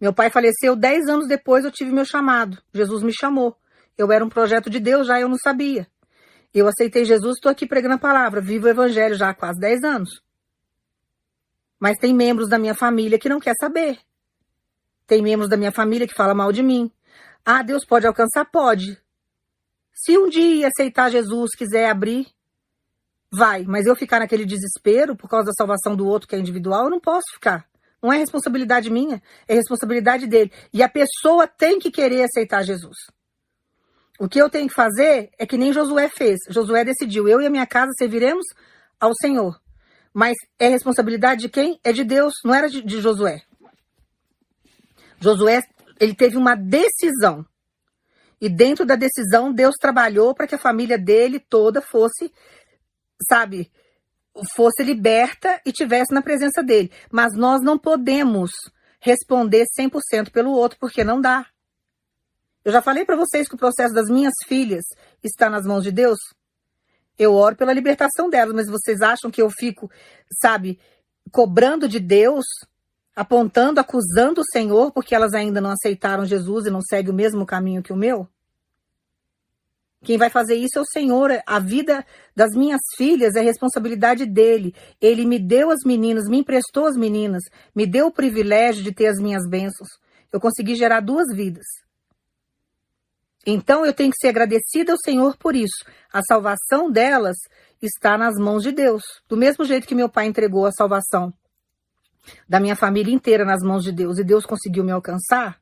Meu 0.00 0.12
pai 0.12 0.30
faleceu 0.30 0.76
dez 0.76 1.08
anos 1.08 1.26
depois, 1.26 1.64
eu 1.64 1.72
tive 1.72 1.90
meu 1.90 2.04
chamado. 2.04 2.62
Jesus 2.72 3.02
me 3.02 3.12
chamou. 3.12 3.56
Eu 3.96 4.12
era 4.12 4.24
um 4.24 4.28
projeto 4.28 4.70
de 4.70 4.78
Deus, 4.78 5.06
já 5.06 5.20
eu 5.20 5.28
não 5.28 5.36
sabia. 5.36 5.86
Eu 6.54 6.68
aceitei 6.68 7.04
Jesus, 7.04 7.36
estou 7.36 7.50
aqui 7.50 7.66
pregando 7.66 7.96
a 7.96 7.98
palavra, 7.98 8.40
vivo 8.40 8.66
o 8.66 8.70
evangelho 8.70 9.14
já 9.14 9.30
há 9.30 9.34
quase 9.34 9.58
dez 9.58 9.82
anos. 9.82 10.22
Mas 11.78 11.98
tem 11.98 12.14
membros 12.14 12.48
da 12.48 12.58
minha 12.58 12.74
família 12.74 13.18
que 13.18 13.28
não 13.28 13.40
quer 13.40 13.54
saber. 13.60 13.98
Tem 15.06 15.22
membros 15.22 15.48
da 15.48 15.56
minha 15.56 15.72
família 15.72 16.06
que 16.06 16.14
fala 16.14 16.34
mal 16.34 16.52
de 16.52 16.62
mim. 16.62 16.90
Ah, 17.44 17.62
Deus 17.62 17.84
pode 17.84 18.06
alcançar? 18.06 18.44
Pode. 18.44 19.00
Se 19.92 20.16
um 20.16 20.28
dia 20.28 20.68
aceitar 20.68 21.10
Jesus, 21.10 21.50
quiser 21.56 21.90
abrir, 21.90 22.26
vai. 23.32 23.64
Mas 23.64 23.86
eu 23.86 23.96
ficar 23.96 24.20
naquele 24.20 24.44
desespero 24.44 25.16
por 25.16 25.28
causa 25.28 25.46
da 25.46 25.52
salvação 25.52 25.96
do 25.96 26.06
outro 26.06 26.28
que 26.28 26.36
é 26.36 26.38
individual, 26.38 26.84
eu 26.84 26.90
não 26.90 27.00
posso 27.00 27.26
ficar. 27.32 27.68
Não 28.02 28.12
é 28.12 28.16
responsabilidade 28.16 28.90
minha, 28.90 29.20
é 29.46 29.54
responsabilidade 29.54 30.26
dele. 30.26 30.52
E 30.72 30.82
a 30.82 30.88
pessoa 30.88 31.46
tem 31.46 31.78
que 31.78 31.90
querer 31.90 32.22
aceitar 32.22 32.62
Jesus. 32.62 32.96
O 34.18 34.28
que 34.28 34.40
eu 34.40 34.50
tenho 34.50 34.68
que 34.68 34.74
fazer 34.74 35.30
é 35.38 35.46
que 35.46 35.56
nem 35.56 35.72
Josué 35.72 36.08
fez. 36.08 36.38
Josué 36.48 36.84
decidiu: 36.84 37.28
eu 37.28 37.40
e 37.40 37.46
a 37.46 37.50
minha 37.50 37.66
casa 37.66 37.92
serviremos 37.96 38.44
ao 39.00 39.14
Senhor. 39.14 39.60
Mas 40.12 40.36
é 40.58 40.68
responsabilidade 40.68 41.42
de 41.42 41.48
quem? 41.48 41.78
É 41.84 41.92
de 41.92 42.02
Deus, 42.02 42.32
não 42.44 42.54
era 42.54 42.68
de, 42.68 42.82
de 42.82 43.00
Josué. 43.00 43.42
Josué, 45.20 45.62
ele 46.00 46.14
teve 46.14 46.36
uma 46.36 46.56
decisão. 46.56 47.44
E 48.40 48.48
dentro 48.48 48.86
da 48.86 48.94
decisão, 48.94 49.52
Deus 49.52 49.74
trabalhou 49.80 50.34
para 50.34 50.46
que 50.46 50.54
a 50.54 50.58
família 50.58 50.96
dele 50.96 51.40
toda 51.40 51.82
fosse, 51.82 52.32
sabe, 53.28 53.70
fosse 54.54 54.82
liberta 54.82 55.60
e 55.64 55.72
tivesse 55.72 56.12
na 56.12 56.22
presença 56.22 56.62
dele. 56.62 56.90
Mas 57.10 57.34
nós 57.34 57.62
não 57.62 57.78
podemos 57.78 58.50
responder 59.00 59.64
100% 59.78 60.30
pelo 60.30 60.50
outro, 60.50 60.78
porque 60.78 61.04
não 61.04 61.20
dá. 61.20 61.46
Eu 62.64 62.72
já 62.72 62.82
falei 62.82 63.04
para 63.04 63.16
vocês 63.16 63.48
que 63.48 63.54
o 63.54 63.58
processo 63.58 63.94
das 63.94 64.08
minhas 64.08 64.34
filhas 64.46 64.84
está 65.22 65.48
nas 65.48 65.64
mãos 65.64 65.82
de 65.82 65.92
Deus. 65.92 66.18
Eu 67.18 67.34
oro 67.34 67.56
pela 67.56 67.72
libertação 67.72 68.28
delas, 68.28 68.54
mas 68.54 68.68
vocês 68.68 69.00
acham 69.00 69.30
que 69.30 69.42
eu 69.42 69.50
fico, 69.50 69.90
sabe, 70.40 70.78
cobrando 71.32 71.88
de 71.88 71.98
Deus, 71.98 72.44
apontando, 73.14 73.80
acusando 73.80 74.40
o 74.40 74.50
Senhor 74.52 74.92
porque 74.92 75.14
elas 75.14 75.34
ainda 75.34 75.60
não 75.60 75.70
aceitaram 75.70 76.24
Jesus 76.24 76.66
e 76.66 76.70
não 76.70 76.80
seguem 76.80 77.10
o 77.10 77.16
mesmo 77.16 77.44
caminho 77.44 77.82
que 77.82 77.92
o 77.92 77.96
meu? 77.96 78.28
Quem 80.04 80.16
vai 80.16 80.30
fazer 80.30 80.54
isso 80.54 80.78
é 80.78 80.82
o 80.82 80.86
Senhor. 80.86 81.30
A 81.44 81.58
vida 81.58 82.06
das 82.34 82.52
minhas 82.52 82.80
filhas 82.96 83.34
é 83.34 83.40
responsabilidade 83.40 84.24
dele. 84.26 84.74
Ele 85.00 85.26
me 85.26 85.38
deu 85.38 85.70
as 85.70 85.80
meninas, 85.84 86.28
me 86.28 86.38
emprestou 86.38 86.86
as 86.86 86.96
meninas, 86.96 87.42
me 87.74 87.86
deu 87.86 88.06
o 88.06 88.12
privilégio 88.12 88.82
de 88.82 88.92
ter 88.92 89.06
as 89.06 89.18
minhas 89.18 89.48
bênçãos. 89.48 89.88
Eu 90.32 90.40
consegui 90.40 90.76
gerar 90.76 91.00
duas 91.00 91.26
vidas. 91.34 91.64
Então 93.46 93.84
eu 93.84 93.92
tenho 93.92 94.12
que 94.12 94.20
ser 94.20 94.28
agradecida 94.28 94.92
ao 94.92 94.98
Senhor 94.98 95.36
por 95.36 95.56
isso. 95.56 95.84
A 96.12 96.22
salvação 96.22 96.90
delas 96.90 97.36
está 97.80 98.16
nas 98.16 98.36
mãos 98.36 98.62
de 98.62 98.72
Deus. 98.72 99.02
Do 99.28 99.36
mesmo 99.36 99.64
jeito 99.64 99.86
que 99.86 99.94
meu 99.94 100.08
pai 100.08 100.26
entregou 100.26 100.66
a 100.66 100.72
salvação 100.72 101.32
da 102.48 102.60
minha 102.60 102.76
família 102.76 103.12
inteira 103.12 103.44
nas 103.44 103.62
mãos 103.62 103.82
de 103.82 103.92
Deus 103.92 104.18
e 104.18 104.24
Deus 104.24 104.44
conseguiu 104.44 104.84
me 104.84 104.92
alcançar, 104.92 105.58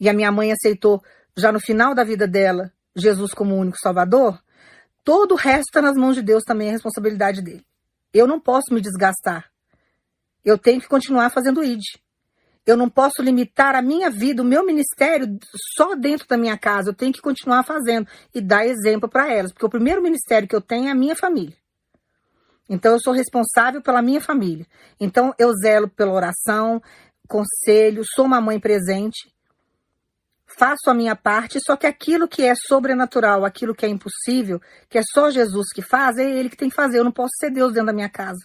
e 0.00 0.08
a 0.08 0.12
minha 0.12 0.32
mãe 0.32 0.50
aceitou 0.50 1.02
já 1.36 1.52
no 1.52 1.60
final 1.60 1.94
da 1.94 2.02
vida 2.02 2.26
dela 2.26 2.72
Jesus 2.96 3.32
como 3.32 3.54
o 3.54 3.58
único 3.58 3.78
Salvador, 3.78 4.40
todo 5.04 5.32
o 5.32 5.36
resto 5.36 5.68
está 5.68 5.82
nas 5.82 5.96
mãos 5.96 6.14
de 6.14 6.22
Deus 6.22 6.42
também, 6.44 6.68
é 6.68 6.72
responsabilidade 6.72 7.42
dele. 7.42 7.64
Eu 8.12 8.26
não 8.26 8.40
posso 8.40 8.72
me 8.72 8.80
desgastar. 8.80 9.50
Eu 10.44 10.56
tenho 10.56 10.80
que 10.80 10.88
continuar 10.88 11.30
fazendo 11.30 11.62
ID. 11.62 11.82
Eu 12.64 12.76
não 12.76 12.88
posso 12.88 13.22
limitar 13.22 13.76
a 13.76 13.82
minha 13.82 14.10
vida, 14.10 14.42
o 14.42 14.44
meu 14.44 14.64
ministério, 14.64 15.38
só 15.76 15.94
dentro 15.94 16.26
da 16.26 16.36
minha 16.36 16.58
casa. 16.58 16.90
Eu 16.90 16.94
tenho 16.94 17.12
que 17.12 17.20
continuar 17.20 17.62
fazendo 17.62 18.08
e 18.34 18.40
dar 18.40 18.66
exemplo 18.66 19.08
para 19.08 19.32
elas, 19.32 19.52
porque 19.52 19.66
o 19.66 19.70
primeiro 19.70 20.02
ministério 20.02 20.48
que 20.48 20.56
eu 20.56 20.60
tenho 20.60 20.88
é 20.88 20.90
a 20.90 20.94
minha 20.94 21.14
família. 21.14 21.56
Então 22.68 22.92
eu 22.92 23.00
sou 23.00 23.12
responsável 23.12 23.80
pela 23.80 24.02
minha 24.02 24.20
família. 24.20 24.66
Então 24.98 25.32
eu 25.38 25.52
zelo 25.52 25.88
pela 25.88 26.12
oração, 26.12 26.82
conselho, 27.28 28.02
sou 28.14 28.24
uma 28.24 28.40
mãe 28.40 28.58
presente 28.58 29.35
faço 30.58 30.88
a 30.88 30.94
minha 30.94 31.14
parte, 31.14 31.60
só 31.60 31.76
que 31.76 31.86
aquilo 31.86 32.26
que 32.26 32.42
é 32.42 32.54
sobrenatural, 32.54 33.44
aquilo 33.44 33.74
que 33.74 33.84
é 33.84 33.88
impossível, 33.88 34.60
que 34.88 34.98
é 34.98 35.02
só 35.02 35.30
Jesus 35.30 35.66
que 35.74 35.82
faz, 35.82 36.16
é 36.16 36.24
ele 36.24 36.48
que 36.48 36.56
tem 36.56 36.70
que 36.70 36.74
fazer. 36.74 36.98
Eu 36.98 37.04
não 37.04 37.12
posso 37.12 37.32
ser 37.38 37.50
Deus 37.50 37.72
dentro 37.72 37.86
da 37.86 37.92
minha 37.92 38.08
casa. 38.08 38.40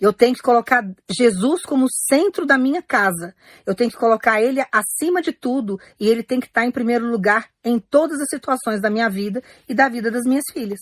Eu 0.00 0.12
tenho 0.12 0.34
que 0.34 0.42
colocar 0.42 0.84
Jesus 1.08 1.62
como 1.62 1.86
centro 1.88 2.44
da 2.44 2.58
minha 2.58 2.82
casa. 2.82 3.34
Eu 3.64 3.74
tenho 3.74 3.90
que 3.90 3.96
colocar 3.96 4.42
ele 4.42 4.62
acima 4.70 5.22
de 5.22 5.32
tudo 5.32 5.78
e 5.98 6.08
ele 6.08 6.22
tem 6.22 6.40
que 6.40 6.46
estar 6.46 6.64
em 6.64 6.70
primeiro 6.70 7.06
lugar 7.06 7.48
em 7.64 7.78
todas 7.78 8.20
as 8.20 8.28
situações 8.28 8.82
da 8.82 8.90
minha 8.90 9.08
vida 9.08 9.42
e 9.68 9.74
da 9.74 9.88
vida 9.88 10.10
das 10.10 10.24
minhas 10.24 10.44
filhas. 10.52 10.80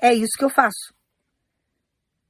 É 0.00 0.14
isso 0.14 0.38
que 0.38 0.44
eu 0.44 0.50
faço. 0.50 0.94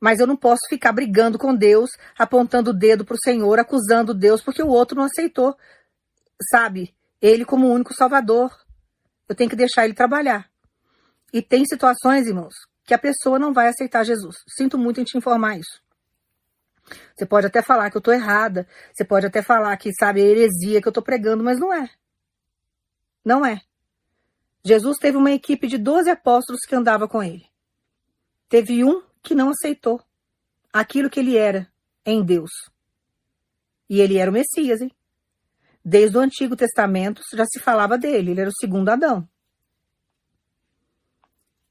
Mas 0.00 0.18
eu 0.18 0.26
não 0.26 0.36
posso 0.36 0.62
ficar 0.68 0.92
brigando 0.92 1.38
com 1.38 1.54
Deus, 1.54 1.90
apontando 2.18 2.70
o 2.70 2.74
dedo 2.74 3.04
para 3.04 3.14
o 3.14 3.22
Senhor, 3.22 3.60
acusando 3.60 4.12
Deus 4.12 4.42
porque 4.42 4.62
o 4.62 4.68
outro 4.68 4.96
não 4.96 5.04
aceitou 5.04 5.56
sabe, 6.50 6.94
ele 7.20 7.44
como 7.44 7.66
o 7.66 7.72
único 7.72 7.94
salvador. 7.94 8.50
Eu 9.28 9.34
tenho 9.34 9.48
que 9.48 9.56
deixar 9.56 9.84
ele 9.84 9.94
trabalhar. 9.94 10.50
E 11.32 11.40
tem 11.40 11.64
situações, 11.64 12.26
irmãos, 12.26 12.54
que 12.84 12.92
a 12.92 12.98
pessoa 12.98 13.38
não 13.38 13.52
vai 13.52 13.68
aceitar 13.68 14.04
Jesus. 14.04 14.36
Sinto 14.48 14.76
muito 14.76 15.00
em 15.00 15.04
te 15.04 15.16
informar 15.16 15.58
isso. 15.58 15.82
Você 17.14 17.24
pode 17.24 17.46
até 17.46 17.62
falar 17.62 17.90
que 17.90 17.96
eu 17.96 18.00
estou 18.00 18.12
errada, 18.12 18.66
você 18.92 19.04
pode 19.04 19.26
até 19.26 19.40
falar 19.40 19.76
que, 19.76 19.92
sabe, 19.94 20.20
é 20.20 20.24
heresia 20.24 20.80
que 20.80 20.88
eu 20.88 20.90
estou 20.90 21.02
pregando, 21.02 21.42
mas 21.42 21.58
não 21.58 21.72
é. 21.72 21.88
Não 23.24 23.46
é. 23.46 23.60
Jesus 24.64 24.98
teve 24.98 25.16
uma 25.16 25.30
equipe 25.30 25.66
de 25.66 25.78
12 25.78 26.10
apóstolos 26.10 26.62
que 26.66 26.74
andava 26.74 27.08
com 27.08 27.22
ele. 27.22 27.46
Teve 28.48 28.84
um 28.84 29.02
que 29.22 29.34
não 29.34 29.50
aceitou 29.50 30.02
aquilo 30.72 31.08
que 31.08 31.20
ele 31.20 31.36
era 31.36 31.70
em 32.04 32.24
Deus. 32.24 32.50
E 33.88 34.00
ele 34.00 34.18
era 34.18 34.30
o 34.30 34.34
Messias, 34.34 34.80
hein? 34.80 34.92
Desde 35.84 36.16
o 36.16 36.20
Antigo 36.20 36.54
Testamento 36.54 37.22
já 37.34 37.44
se 37.44 37.58
falava 37.58 37.98
dele, 37.98 38.30
ele 38.30 38.40
era 38.40 38.50
o 38.50 38.58
segundo 38.60 38.88
Adão. 38.88 39.28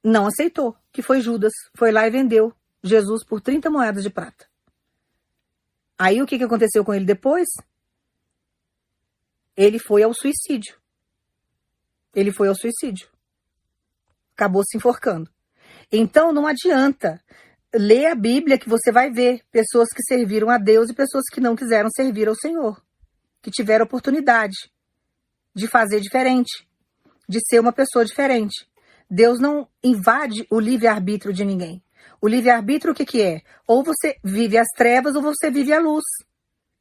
Não 0.03 0.27
aceitou, 0.27 0.75
que 0.91 1.01
foi 1.01 1.21
Judas, 1.21 1.53
foi 1.77 1.91
lá 1.91 2.05
e 2.05 2.11
vendeu 2.11 2.53
Jesus 2.83 3.23
por 3.23 3.39
30 3.39 3.69
moedas 3.69 4.03
de 4.03 4.09
prata. 4.09 4.49
Aí 5.97 6.21
o 6.21 6.25
que, 6.25 6.37
que 6.37 6.43
aconteceu 6.43 6.83
com 6.83 6.93
ele 6.93 7.05
depois? 7.05 7.47
Ele 9.55 9.79
foi 9.79 10.03
ao 10.03 10.13
suicídio. 10.13 10.75
Ele 12.13 12.33
foi 12.33 12.47
ao 12.47 12.55
suicídio. 12.55 13.07
Acabou 14.33 14.63
se 14.65 14.75
enforcando. 14.75 15.29
Então 15.91 16.33
não 16.33 16.47
adianta 16.47 17.23
ler 17.73 18.07
a 18.07 18.15
Bíblia 18.15 18.57
que 18.57 18.67
você 18.67 18.91
vai 18.91 19.11
ver 19.11 19.45
pessoas 19.51 19.89
que 19.89 20.03
serviram 20.03 20.49
a 20.49 20.57
Deus 20.57 20.89
e 20.89 20.95
pessoas 20.95 21.25
que 21.31 21.39
não 21.39 21.55
quiseram 21.55 21.89
servir 21.89 22.27
ao 22.27 22.35
Senhor 22.35 22.81
que 23.41 23.51
tiveram 23.51 23.85
oportunidade 23.85 24.55
de 25.53 25.67
fazer 25.67 25.99
diferente, 25.99 26.67
de 27.27 27.39
ser 27.47 27.59
uma 27.59 27.73
pessoa 27.73 28.05
diferente. 28.05 28.67
Deus 29.09 29.39
não 29.39 29.67
invade 29.83 30.45
o 30.49 30.59
livre-arbítrio 30.59 31.33
de 31.33 31.43
ninguém. 31.43 31.83
O 32.21 32.27
livre-arbítrio 32.27 32.93
o 32.93 32.95
que, 32.95 33.05
que 33.05 33.21
é? 33.21 33.41
Ou 33.67 33.83
você 33.83 34.17
vive 34.23 34.57
as 34.57 34.67
trevas 34.75 35.15
ou 35.15 35.21
você 35.21 35.49
vive 35.49 35.73
a 35.73 35.79
luz. 35.79 36.03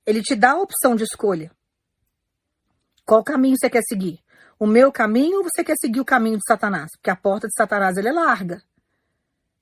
Ele 0.06 0.22
te 0.22 0.34
dá 0.34 0.52
a 0.52 0.60
opção 0.60 0.94
de 0.94 1.04
escolha. 1.04 1.50
Qual 3.04 3.24
caminho 3.24 3.56
você 3.58 3.68
quer 3.68 3.82
seguir? 3.82 4.20
O 4.58 4.66
meu 4.66 4.92
caminho 4.92 5.38
ou 5.38 5.44
você 5.44 5.64
quer 5.64 5.74
seguir 5.80 6.00
o 6.00 6.04
caminho 6.04 6.36
de 6.36 6.44
Satanás? 6.46 6.90
Porque 6.96 7.10
a 7.10 7.16
porta 7.16 7.48
de 7.48 7.54
Satanás 7.56 7.96
é 7.96 8.12
larga. 8.12 8.62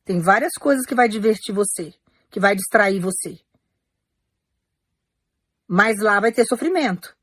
Tem 0.05 0.21
várias 0.21 0.55
coisas 0.55 0.85
que 0.85 0.95
vai 0.95 1.09
divertir 1.09 1.55
você, 1.55 1.95
que 2.31 2.41
vai 2.41 2.57
distrair 2.57 2.99
você. 2.99 3.39
Mas 5.69 6.01
lá 6.01 6.19
vai 6.19 6.33
ter 6.33 6.47
sofrimento. 6.47 7.15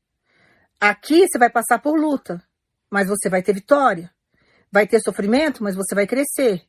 Aqui 0.80 1.26
você 1.26 1.38
vai 1.38 1.50
passar 1.50 1.80
por 1.80 1.98
luta, 1.98 2.40
mas 2.88 3.08
você 3.08 3.28
vai 3.28 3.42
ter 3.42 3.52
vitória. 3.52 4.14
Vai 4.70 4.86
ter 4.86 5.00
sofrimento, 5.00 5.64
mas 5.64 5.74
você 5.74 5.94
vai 5.94 6.06
crescer. 6.06 6.64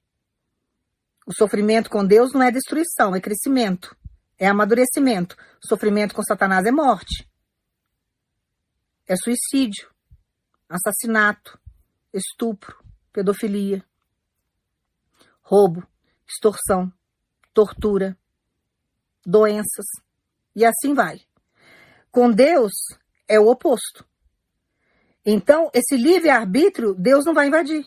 O 1.25 1.33
sofrimento 1.33 1.89
com 1.89 2.05
Deus 2.05 2.31
não 2.33 2.41
é 2.41 2.49
destruição, 2.49 3.15
é 3.15 3.19
crescimento, 3.19 3.95
é 4.39 4.47
amadurecimento. 4.47 5.35
O 5.63 5.67
sofrimento 5.67 6.15
com 6.15 6.23
Satanás 6.23 6.65
é 6.65 6.71
morte, 6.71 7.29
é 9.05 9.15
suicídio, 9.15 9.89
assassinato, 10.69 11.59
estupro, 12.13 12.81
pedofilia, 13.11 13.83
roubo, 15.41 15.85
extorsão, 16.25 16.91
tortura, 17.53 18.17
doenças 19.25 19.85
e 20.55 20.65
assim 20.65 20.93
vai. 20.93 21.26
Com 22.17 22.31
Deus 22.31 22.73
é 23.27 23.39
o 23.39 23.45
oposto. 23.45 24.03
Então, 25.23 25.69
esse 25.71 25.95
livre-arbítrio, 25.95 26.95
Deus 26.95 27.23
não 27.23 27.31
vai 27.31 27.45
invadir. 27.45 27.85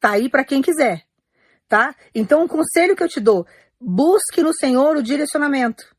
Tá 0.00 0.12
aí 0.12 0.30
para 0.30 0.42
quem 0.42 0.62
quiser, 0.62 1.04
tá? 1.68 1.94
Então, 2.14 2.42
um 2.42 2.48
conselho 2.48 2.96
que 2.96 3.02
eu 3.02 3.08
te 3.08 3.20
dou, 3.20 3.46
busque 3.78 4.42
no 4.42 4.54
Senhor 4.54 4.96
o 4.96 5.02
direcionamento. 5.02 5.94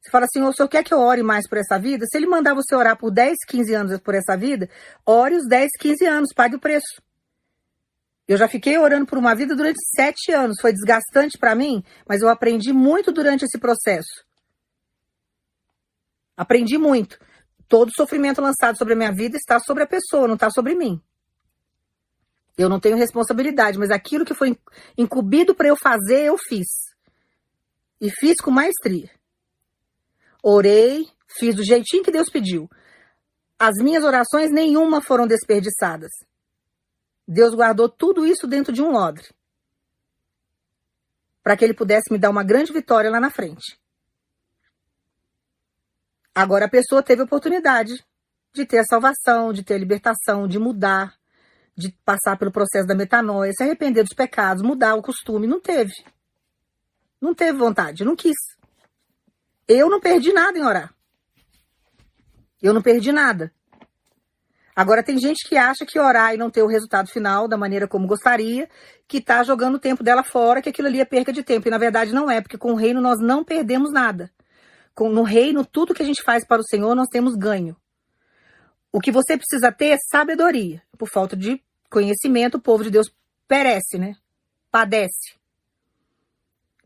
Você 0.00 0.12
fala 0.12 0.26
assim, 0.26 0.40
o 0.44 0.52
senhor 0.52 0.68
quer 0.68 0.84
que 0.84 0.94
eu 0.94 1.00
ore 1.00 1.24
mais 1.24 1.48
por 1.48 1.58
essa 1.58 1.76
vida? 1.76 2.06
Se 2.08 2.16
ele 2.16 2.28
mandar 2.28 2.54
você 2.54 2.72
orar 2.76 2.96
por 2.96 3.10
10, 3.10 3.38
15 3.48 3.74
anos 3.74 3.98
por 3.98 4.14
essa 4.14 4.36
vida, 4.36 4.70
ore 5.04 5.34
os 5.34 5.48
10, 5.48 5.70
15 5.76 6.06
anos, 6.06 6.32
pague 6.32 6.54
o 6.54 6.60
preço. 6.60 7.02
Eu 8.28 8.36
já 8.36 8.46
fiquei 8.46 8.78
orando 8.78 9.06
por 9.06 9.18
uma 9.18 9.34
vida 9.34 9.56
durante 9.56 9.80
sete 9.96 10.30
anos. 10.30 10.54
Foi 10.60 10.72
desgastante 10.72 11.36
para 11.36 11.56
mim, 11.56 11.82
mas 12.08 12.22
eu 12.22 12.28
aprendi 12.28 12.72
muito 12.72 13.10
durante 13.10 13.44
esse 13.44 13.58
processo. 13.58 14.29
Aprendi 16.40 16.78
muito. 16.78 17.18
Todo 17.68 17.92
sofrimento 17.94 18.40
lançado 18.40 18.78
sobre 18.78 18.94
a 18.94 18.96
minha 18.96 19.12
vida 19.12 19.36
está 19.36 19.60
sobre 19.60 19.82
a 19.82 19.86
pessoa, 19.86 20.26
não 20.26 20.36
está 20.36 20.48
sobre 20.50 20.74
mim. 20.74 20.98
Eu 22.56 22.66
não 22.66 22.80
tenho 22.80 22.96
responsabilidade, 22.96 23.78
mas 23.78 23.90
aquilo 23.90 24.24
que 24.24 24.32
foi 24.32 24.58
incumbido 24.96 25.54
para 25.54 25.68
eu 25.68 25.76
fazer, 25.76 26.24
eu 26.24 26.38
fiz. 26.38 26.66
E 28.00 28.08
fiz 28.10 28.40
com 28.40 28.50
maestria. 28.50 29.10
Orei, 30.42 31.06
fiz 31.28 31.54
do 31.54 31.62
jeitinho 31.62 32.02
que 32.02 32.10
Deus 32.10 32.30
pediu. 32.30 32.70
as 33.58 33.76
minhas 33.76 34.02
orações 34.02 34.50
nenhuma 34.50 35.02
foram 35.02 35.26
desperdiçadas. 35.26 36.10
Deus 37.28 37.54
guardou 37.54 37.86
tudo 37.86 38.24
isso 38.24 38.46
dentro 38.46 38.72
de 38.72 38.80
um 38.80 38.94
odre. 38.94 39.28
Para 41.42 41.54
que 41.54 41.66
ele 41.66 41.74
pudesse 41.74 42.10
me 42.10 42.18
dar 42.18 42.30
uma 42.30 42.42
grande 42.42 42.72
vitória 42.72 43.10
lá 43.10 43.20
na 43.20 43.30
frente. 43.30 43.79
Agora 46.34 46.66
a 46.66 46.70
pessoa 46.70 47.02
teve 47.02 47.22
a 47.22 47.24
oportunidade 47.24 48.04
de 48.52 48.64
ter 48.64 48.78
a 48.78 48.84
salvação, 48.84 49.52
de 49.52 49.62
ter 49.62 49.74
a 49.74 49.78
libertação, 49.78 50.46
de 50.46 50.58
mudar, 50.58 51.14
de 51.76 51.92
passar 52.04 52.36
pelo 52.38 52.52
processo 52.52 52.86
da 52.86 52.94
metanoia, 52.94 53.52
se 53.52 53.62
arrepender 53.62 54.02
dos 54.02 54.14
pecados, 54.14 54.62
mudar 54.62 54.94
o 54.94 55.02
costume. 55.02 55.46
Não 55.46 55.60
teve. 55.60 55.92
Não 57.20 57.34
teve 57.34 57.58
vontade, 57.58 58.04
não 58.04 58.16
quis. 58.16 58.36
Eu 59.68 59.88
não 59.88 60.00
perdi 60.00 60.32
nada 60.32 60.58
em 60.58 60.64
orar. 60.64 60.92
Eu 62.62 62.74
não 62.74 62.82
perdi 62.82 63.12
nada. 63.12 63.52
Agora 64.74 65.02
tem 65.02 65.18
gente 65.18 65.46
que 65.48 65.56
acha 65.56 65.84
que 65.84 65.98
orar 65.98 66.34
e 66.34 66.38
não 66.38 66.50
ter 66.50 66.62
o 66.62 66.66
resultado 66.66 67.10
final 67.10 67.46
da 67.46 67.56
maneira 67.56 67.86
como 67.86 68.06
gostaria, 68.06 68.68
que 69.06 69.20
tá 69.20 69.42
jogando 69.42 69.74
o 69.74 69.80
tempo 69.80 70.02
dela 70.02 70.22
fora, 70.22 70.62
que 70.62 70.68
aquilo 70.68 70.88
ali 70.88 71.00
é 71.00 71.04
perca 71.04 71.32
de 71.32 71.42
tempo. 71.42 71.68
E 71.68 71.70
na 71.70 71.78
verdade 71.78 72.12
não 72.12 72.30
é, 72.30 72.40
porque 72.40 72.56
com 72.56 72.72
o 72.72 72.76
reino 72.76 73.00
nós 73.00 73.20
não 73.20 73.44
perdemos 73.44 73.92
nada. 73.92 74.30
No 75.08 75.22
reino, 75.22 75.64
tudo 75.64 75.94
que 75.94 76.02
a 76.02 76.06
gente 76.06 76.22
faz 76.22 76.44
para 76.44 76.60
o 76.60 76.64
Senhor, 76.64 76.94
nós 76.94 77.08
temos 77.08 77.34
ganho. 77.34 77.76
O 78.92 79.00
que 79.00 79.10
você 79.10 79.36
precisa 79.36 79.72
ter 79.72 79.90
é 79.90 79.98
sabedoria. 80.10 80.82
Por 80.98 81.08
falta 81.08 81.36
de 81.36 81.62
conhecimento, 81.88 82.56
o 82.56 82.60
povo 82.60 82.84
de 82.84 82.90
Deus 82.90 83.10
perece, 83.48 83.98
né? 83.98 84.14
Padece. 84.70 85.38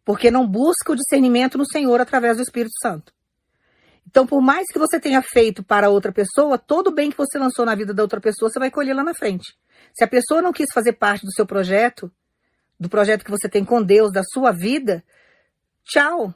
Porque 0.05 0.31
não 0.31 0.47
busca 0.47 0.93
o 0.93 0.97
discernimento 0.97 1.59
no 1.59 1.67
Senhor 1.67 2.01
através 2.01 2.37
do 2.37 2.43
Espírito 2.43 2.75
Santo. 2.81 3.13
Então, 4.07 4.27
por 4.27 4.41
mais 4.41 4.67
que 4.71 4.79
você 4.79 5.01
tenha 5.01 5.23
feito 5.23 5.65
para 5.65 5.89
outra 5.89 6.13
pessoa, 6.13 6.59
todo 6.59 6.89
o 6.89 6.95
bem 6.95 7.11
que 7.11 7.17
você 7.17 7.39
lançou 7.39 7.65
na 7.65 7.75
vida 7.75 7.93
da 7.93 8.03
outra 8.03 8.21
pessoa, 8.21 8.51
você 8.51 8.59
vai 8.59 8.71
colher 8.71 8.95
lá 8.95 9.03
na 9.03 9.15
frente. 9.15 9.57
Se 9.93 10.05
a 10.05 10.09
pessoa 10.09 10.43
não 10.43 10.53
quis 10.53 10.67
fazer 10.73 10.93
parte 10.93 11.25
do 11.25 11.33
seu 11.33 11.47
projeto, 11.47 12.13
do 12.79 12.89
projeto 12.89 13.25
que 13.25 13.31
você 13.31 13.49
tem 13.49 13.65
com 13.65 13.83
Deus, 13.83 14.13
da 14.13 14.23
sua 14.23 14.53
vida, 14.53 15.03
tchau. 15.85 16.35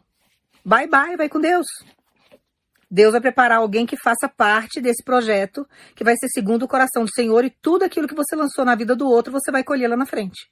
Bye 0.64 0.88
bye, 0.88 1.16
vai 1.16 1.28
com 1.28 1.40
Deus. 1.40 1.66
Deus 2.90 3.12
vai 3.12 3.20
preparar 3.20 3.58
alguém 3.58 3.84
que 3.84 3.96
faça 3.96 4.28
parte 4.28 4.80
desse 4.80 5.04
projeto, 5.04 5.68
que 5.94 6.02
vai 6.02 6.14
ser 6.16 6.28
segundo 6.28 6.62
o 6.62 6.68
coração 6.68 7.04
do 7.04 7.14
Senhor, 7.14 7.44
e 7.44 7.50
tudo 7.50 7.84
aquilo 7.84 8.08
que 8.08 8.14
você 8.14 8.34
lançou 8.34 8.64
na 8.64 8.74
vida 8.74 8.96
do 8.96 9.06
outro, 9.06 9.32
você 9.32 9.50
vai 9.50 9.62
colher 9.62 9.88
lá 9.88 9.96
na 9.96 10.06
frente. 10.06 10.50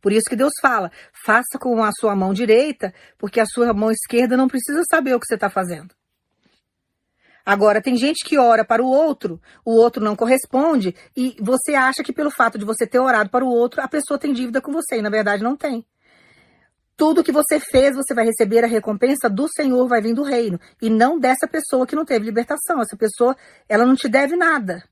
Por 0.00 0.12
isso 0.12 0.28
que 0.28 0.36
Deus 0.36 0.52
fala: 0.60 0.90
faça 1.24 1.58
com 1.60 1.82
a 1.84 1.90
sua 1.92 2.16
mão 2.16 2.32
direita, 2.32 2.94
porque 3.18 3.40
a 3.40 3.46
sua 3.46 3.72
mão 3.74 3.90
esquerda 3.90 4.36
não 4.36 4.48
precisa 4.48 4.82
saber 4.90 5.14
o 5.14 5.20
que 5.20 5.26
você 5.26 5.34
está 5.34 5.50
fazendo. 5.50 5.94
Agora, 7.44 7.82
tem 7.82 7.96
gente 7.96 8.24
que 8.24 8.38
ora 8.38 8.64
para 8.64 8.82
o 8.82 8.86
outro, 8.86 9.40
o 9.64 9.72
outro 9.72 10.02
não 10.02 10.14
corresponde, 10.14 10.94
e 11.16 11.36
você 11.40 11.74
acha 11.74 12.02
que 12.02 12.12
pelo 12.12 12.30
fato 12.30 12.58
de 12.58 12.64
você 12.64 12.86
ter 12.86 12.98
orado 12.98 13.30
para 13.30 13.44
o 13.44 13.48
outro, 13.48 13.80
a 13.80 13.88
pessoa 13.88 14.18
tem 14.18 14.32
dívida 14.32 14.60
com 14.60 14.72
você, 14.72 14.98
e 14.98 15.02
na 15.02 15.10
verdade 15.10 15.42
não 15.42 15.56
tem. 15.56 15.84
Tudo 17.00 17.24
que 17.24 17.32
você 17.32 17.58
fez, 17.58 17.96
você 17.96 18.12
vai 18.12 18.26
receber 18.26 18.62
a 18.62 18.66
recompensa 18.66 19.26
do 19.30 19.48
Senhor, 19.48 19.88
vai 19.88 20.02
vir 20.02 20.12
do 20.12 20.22
reino, 20.22 20.60
e 20.82 20.90
não 20.90 21.18
dessa 21.18 21.48
pessoa 21.48 21.86
que 21.86 21.96
não 21.96 22.04
teve 22.04 22.26
libertação. 22.26 22.78
Essa 22.78 22.94
pessoa, 22.94 23.34
ela 23.66 23.86
não 23.86 23.96
te 23.96 24.06
deve 24.06 24.36
nada. 24.36 24.84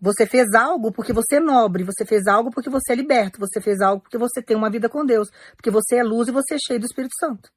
Você 0.00 0.26
fez 0.26 0.52
algo 0.52 0.90
porque 0.90 1.12
você 1.12 1.36
é 1.36 1.40
nobre, 1.40 1.84
você 1.84 2.04
fez 2.04 2.26
algo 2.26 2.50
porque 2.50 2.68
você 2.68 2.92
é 2.92 2.96
liberto, 2.96 3.38
você 3.38 3.60
fez 3.60 3.80
algo 3.80 4.02
porque 4.02 4.18
você 4.18 4.42
tem 4.42 4.56
uma 4.56 4.68
vida 4.68 4.88
com 4.88 5.06
Deus, 5.06 5.30
porque 5.54 5.70
você 5.70 5.98
é 5.98 6.02
luz 6.02 6.26
e 6.26 6.32
você 6.32 6.56
é 6.56 6.58
cheio 6.58 6.80
do 6.80 6.86
Espírito 6.86 7.14
Santo. 7.20 7.48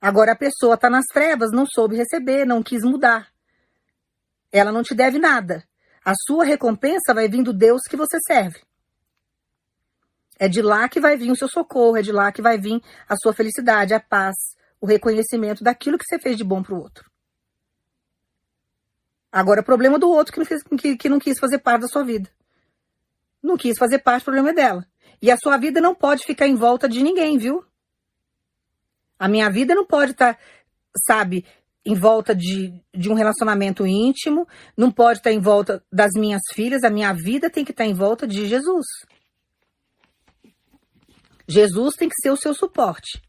Agora 0.00 0.32
a 0.32 0.36
pessoa 0.36 0.74
está 0.74 0.90
nas 0.90 1.04
trevas, 1.06 1.52
não 1.52 1.64
soube 1.64 1.94
receber, 1.94 2.44
não 2.44 2.60
quis 2.60 2.82
mudar. 2.82 3.28
Ela 4.50 4.72
não 4.72 4.82
te 4.82 4.96
deve 4.96 5.20
nada. 5.20 5.62
A 6.04 6.14
sua 6.26 6.44
recompensa 6.44 7.14
vai 7.14 7.28
vir 7.28 7.44
do 7.44 7.52
Deus 7.52 7.82
que 7.88 7.96
você 7.96 8.18
serve. 8.26 8.66
É 10.38 10.48
de 10.48 10.62
lá 10.62 10.88
que 10.88 11.00
vai 11.00 11.16
vir 11.16 11.30
o 11.30 11.36
seu 11.36 11.48
socorro, 11.48 11.96
é 11.96 12.02
de 12.02 12.12
lá 12.12 12.30
que 12.30 12.40
vai 12.40 12.58
vir 12.58 12.80
a 13.08 13.16
sua 13.16 13.32
felicidade, 13.32 13.92
a 13.92 14.00
paz, 14.00 14.36
o 14.80 14.86
reconhecimento 14.86 15.64
daquilo 15.64 15.98
que 15.98 16.04
você 16.04 16.18
fez 16.18 16.36
de 16.36 16.44
bom 16.44 16.62
para 16.62 16.74
o 16.74 16.80
outro. 16.80 17.10
Agora, 19.30 19.60
o 19.60 19.64
problema 19.64 19.98
do 19.98 20.08
outro 20.08 20.32
que 20.32 20.38
não, 20.38 20.46
fez, 20.46 20.62
que, 20.62 20.96
que 20.96 21.08
não 21.08 21.18
quis 21.18 21.38
fazer 21.38 21.58
parte 21.58 21.82
da 21.82 21.88
sua 21.88 22.04
vida. 22.04 22.30
Não 23.42 23.56
quis 23.56 23.76
fazer 23.76 23.98
parte, 23.98 24.22
o 24.22 24.24
problema 24.24 24.50
é 24.50 24.54
dela. 24.54 24.86
E 25.20 25.30
a 25.30 25.36
sua 25.36 25.56
vida 25.56 25.80
não 25.80 25.94
pode 25.94 26.24
ficar 26.24 26.46
em 26.46 26.54
volta 26.54 26.88
de 26.88 27.02
ninguém, 27.02 27.36
viu? 27.36 27.64
A 29.18 29.28
minha 29.28 29.50
vida 29.50 29.74
não 29.74 29.84
pode 29.84 30.12
estar, 30.12 30.34
tá, 30.34 30.40
sabe, 31.06 31.44
em 31.84 31.94
volta 31.94 32.34
de, 32.34 32.72
de 32.94 33.10
um 33.10 33.14
relacionamento 33.14 33.86
íntimo, 33.86 34.46
não 34.76 34.90
pode 34.90 35.18
estar 35.18 35.30
tá 35.30 35.34
em 35.34 35.40
volta 35.40 35.82
das 35.92 36.12
minhas 36.14 36.42
filhas, 36.52 36.84
a 36.84 36.90
minha 36.90 37.12
vida 37.12 37.50
tem 37.50 37.64
que 37.64 37.72
estar 37.72 37.84
tá 37.84 37.90
em 37.90 37.94
volta 37.94 38.26
de 38.26 38.46
Jesus. 38.46 38.86
Jesus 41.48 41.94
tem 41.94 42.08
que 42.08 42.20
ser 42.20 42.30
o 42.30 42.36
seu 42.36 42.54
suporte. 42.54 43.22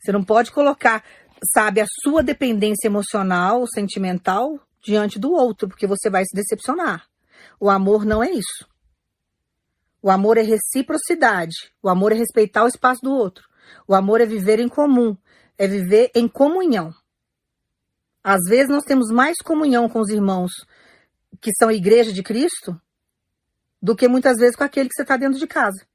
Você 0.00 0.12
não 0.12 0.24
pode 0.24 0.50
colocar, 0.50 1.04
sabe, 1.52 1.80
a 1.80 1.86
sua 2.02 2.22
dependência 2.22 2.86
emocional, 2.86 3.66
sentimental 3.66 4.58
diante 4.82 5.18
do 5.18 5.30
outro, 5.30 5.68
porque 5.68 5.86
você 5.86 6.08
vai 6.08 6.24
se 6.24 6.34
decepcionar. 6.34 7.06
O 7.60 7.68
amor 7.68 8.06
não 8.06 8.24
é 8.24 8.30
isso. 8.30 8.66
O 10.00 10.10
amor 10.10 10.38
é 10.38 10.42
reciprocidade. 10.42 11.54
O 11.82 11.88
amor 11.88 12.12
é 12.12 12.14
respeitar 12.14 12.64
o 12.64 12.68
espaço 12.68 13.00
do 13.02 13.12
outro. 13.12 13.44
O 13.86 13.94
amor 13.94 14.20
é 14.20 14.26
viver 14.26 14.60
em 14.60 14.68
comum, 14.68 15.16
é 15.58 15.66
viver 15.66 16.10
em 16.14 16.28
comunhão. 16.28 16.94
Às 18.22 18.42
vezes 18.48 18.68
nós 18.68 18.84
temos 18.84 19.10
mais 19.10 19.36
comunhão 19.44 19.88
com 19.88 20.00
os 20.00 20.08
irmãos 20.08 20.52
que 21.40 21.52
são 21.58 21.70
igreja 21.70 22.12
de 22.12 22.22
Cristo 22.22 22.80
do 23.82 23.94
que 23.94 24.08
muitas 24.08 24.36
vezes 24.38 24.56
com 24.56 24.64
aquele 24.64 24.88
que 24.88 24.94
você 24.94 25.02
está 25.02 25.16
dentro 25.16 25.38
de 25.38 25.46
casa. 25.46 25.86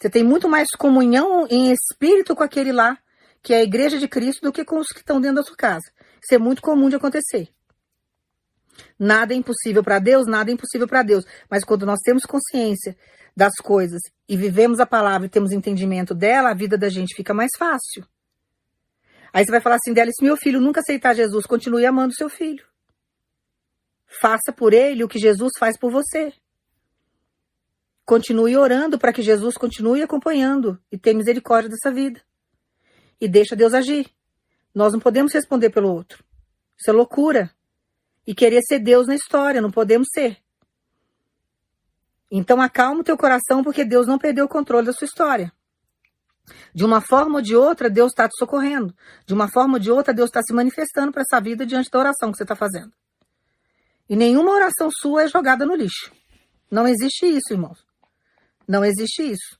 Você 0.00 0.08
tem 0.08 0.24
muito 0.24 0.48
mais 0.48 0.68
comunhão 0.78 1.46
em 1.50 1.70
espírito 1.72 2.34
com 2.34 2.42
aquele 2.42 2.72
lá, 2.72 2.98
que 3.42 3.52
é 3.52 3.58
a 3.58 3.62
igreja 3.62 3.98
de 3.98 4.08
Cristo, 4.08 4.40
do 4.42 4.52
que 4.52 4.64
com 4.64 4.78
os 4.78 4.88
que 4.88 5.00
estão 5.00 5.20
dentro 5.20 5.36
da 5.36 5.42
sua 5.42 5.56
casa. 5.56 5.92
Isso 6.22 6.34
é 6.34 6.38
muito 6.38 6.62
comum 6.62 6.88
de 6.88 6.96
acontecer. 6.96 7.48
Nada 8.98 9.34
é 9.34 9.36
impossível 9.36 9.84
para 9.84 9.98
Deus, 9.98 10.26
nada 10.26 10.50
é 10.50 10.54
impossível 10.54 10.88
para 10.88 11.02
Deus. 11.02 11.26
Mas 11.50 11.64
quando 11.64 11.84
nós 11.84 12.00
temos 12.02 12.24
consciência 12.24 12.96
das 13.36 13.54
coisas 13.56 14.00
e 14.26 14.38
vivemos 14.38 14.80
a 14.80 14.86
palavra 14.86 15.26
e 15.26 15.30
temos 15.30 15.52
entendimento 15.52 16.14
dela, 16.14 16.50
a 16.50 16.54
vida 16.54 16.78
da 16.78 16.88
gente 16.88 17.14
fica 17.14 17.34
mais 17.34 17.50
fácil. 17.58 18.06
Aí 19.32 19.44
você 19.44 19.50
vai 19.50 19.60
falar 19.60 19.76
assim 19.76 19.92
dela, 19.92 20.10
se 20.10 20.24
meu 20.24 20.36
filho 20.36 20.60
nunca 20.60 20.80
aceitar 20.80 21.14
Jesus, 21.14 21.44
continue 21.44 21.84
amando 21.84 22.14
seu 22.14 22.30
filho. 22.30 22.64
Faça 24.06 24.50
por 24.50 24.72
ele 24.72 25.04
o 25.04 25.08
que 25.08 25.18
Jesus 25.18 25.52
faz 25.58 25.78
por 25.78 25.90
você. 25.90 26.32
Continue 28.10 28.56
orando 28.56 28.98
para 28.98 29.12
que 29.12 29.22
Jesus 29.22 29.56
continue 29.56 30.02
acompanhando 30.02 30.76
e 30.90 30.98
tenha 30.98 31.16
misericórdia 31.16 31.70
dessa 31.70 31.92
vida. 31.92 32.20
E 33.20 33.28
deixa 33.28 33.54
Deus 33.54 33.72
agir. 33.72 34.10
Nós 34.74 34.92
não 34.92 34.98
podemos 34.98 35.32
responder 35.32 35.70
pelo 35.70 35.94
outro. 35.94 36.24
Isso 36.76 36.90
é 36.90 36.92
loucura. 36.92 37.54
E 38.26 38.34
querer 38.34 38.62
ser 38.62 38.80
Deus 38.80 39.06
na 39.06 39.14
história, 39.14 39.60
não 39.60 39.70
podemos 39.70 40.08
ser. 40.12 40.38
Então 42.28 42.60
acalma 42.60 43.02
o 43.02 43.04
teu 43.04 43.16
coração, 43.16 43.62
porque 43.62 43.84
Deus 43.84 44.08
não 44.08 44.18
perdeu 44.18 44.46
o 44.46 44.48
controle 44.48 44.88
da 44.88 44.92
sua 44.92 45.04
história. 45.04 45.52
De 46.74 46.84
uma 46.84 47.00
forma 47.00 47.36
ou 47.36 47.40
de 47.40 47.54
outra, 47.54 47.88
Deus 47.88 48.10
está 48.10 48.28
te 48.28 48.36
socorrendo. 48.36 48.92
De 49.24 49.32
uma 49.32 49.46
forma 49.46 49.74
ou 49.74 49.78
de 49.78 49.92
outra, 49.92 50.12
Deus 50.12 50.30
está 50.30 50.42
se 50.42 50.52
manifestando 50.52 51.12
para 51.12 51.22
essa 51.22 51.40
vida 51.40 51.64
diante 51.64 51.88
da 51.88 52.00
oração 52.00 52.32
que 52.32 52.38
você 52.38 52.42
está 52.42 52.56
fazendo. 52.56 52.92
E 54.08 54.16
nenhuma 54.16 54.50
oração 54.50 54.90
sua 54.90 55.22
é 55.22 55.28
jogada 55.28 55.64
no 55.64 55.76
lixo. 55.76 56.10
Não 56.68 56.88
existe 56.88 57.24
isso, 57.24 57.52
irmãos. 57.52 57.88
Não 58.70 58.84
existe 58.84 59.28
isso. 59.32 59.58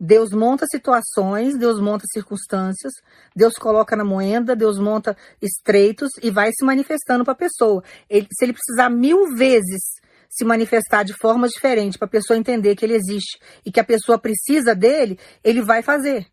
Deus 0.00 0.32
monta 0.32 0.66
situações, 0.66 1.56
Deus 1.56 1.80
monta 1.80 2.04
circunstâncias, 2.12 2.92
Deus 3.36 3.54
coloca 3.54 3.94
na 3.94 4.04
moenda, 4.04 4.56
Deus 4.56 4.80
monta 4.80 5.16
estreitos 5.40 6.10
e 6.20 6.28
vai 6.28 6.50
se 6.52 6.64
manifestando 6.64 7.22
para 7.22 7.34
a 7.34 7.36
pessoa. 7.36 7.84
Ele, 8.10 8.26
se 8.32 8.44
ele 8.44 8.52
precisar 8.52 8.90
mil 8.90 9.36
vezes 9.36 9.80
se 10.28 10.44
manifestar 10.44 11.04
de 11.04 11.12
forma 11.12 11.46
diferente 11.46 11.96
para 11.96 12.06
a 12.06 12.10
pessoa 12.10 12.36
entender 12.36 12.74
que 12.74 12.84
ele 12.84 12.96
existe 12.96 13.38
e 13.64 13.70
que 13.70 13.78
a 13.78 13.84
pessoa 13.84 14.18
precisa 14.18 14.74
dele, 14.74 15.16
ele 15.44 15.62
vai 15.62 15.80
fazer. 15.80 16.26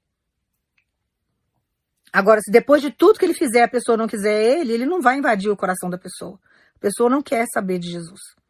Agora, 2.11 2.41
se 2.41 2.51
depois 2.51 2.81
de 2.81 2.89
tudo 2.89 3.19
que 3.19 3.25
ele 3.25 3.35
fizer 3.35 3.61
a 3.61 3.69
pessoa 3.69 3.95
não 3.95 4.07
quiser 4.07 4.57
ele, 4.57 4.73
ele 4.73 4.87
não 4.87 4.99
vai 4.99 5.19
invadir 5.19 5.51
o 5.51 5.55
coração 5.55 5.91
da 5.91 5.97
pessoa. 5.99 6.39
A 6.75 6.79
pessoa 6.79 7.07
não 7.07 7.21
quer 7.21 7.45
saber 7.53 7.77
de 7.77 7.91
Jesus. 7.91 8.40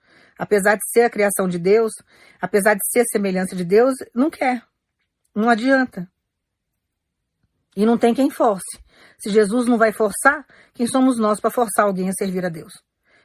Apesar 0.41 0.73
de 0.73 0.81
ser 0.89 1.03
a 1.03 1.09
criação 1.11 1.47
de 1.47 1.59
Deus, 1.59 1.91
apesar 2.41 2.73
de 2.73 2.81
ser 2.89 3.01
a 3.01 3.05
semelhança 3.05 3.55
de 3.55 3.63
Deus, 3.63 3.93
não 4.11 4.27
quer. 4.27 4.65
Não 5.35 5.47
adianta. 5.47 6.11
E 7.75 7.85
não 7.85 7.95
tem 7.95 8.11
quem 8.11 8.31
force. 8.31 8.79
Se 9.19 9.29
Jesus 9.29 9.67
não 9.67 9.77
vai 9.77 9.91
forçar, 9.91 10.43
quem 10.73 10.87
somos 10.87 11.19
nós 11.19 11.39
para 11.39 11.51
forçar 11.51 11.85
alguém 11.85 12.09
a 12.09 12.13
servir 12.13 12.43
a 12.43 12.49
Deus? 12.49 12.73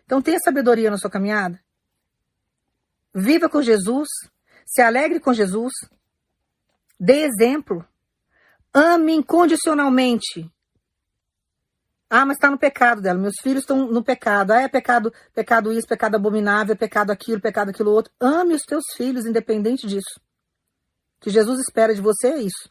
Então 0.04 0.20
tenha 0.20 0.38
sabedoria 0.40 0.90
na 0.90 0.98
sua 0.98 1.08
caminhada. 1.08 1.58
Viva 3.14 3.48
com 3.48 3.62
Jesus, 3.62 4.08
se 4.66 4.82
alegre 4.82 5.18
com 5.18 5.32
Jesus, 5.32 5.72
dê 7.00 7.22
exemplo, 7.22 7.82
ame 8.74 9.14
incondicionalmente 9.14 10.52
Ah, 12.08 12.24
mas 12.24 12.36
está 12.36 12.50
no 12.50 12.58
pecado 12.58 13.00
dela. 13.00 13.18
Meus 13.18 13.34
filhos 13.42 13.62
estão 13.62 13.90
no 13.90 14.02
pecado. 14.02 14.52
Ah, 14.52 14.62
é 14.62 14.68
pecado, 14.68 15.12
pecado 15.34 15.72
isso, 15.72 15.86
pecado 15.88 16.14
abominável, 16.14 16.74
é 16.74 16.76
pecado 16.76 17.10
aquilo, 17.10 17.40
pecado 17.40 17.70
aquilo 17.70 17.90
outro. 17.90 18.12
Ame 18.20 18.54
os 18.54 18.62
teus 18.62 18.84
filhos, 18.96 19.26
independente 19.26 19.86
disso. 19.86 20.20
O 21.18 21.24
que 21.24 21.30
Jesus 21.30 21.58
espera 21.60 21.94
de 21.94 22.00
você 22.00 22.28
é 22.28 22.38
isso. 22.38 22.70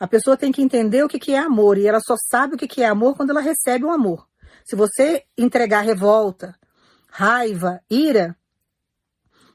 A 0.00 0.06
pessoa 0.06 0.36
tem 0.36 0.52
que 0.52 0.62
entender 0.62 1.04
o 1.04 1.08
que, 1.08 1.18
que 1.18 1.34
é 1.34 1.38
amor 1.38 1.76
e 1.76 1.86
ela 1.86 2.00
só 2.00 2.14
sabe 2.30 2.54
o 2.54 2.58
que, 2.58 2.68
que 2.68 2.82
é 2.82 2.86
amor 2.86 3.16
quando 3.16 3.30
ela 3.30 3.40
recebe 3.40 3.84
o 3.84 3.90
amor. 3.90 4.28
Se 4.64 4.76
você 4.76 5.24
entregar 5.36 5.80
revolta, 5.80 6.56
raiva, 7.08 7.80
ira, 7.90 8.36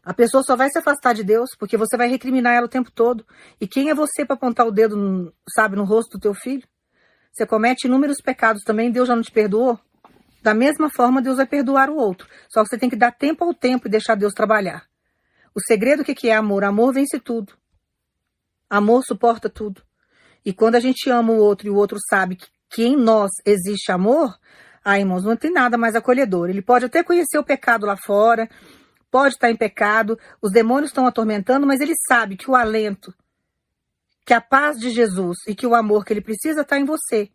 a 0.04 0.14
pessoa 0.14 0.44
só 0.44 0.56
vai 0.56 0.70
se 0.70 0.78
afastar 0.78 1.14
de 1.14 1.24
Deus 1.24 1.52
porque 1.58 1.78
você 1.78 1.96
vai 1.96 2.10
recriminar 2.10 2.54
ela 2.54 2.66
o 2.66 2.70
tempo 2.70 2.92
todo. 2.92 3.26
E 3.60 3.68
quem 3.68 3.90
é 3.90 3.96
você 3.96 4.26
para 4.26 4.36
apontar 4.36 4.68
o 4.68 4.72
dedo, 4.72 5.34
sabe, 5.56 5.78
no 5.78 5.86
rosto 5.86 6.18
do 6.18 6.22
teu 6.22 6.34
filho? 6.34 6.68
Você 7.34 7.48
comete 7.48 7.88
inúmeros 7.88 8.22
pecados 8.22 8.64
também, 8.64 8.92
Deus 8.92 9.08
já 9.08 9.16
não 9.16 9.24
te 9.24 9.32
perdoou? 9.32 9.80
Da 10.44 10.54
mesma 10.54 10.88
forma, 10.90 11.20
Deus 11.20 11.38
vai 11.38 11.48
perdoar 11.48 11.90
o 11.90 11.96
outro. 11.96 12.28
Só 12.48 12.62
que 12.62 12.70
você 12.70 12.78
tem 12.78 12.90
que 12.90 12.96
dar 12.96 13.12
tempo 13.12 13.44
ao 13.44 13.56
tempo 13.56 13.88
e 13.88 13.92
deixar 13.92 14.14
Deus 14.16 14.34
trabalhar. 14.34 14.86
O 15.56 15.60
segredo 15.60 16.02
o 16.02 16.06
que 16.06 16.30
é 16.30 16.36
amor? 16.36 16.64
Amor 16.64 16.94
vence 16.94 17.20
tudo. 17.20 17.54
Amor 18.70 19.04
suporta 19.04 19.50
tudo. 19.50 19.82
E 20.46 20.54
quando 20.54 20.76
a 20.76 20.80
gente 20.80 21.10
ama 21.10 21.34
o 21.34 21.38
outro 21.38 21.68
e 21.68 21.72
o 21.72 21.76
outro 21.76 21.98
sabe 22.08 22.38
que 22.70 22.84
em 22.84 22.96
nós 22.96 23.32
existe 23.46 23.92
amor, 23.92 24.38
ah, 24.86 25.00
irmãos, 25.00 25.24
não 25.24 25.36
tem 25.36 25.52
nada 25.52 25.76
mais 25.76 25.96
acolhedor. 25.96 26.50
Ele 26.50 26.62
pode 26.62 26.86
até 26.86 27.02
conhecer 27.04 27.40
o 27.40 27.44
pecado 27.44 27.86
lá 27.88 27.98
fora, 27.98 28.48
pode 29.10 29.36
estar 29.36 29.50
em 29.50 29.56
pecado, 29.56 30.20
os 30.40 30.52
demônios 30.52 30.90
estão 30.90 31.08
atormentando, 31.08 31.66
mas 31.66 31.80
ele 31.82 31.94
sabe 32.08 32.36
que 32.36 32.50
o 32.52 32.56
alento, 32.56 33.14
que 34.26 34.34
a 34.34 34.42
paz 34.42 34.78
de 34.78 34.90
Jesus 34.90 35.38
e 35.48 35.56
que 35.56 35.68
o 35.68 35.76
amor 35.76 36.06
que 36.06 36.14
ele 36.14 36.22
precisa 36.22 36.62
está 36.62 36.78
em 36.78 36.86
você. 36.86 37.30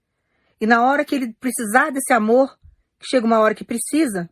E 0.60 0.66
na 0.66 0.82
hora 0.82 1.04
que 1.04 1.14
ele 1.14 1.32
precisar 1.34 1.90
desse 1.90 2.12
amor, 2.12 2.58
que 2.98 3.06
chega 3.06 3.26
uma 3.26 3.38
hora 3.38 3.54
que 3.54 3.64
precisa, 3.64 4.28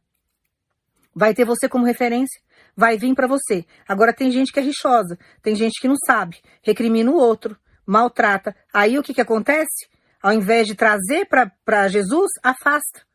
vai 1.14 1.34
ter 1.34 1.44
você 1.44 1.68
como 1.68 1.84
referência, 1.84 2.40
vai 2.76 2.98
vir 2.98 3.14
para 3.14 3.26
você. 3.26 3.64
Agora 3.86 4.12
tem 4.12 4.30
gente 4.30 4.52
que 4.52 4.58
é 4.58 4.62
rixosa, 4.62 5.18
tem 5.42 5.54
gente 5.54 5.80
que 5.80 5.88
não 5.88 5.96
sabe, 6.04 6.40
recrimina 6.62 7.10
o 7.10 7.16
outro, 7.16 7.56
maltrata. 7.86 8.54
Aí 8.72 8.98
o 8.98 9.02
que, 9.02 9.14
que 9.14 9.20
acontece? 9.20 9.88
Ao 10.20 10.32
invés 10.32 10.66
de 10.66 10.74
trazer 10.74 11.26
para 11.26 11.88
Jesus, 11.88 12.30
afasta. 12.42 13.06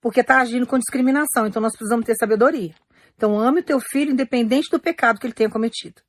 Porque 0.00 0.20
está 0.20 0.40
agindo 0.40 0.66
com 0.66 0.78
discriminação. 0.78 1.46
Então 1.46 1.60
nós 1.60 1.76
precisamos 1.76 2.06
ter 2.06 2.14
sabedoria. 2.14 2.74
Então 3.14 3.38
ame 3.38 3.60
o 3.60 3.64
teu 3.64 3.78
filho 3.78 4.12
independente 4.12 4.70
do 4.70 4.80
pecado 4.80 5.20
que 5.20 5.26
ele 5.26 5.34
tenha 5.34 5.50
cometido. 5.50 6.00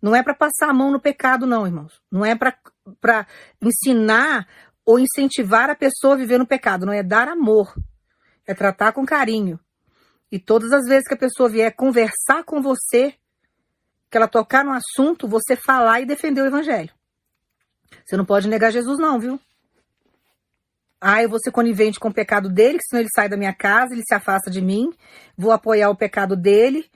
Não 0.00 0.14
é 0.14 0.22
para 0.22 0.34
passar 0.34 0.68
a 0.68 0.72
mão 0.72 0.92
no 0.92 1.00
pecado, 1.00 1.46
não, 1.46 1.66
irmãos. 1.66 2.00
Não 2.10 2.24
é 2.24 2.36
para 2.36 3.26
ensinar 3.60 4.46
ou 4.84 4.98
incentivar 4.98 5.68
a 5.68 5.74
pessoa 5.74 6.14
a 6.14 6.16
viver 6.16 6.38
no 6.38 6.46
pecado. 6.46 6.86
Não 6.86 6.92
é 6.92 7.02
dar 7.02 7.28
amor. 7.28 7.74
É 8.46 8.54
tratar 8.54 8.92
com 8.92 9.04
carinho. 9.04 9.58
E 10.30 10.38
todas 10.38 10.72
as 10.72 10.86
vezes 10.86 11.08
que 11.08 11.14
a 11.14 11.18
pessoa 11.18 11.48
vier 11.48 11.74
conversar 11.74 12.44
com 12.44 12.62
você, 12.62 13.14
que 14.10 14.16
ela 14.16 14.28
tocar 14.28 14.64
no 14.64 14.72
assunto, 14.72 15.26
você 15.26 15.56
falar 15.56 16.00
e 16.00 16.06
defender 16.06 16.42
o 16.42 16.46
evangelho. 16.46 16.90
Você 18.04 18.16
não 18.16 18.24
pode 18.24 18.48
negar 18.48 18.70
Jesus, 18.70 18.98
não, 18.98 19.18
viu? 19.18 19.40
Ah, 21.00 21.22
eu 21.22 21.28
vou 21.28 21.38
ser 21.38 21.50
conivente 21.50 21.98
com 21.98 22.08
o 22.08 22.14
pecado 22.14 22.48
dele, 22.48 22.78
que 22.78 22.84
senão 22.84 23.00
ele 23.00 23.10
sai 23.14 23.28
da 23.28 23.36
minha 23.36 23.54
casa, 23.54 23.94
ele 23.94 24.02
se 24.06 24.14
afasta 24.14 24.50
de 24.50 24.60
mim. 24.60 24.92
Vou 25.36 25.52
apoiar 25.52 25.90
o 25.90 25.96
pecado 25.96 26.36
dele 26.36 26.88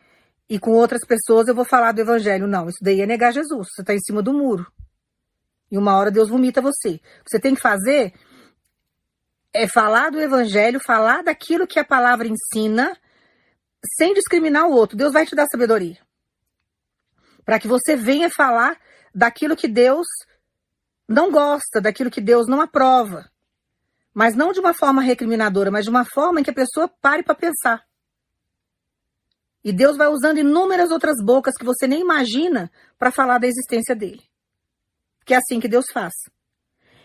e 0.52 0.58
com 0.58 0.72
outras 0.72 1.00
pessoas 1.02 1.48
eu 1.48 1.54
vou 1.54 1.64
falar 1.64 1.92
do 1.92 2.02
evangelho. 2.02 2.46
Não, 2.46 2.68
isso 2.68 2.76
daí 2.82 3.00
é 3.00 3.06
negar 3.06 3.32
Jesus. 3.32 3.68
Você 3.72 3.80
está 3.80 3.94
em 3.94 4.00
cima 4.00 4.22
do 4.22 4.34
muro. 4.34 4.70
E 5.70 5.78
uma 5.78 5.96
hora 5.96 6.10
Deus 6.10 6.28
vomita 6.28 6.60
você. 6.60 6.96
O 7.20 7.24
que 7.24 7.30
você 7.30 7.40
tem 7.40 7.54
que 7.54 7.60
fazer 7.62 8.12
é 9.50 9.66
falar 9.66 10.10
do 10.10 10.20
evangelho, 10.20 10.78
falar 10.78 11.22
daquilo 11.22 11.66
que 11.66 11.78
a 11.78 11.84
palavra 11.84 12.28
ensina, 12.28 12.94
sem 13.96 14.12
discriminar 14.12 14.66
o 14.66 14.72
outro. 14.72 14.94
Deus 14.94 15.14
vai 15.14 15.24
te 15.24 15.34
dar 15.34 15.46
sabedoria. 15.46 15.96
Para 17.46 17.58
que 17.58 17.66
você 17.66 17.96
venha 17.96 18.28
falar 18.28 18.78
daquilo 19.14 19.56
que 19.56 19.66
Deus 19.66 20.06
não 21.08 21.32
gosta, 21.32 21.80
daquilo 21.80 22.10
que 22.10 22.20
Deus 22.20 22.46
não 22.46 22.60
aprova. 22.60 23.24
Mas 24.12 24.34
não 24.34 24.52
de 24.52 24.60
uma 24.60 24.74
forma 24.74 25.00
recriminadora, 25.00 25.70
mas 25.70 25.84
de 25.84 25.90
uma 25.90 26.04
forma 26.04 26.40
em 26.40 26.42
que 26.42 26.50
a 26.50 26.54
pessoa 26.54 26.88
pare 27.00 27.22
para 27.22 27.34
pensar. 27.34 27.82
E 29.64 29.72
Deus 29.72 29.96
vai 29.96 30.08
usando 30.08 30.38
inúmeras 30.38 30.90
outras 30.90 31.16
bocas 31.24 31.54
que 31.56 31.64
você 31.64 31.86
nem 31.86 32.00
imagina 32.00 32.70
para 32.98 33.12
falar 33.12 33.38
da 33.38 33.46
existência 33.46 33.94
dele. 33.94 34.22
Que 35.24 35.34
é 35.34 35.36
assim 35.36 35.60
que 35.60 35.68
Deus 35.68 35.86
faz. 35.92 36.12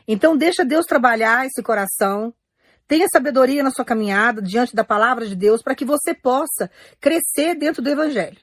Então 0.08 0.36
deixa 0.36 0.66
Deus 0.66 0.86
trabalhar 0.86 1.46
esse 1.46 1.62
coração. 1.62 2.34
Tenha 2.88 3.08
sabedoria 3.12 3.62
na 3.62 3.70
sua 3.70 3.86
caminhada 3.86 4.42
diante 4.42 4.76
da 4.76 4.84
palavra 4.84 5.28
de 5.28 5.36
Deus 5.36 5.62
para 5.62 5.76
que 5.76 5.86
você 5.86 6.16
possa 6.16 6.72
crescer 7.00 7.56
dentro 7.56 7.82
do 7.82 7.90
evangelho. 7.90 8.40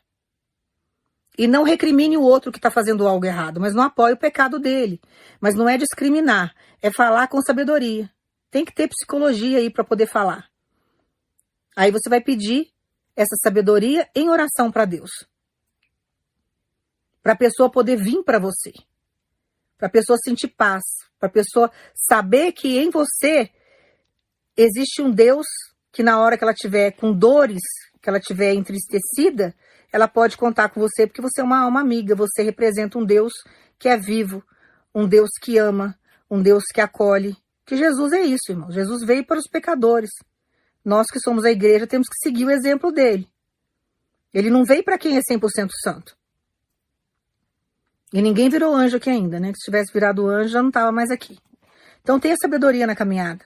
E 1.37 1.49
não 1.49 1.65
recrimine 1.65 2.17
o 2.17 2.23
outro 2.23 2.53
que 2.53 2.59
está 2.59 2.71
fazendo 2.71 3.09
algo 3.09 3.27
errado, 3.27 3.61
mas 3.61 3.75
não 3.75 3.83
apoie 3.83 4.12
o 4.12 4.19
pecado 4.19 4.61
dele. 4.61 5.01
Mas 5.41 5.57
não 5.57 5.69
é 5.69 5.77
discriminar, 5.77 6.55
é 6.81 6.93
falar 6.93 7.27
com 7.27 7.43
sabedoria. 7.43 8.09
Tem 8.51 8.65
que 8.65 8.73
ter 8.73 8.87
psicologia 8.87 9.59
aí 9.59 9.69
para 9.69 9.83
poder 9.83 10.07
falar. 10.07 10.49
Aí 11.75 11.91
você 11.91 12.09
vai 12.09 12.21
pedir 12.21 12.74
essa 13.17 13.37
sabedoria 13.43 14.09
em 14.15 14.29
oração 14.29 14.71
para 14.71 14.85
Deus. 14.85 15.11
Para 17.23 17.33
a 17.33 17.37
pessoa 17.37 17.71
poder 17.71 17.97
vir 17.97 18.23
para 18.23 18.39
você. 18.39 18.73
Para 19.79 19.87
a 19.87 19.91
pessoa 19.91 20.19
sentir 20.23 20.49
paz. 20.49 20.83
Para 21.19 21.29
a 21.29 21.33
pessoa 21.33 21.71
saber 21.95 22.53
que 22.53 22.79
em 22.79 22.91
você 22.91 23.51
existe 24.57 25.03
um 25.03 25.11
Deus 25.11 25.47
que 25.91 26.03
na 26.03 26.21
hora 26.21 26.37
que 26.37 26.45
ela 26.45 26.55
tiver 26.55 26.93
com 26.93 27.12
dores, 27.12 27.62
que 28.03 28.09
ela 28.09 28.21
tiver 28.21 28.53
entristecida, 28.53 29.55
ela 29.93 30.09
pode 30.09 30.37
contar 30.37 30.69
com 30.71 30.81
você 30.81 31.07
porque 31.07 31.23
você 31.23 31.41
é 31.41 31.45
uma 31.45 31.61
alma 31.61 31.81
amiga, 31.81 32.17
você 32.17 32.43
representa 32.43 32.99
um 32.99 33.05
Deus 33.05 33.33
que 33.79 33.89
é 33.89 33.97
vivo, 33.97 34.43
um 34.95 35.07
Deus 35.07 35.31
que 35.41 35.57
ama, 35.57 35.97
um 36.29 36.43
Deus 36.43 36.65
que 36.73 36.81
acolhe, 36.81 37.37
que 37.65 37.77
Jesus 37.77 38.12
é 38.12 38.23
isso, 38.23 38.51
irmão. 38.51 38.71
Jesus 38.71 39.05
veio 39.05 39.25
para 39.25 39.39
os 39.39 39.47
pecadores. 39.47 40.11
Nós 40.85 41.07
que 41.07 41.18
somos 41.20 41.45
a 41.45 41.51
igreja 41.51 41.87
temos 41.87 42.09
que 42.09 42.18
seguir 42.22 42.45
o 42.45 42.51
exemplo 42.51 42.93
dele. 42.93 43.28
Ele 44.32 44.51
não 44.51 44.64
veio 44.64 44.85
para 44.85 44.99
quem 44.99 45.16
é 45.16 45.20
100% 45.20 45.70
santo. 45.82 46.16
E 48.12 48.20
ninguém 48.20 48.49
virou 48.49 48.74
anjo 48.74 48.97
aqui 48.97 49.11
ainda, 49.11 49.41
né? 49.41 49.53
Se 49.55 49.64
tivesse 49.64 49.93
virado 49.93 50.28
anjo, 50.28 50.51
já 50.51 50.61
não 50.61 50.68
estava 50.68 50.93
mais 50.93 51.11
aqui. 51.11 51.39
Então 52.03 52.20
tenha 52.20 52.37
sabedoria 52.37 52.87
na 52.87 52.95
caminhada. 52.95 53.45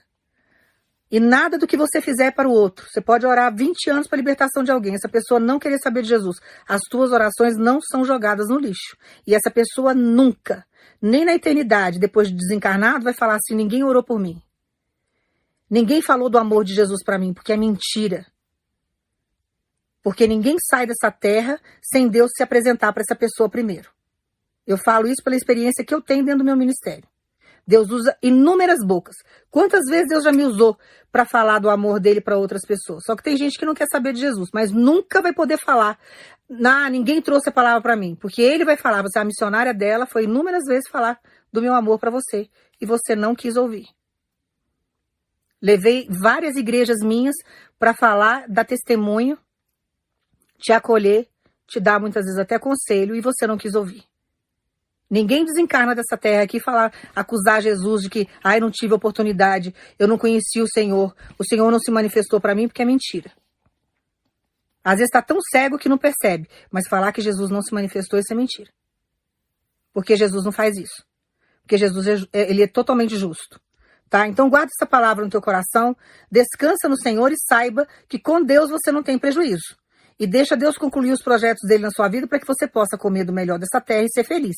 E 1.11 1.19
nada 1.19 1.57
do 1.57 1.65
que 1.65 1.77
você 1.77 2.01
fizer 2.01 2.31
para 2.31 2.47
o 2.47 2.51
outro. 2.51 2.85
Você 2.87 3.01
pode 3.01 3.25
orar 3.25 3.55
20 3.55 3.89
anos 3.89 4.07
para 4.07 4.15
a 4.15 4.21
libertação 4.21 4.63
de 4.63 4.71
alguém. 4.71 4.93
Essa 4.93 5.09
pessoa 5.09 5.39
não 5.39 5.57
querer 5.57 5.79
saber 5.79 6.03
de 6.03 6.09
Jesus. 6.09 6.37
As 6.67 6.81
tuas 6.81 7.11
orações 7.11 7.57
não 7.57 7.79
são 7.81 8.05
jogadas 8.05 8.47
no 8.49 8.59
lixo. 8.59 8.95
E 9.25 9.33
essa 9.33 9.49
pessoa 9.49 9.95
nunca, 9.95 10.63
nem 11.01 11.25
na 11.25 11.33
eternidade, 11.33 11.99
depois 11.99 12.27
de 12.27 12.35
desencarnado, 12.35 13.03
vai 13.03 13.13
falar 13.13 13.35
assim: 13.35 13.55
ninguém 13.55 13.83
orou 13.83 14.03
por 14.03 14.19
mim. 14.19 14.39
Ninguém 15.69 16.01
falou 16.01 16.29
do 16.29 16.37
amor 16.37 16.63
de 16.63 16.73
Jesus 16.73 17.03
para 17.03 17.19
mim, 17.19 17.33
porque 17.33 17.53
é 17.53 17.57
mentira. 17.57 18.25
Porque 20.01 20.25
ninguém 20.27 20.57
sai 20.69 20.87
dessa 20.87 21.11
terra 21.11 21.59
sem 21.81 22.07
Deus 22.07 22.31
se 22.35 22.41
apresentar 22.41 22.91
para 22.93 23.03
essa 23.03 23.15
pessoa 23.15 23.49
primeiro. 23.49 23.91
Eu 24.65 24.77
falo 24.77 25.07
isso 25.07 25.23
pela 25.23 25.35
experiência 25.35 25.85
que 25.85 25.93
eu 25.93 26.01
tenho 26.01 26.23
dentro 26.23 26.39
do 26.39 26.45
meu 26.45 26.55
ministério. 26.55 27.07
Deus 27.67 27.91
usa 27.91 28.17
inúmeras 28.23 28.83
bocas. 28.83 29.15
Quantas 29.51 29.85
vezes 29.85 30.07
Deus 30.09 30.23
já 30.23 30.31
me 30.31 30.43
usou 30.43 30.75
para 31.11 31.23
falar 31.23 31.59
do 31.59 31.69
amor 31.69 31.99
dele 31.99 32.19
para 32.19 32.37
outras 32.37 32.65
pessoas? 32.65 33.03
Só 33.05 33.15
que 33.15 33.21
tem 33.21 33.37
gente 33.37 33.59
que 33.59 33.65
não 33.65 33.75
quer 33.75 33.85
saber 33.91 34.13
de 34.13 34.19
Jesus, 34.19 34.49
mas 34.51 34.71
nunca 34.71 35.21
vai 35.21 35.33
poder 35.33 35.57
falar. 35.59 35.99
Ah, 36.65 36.89
ninguém 36.89 37.21
trouxe 37.21 37.49
a 37.49 37.51
palavra 37.51 37.79
para 37.79 37.95
mim, 37.95 38.15
porque 38.15 38.41
ele 38.41 38.65
vai 38.65 38.75
falar. 38.75 39.03
Você 39.03 39.19
é 39.19 39.21
a 39.21 39.25
missionária 39.25 39.73
dela, 39.73 40.07
foi 40.07 40.23
inúmeras 40.23 40.63
vezes 40.65 40.89
falar 40.89 41.19
do 41.53 41.61
meu 41.61 41.75
amor 41.75 41.99
para 41.99 42.09
você 42.09 42.49
e 42.81 42.87
você 42.87 43.15
não 43.15 43.35
quis 43.35 43.55
ouvir. 43.55 43.85
Levei 45.61 46.07
várias 46.09 46.55
igrejas 46.55 46.99
minhas 47.03 47.35
para 47.77 47.93
falar, 47.93 48.45
dar 48.47 48.65
testemunho, 48.65 49.37
te 50.57 50.71
acolher, 50.71 51.27
te 51.67 51.79
dar 51.79 51.99
muitas 51.99 52.25
vezes 52.25 52.39
até 52.39 52.57
conselho 52.57 53.15
e 53.15 53.21
você 53.21 53.45
não 53.45 53.57
quis 53.57 53.75
ouvir. 53.75 54.03
Ninguém 55.09 55.43
desencarna 55.43 55.95
dessa 55.95 56.15
terra 56.15 56.43
aqui 56.43 56.59
falar, 56.59 56.93
acusar 57.15 57.61
Jesus 57.61 58.03
de 58.03 58.09
que, 58.09 58.27
ai, 58.43 58.59
não 58.59 58.69
tive 58.69 58.93
oportunidade, 58.93 59.73
eu 59.97 60.07
não 60.07 60.19
conheci 60.19 60.61
o 60.61 60.67
Senhor, 60.67 61.15
o 61.37 61.43
Senhor 61.43 61.71
não 61.71 61.79
se 61.79 61.89
manifestou 61.89 62.39
para 62.39 62.53
mim, 62.53 62.67
porque 62.67 62.83
é 62.83 62.85
mentira. 62.85 63.31
Às 64.83 64.95
vezes 64.95 65.09
está 65.09 65.21
tão 65.21 65.39
cego 65.41 65.79
que 65.79 65.89
não 65.89 65.97
percebe, 65.97 66.47
mas 66.71 66.87
falar 66.87 67.11
que 67.11 67.21
Jesus 67.21 67.49
não 67.49 67.61
se 67.61 67.73
manifestou, 67.73 68.19
isso 68.19 68.31
é 68.31 68.35
mentira. 68.35 68.71
Porque 69.91 70.15
Jesus 70.15 70.45
não 70.45 70.51
faz 70.51 70.77
isso. 70.77 71.03
Porque 71.63 71.77
Jesus 71.77 72.07
é, 72.07 72.13
é, 72.31 72.49
ele 72.49 72.63
é 72.63 72.67
totalmente 72.67 73.17
justo. 73.17 73.59
Tá? 74.09 74.27
Então 74.27 74.49
guarda 74.49 74.71
essa 74.75 74.89
palavra 74.89 75.23
no 75.23 75.29
teu 75.29 75.41
coração, 75.41 75.95
descansa 76.31 76.89
no 76.89 76.97
Senhor 76.97 77.31
e 77.31 77.35
saiba 77.37 77.87
que 78.07 78.17
com 78.17 78.43
Deus 78.43 78.69
você 78.69 78.91
não 78.91 79.03
tem 79.03 79.19
prejuízo. 79.19 79.77
E 80.19 80.25
deixa 80.25 80.57
Deus 80.57 80.77
concluir 80.77 81.11
os 81.11 81.21
projetos 81.21 81.67
dele 81.67 81.83
na 81.83 81.91
sua 81.91 82.09
vida 82.09 82.27
para 82.27 82.39
que 82.39 82.47
você 82.47 82.67
possa 82.67 82.97
comer 82.97 83.23
do 83.23 83.31
melhor 83.31 83.59
dessa 83.59 83.79
terra 83.79 84.03
e 84.03 84.11
ser 84.11 84.23
feliz. 84.23 84.57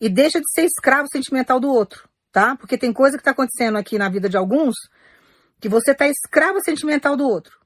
E 0.00 0.08
deixa 0.08 0.40
de 0.40 0.50
ser 0.52 0.64
escravo 0.64 1.08
sentimental 1.10 1.58
do 1.58 1.70
outro. 1.72 2.08
tá? 2.32 2.56
Porque 2.56 2.76
tem 2.76 2.92
coisa 2.92 3.16
que 3.16 3.20
está 3.20 3.30
acontecendo 3.30 3.78
aqui 3.78 3.98
na 3.98 4.08
vida 4.08 4.28
de 4.28 4.36
alguns 4.36 4.74
que 5.60 5.68
você 5.68 5.94
tá 5.94 6.06
escravo 6.06 6.60
sentimental 6.62 7.16
do 7.16 7.26
outro. 7.26 7.58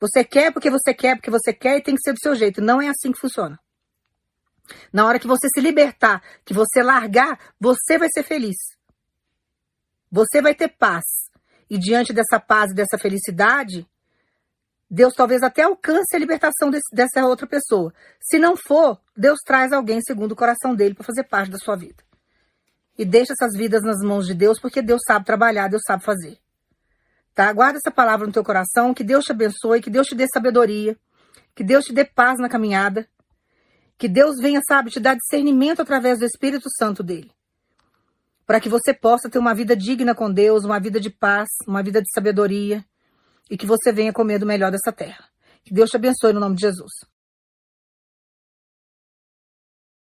Você 0.00 0.24
quer 0.24 0.52
porque 0.52 0.70
você 0.70 0.92
quer, 0.94 1.16
porque 1.16 1.30
você 1.30 1.52
quer 1.52 1.76
e 1.76 1.82
tem 1.82 1.94
que 1.94 2.02
ser 2.02 2.12
do 2.12 2.20
seu 2.20 2.34
jeito. 2.34 2.60
Não 2.60 2.80
é 2.80 2.88
assim 2.88 3.12
que 3.12 3.20
funciona. 3.20 3.58
Na 4.92 5.06
hora 5.06 5.18
que 5.18 5.26
você 5.26 5.48
se 5.54 5.60
libertar, 5.60 6.22
que 6.44 6.54
você 6.54 6.82
largar, 6.82 7.38
você 7.58 7.98
vai 7.98 8.08
ser 8.12 8.22
feliz. 8.22 8.56
Você 10.10 10.42
vai 10.42 10.54
ter 10.54 10.68
paz. 10.68 11.04
E 11.68 11.78
diante 11.78 12.12
dessa 12.12 12.40
paz 12.40 12.72
e 12.72 12.74
dessa 12.74 12.98
felicidade, 12.98 13.86
Deus 14.90 15.14
talvez 15.14 15.42
até 15.42 15.62
alcance 15.62 16.16
a 16.16 16.18
libertação 16.18 16.68
desse, 16.68 16.92
dessa 16.92 17.24
outra 17.24 17.46
pessoa. 17.46 17.94
Se 18.20 18.38
não 18.38 18.56
for, 18.56 19.00
Deus 19.16 19.38
traz 19.44 19.72
alguém 19.72 20.00
segundo 20.02 20.32
o 20.32 20.36
coração 20.36 20.74
dele 20.74 20.94
para 20.94 21.04
fazer 21.04 21.22
parte 21.24 21.50
da 21.50 21.58
sua 21.58 21.76
vida. 21.76 22.02
E 22.98 23.04
deixa 23.04 23.32
essas 23.32 23.56
vidas 23.56 23.82
nas 23.82 24.02
mãos 24.02 24.26
de 24.26 24.34
Deus, 24.34 24.58
porque 24.58 24.82
Deus 24.82 25.00
sabe 25.06 25.24
trabalhar, 25.24 25.68
Deus 25.68 25.82
sabe 25.86 26.02
fazer. 26.02 26.38
Tá? 27.32 27.52
Guarda 27.52 27.78
essa 27.78 27.90
palavra 27.90 28.26
no 28.26 28.32
teu 28.32 28.42
coração, 28.42 28.92
que 28.92 29.04
Deus 29.04 29.24
te 29.24 29.30
abençoe, 29.30 29.80
que 29.80 29.90
Deus 29.90 30.08
te 30.08 30.16
dê 30.16 30.26
sabedoria, 30.26 30.96
que 31.54 31.62
Deus 31.62 31.84
te 31.84 31.92
dê 31.92 32.04
paz 32.04 32.38
na 32.40 32.48
caminhada, 32.48 33.08
que 33.96 34.08
Deus 34.08 34.40
venha, 34.40 34.60
sabe, 34.66 34.90
te 34.90 34.98
dar 34.98 35.14
discernimento 35.14 35.80
através 35.80 36.18
do 36.18 36.24
Espírito 36.24 36.68
Santo 36.76 37.02
dele. 37.02 37.30
Para 38.50 38.58
que 38.58 38.68
você 38.68 38.92
possa 38.92 39.30
ter 39.30 39.38
uma 39.38 39.54
vida 39.54 39.76
digna 39.76 40.12
com 40.12 40.28
Deus, 40.28 40.64
uma 40.64 40.80
vida 40.80 40.98
de 40.98 41.08
paz, 41.08 41.48
uma 41.68 41.84
vida 41.84 42.02
de 42.02 42.10
sabedoria 42.12 42.84
e 43.48 43.56
que 43.56 43.64
você 43.64 43.92
venha 43.92 44.12
comer 44.12 44.40
do 44.40 44.44
melhor 44.44 44.72
dessa 44.72 44.90
terra. 44.90 45.24
Que 45.62 45.72
Deus 45.72 45.88
te 45.88 45.94
abençoe 45.94 46.32
no 46.32 46.40
nome 46.40 46.56
de 46.56 46.62
Jesus. 46.62 46.90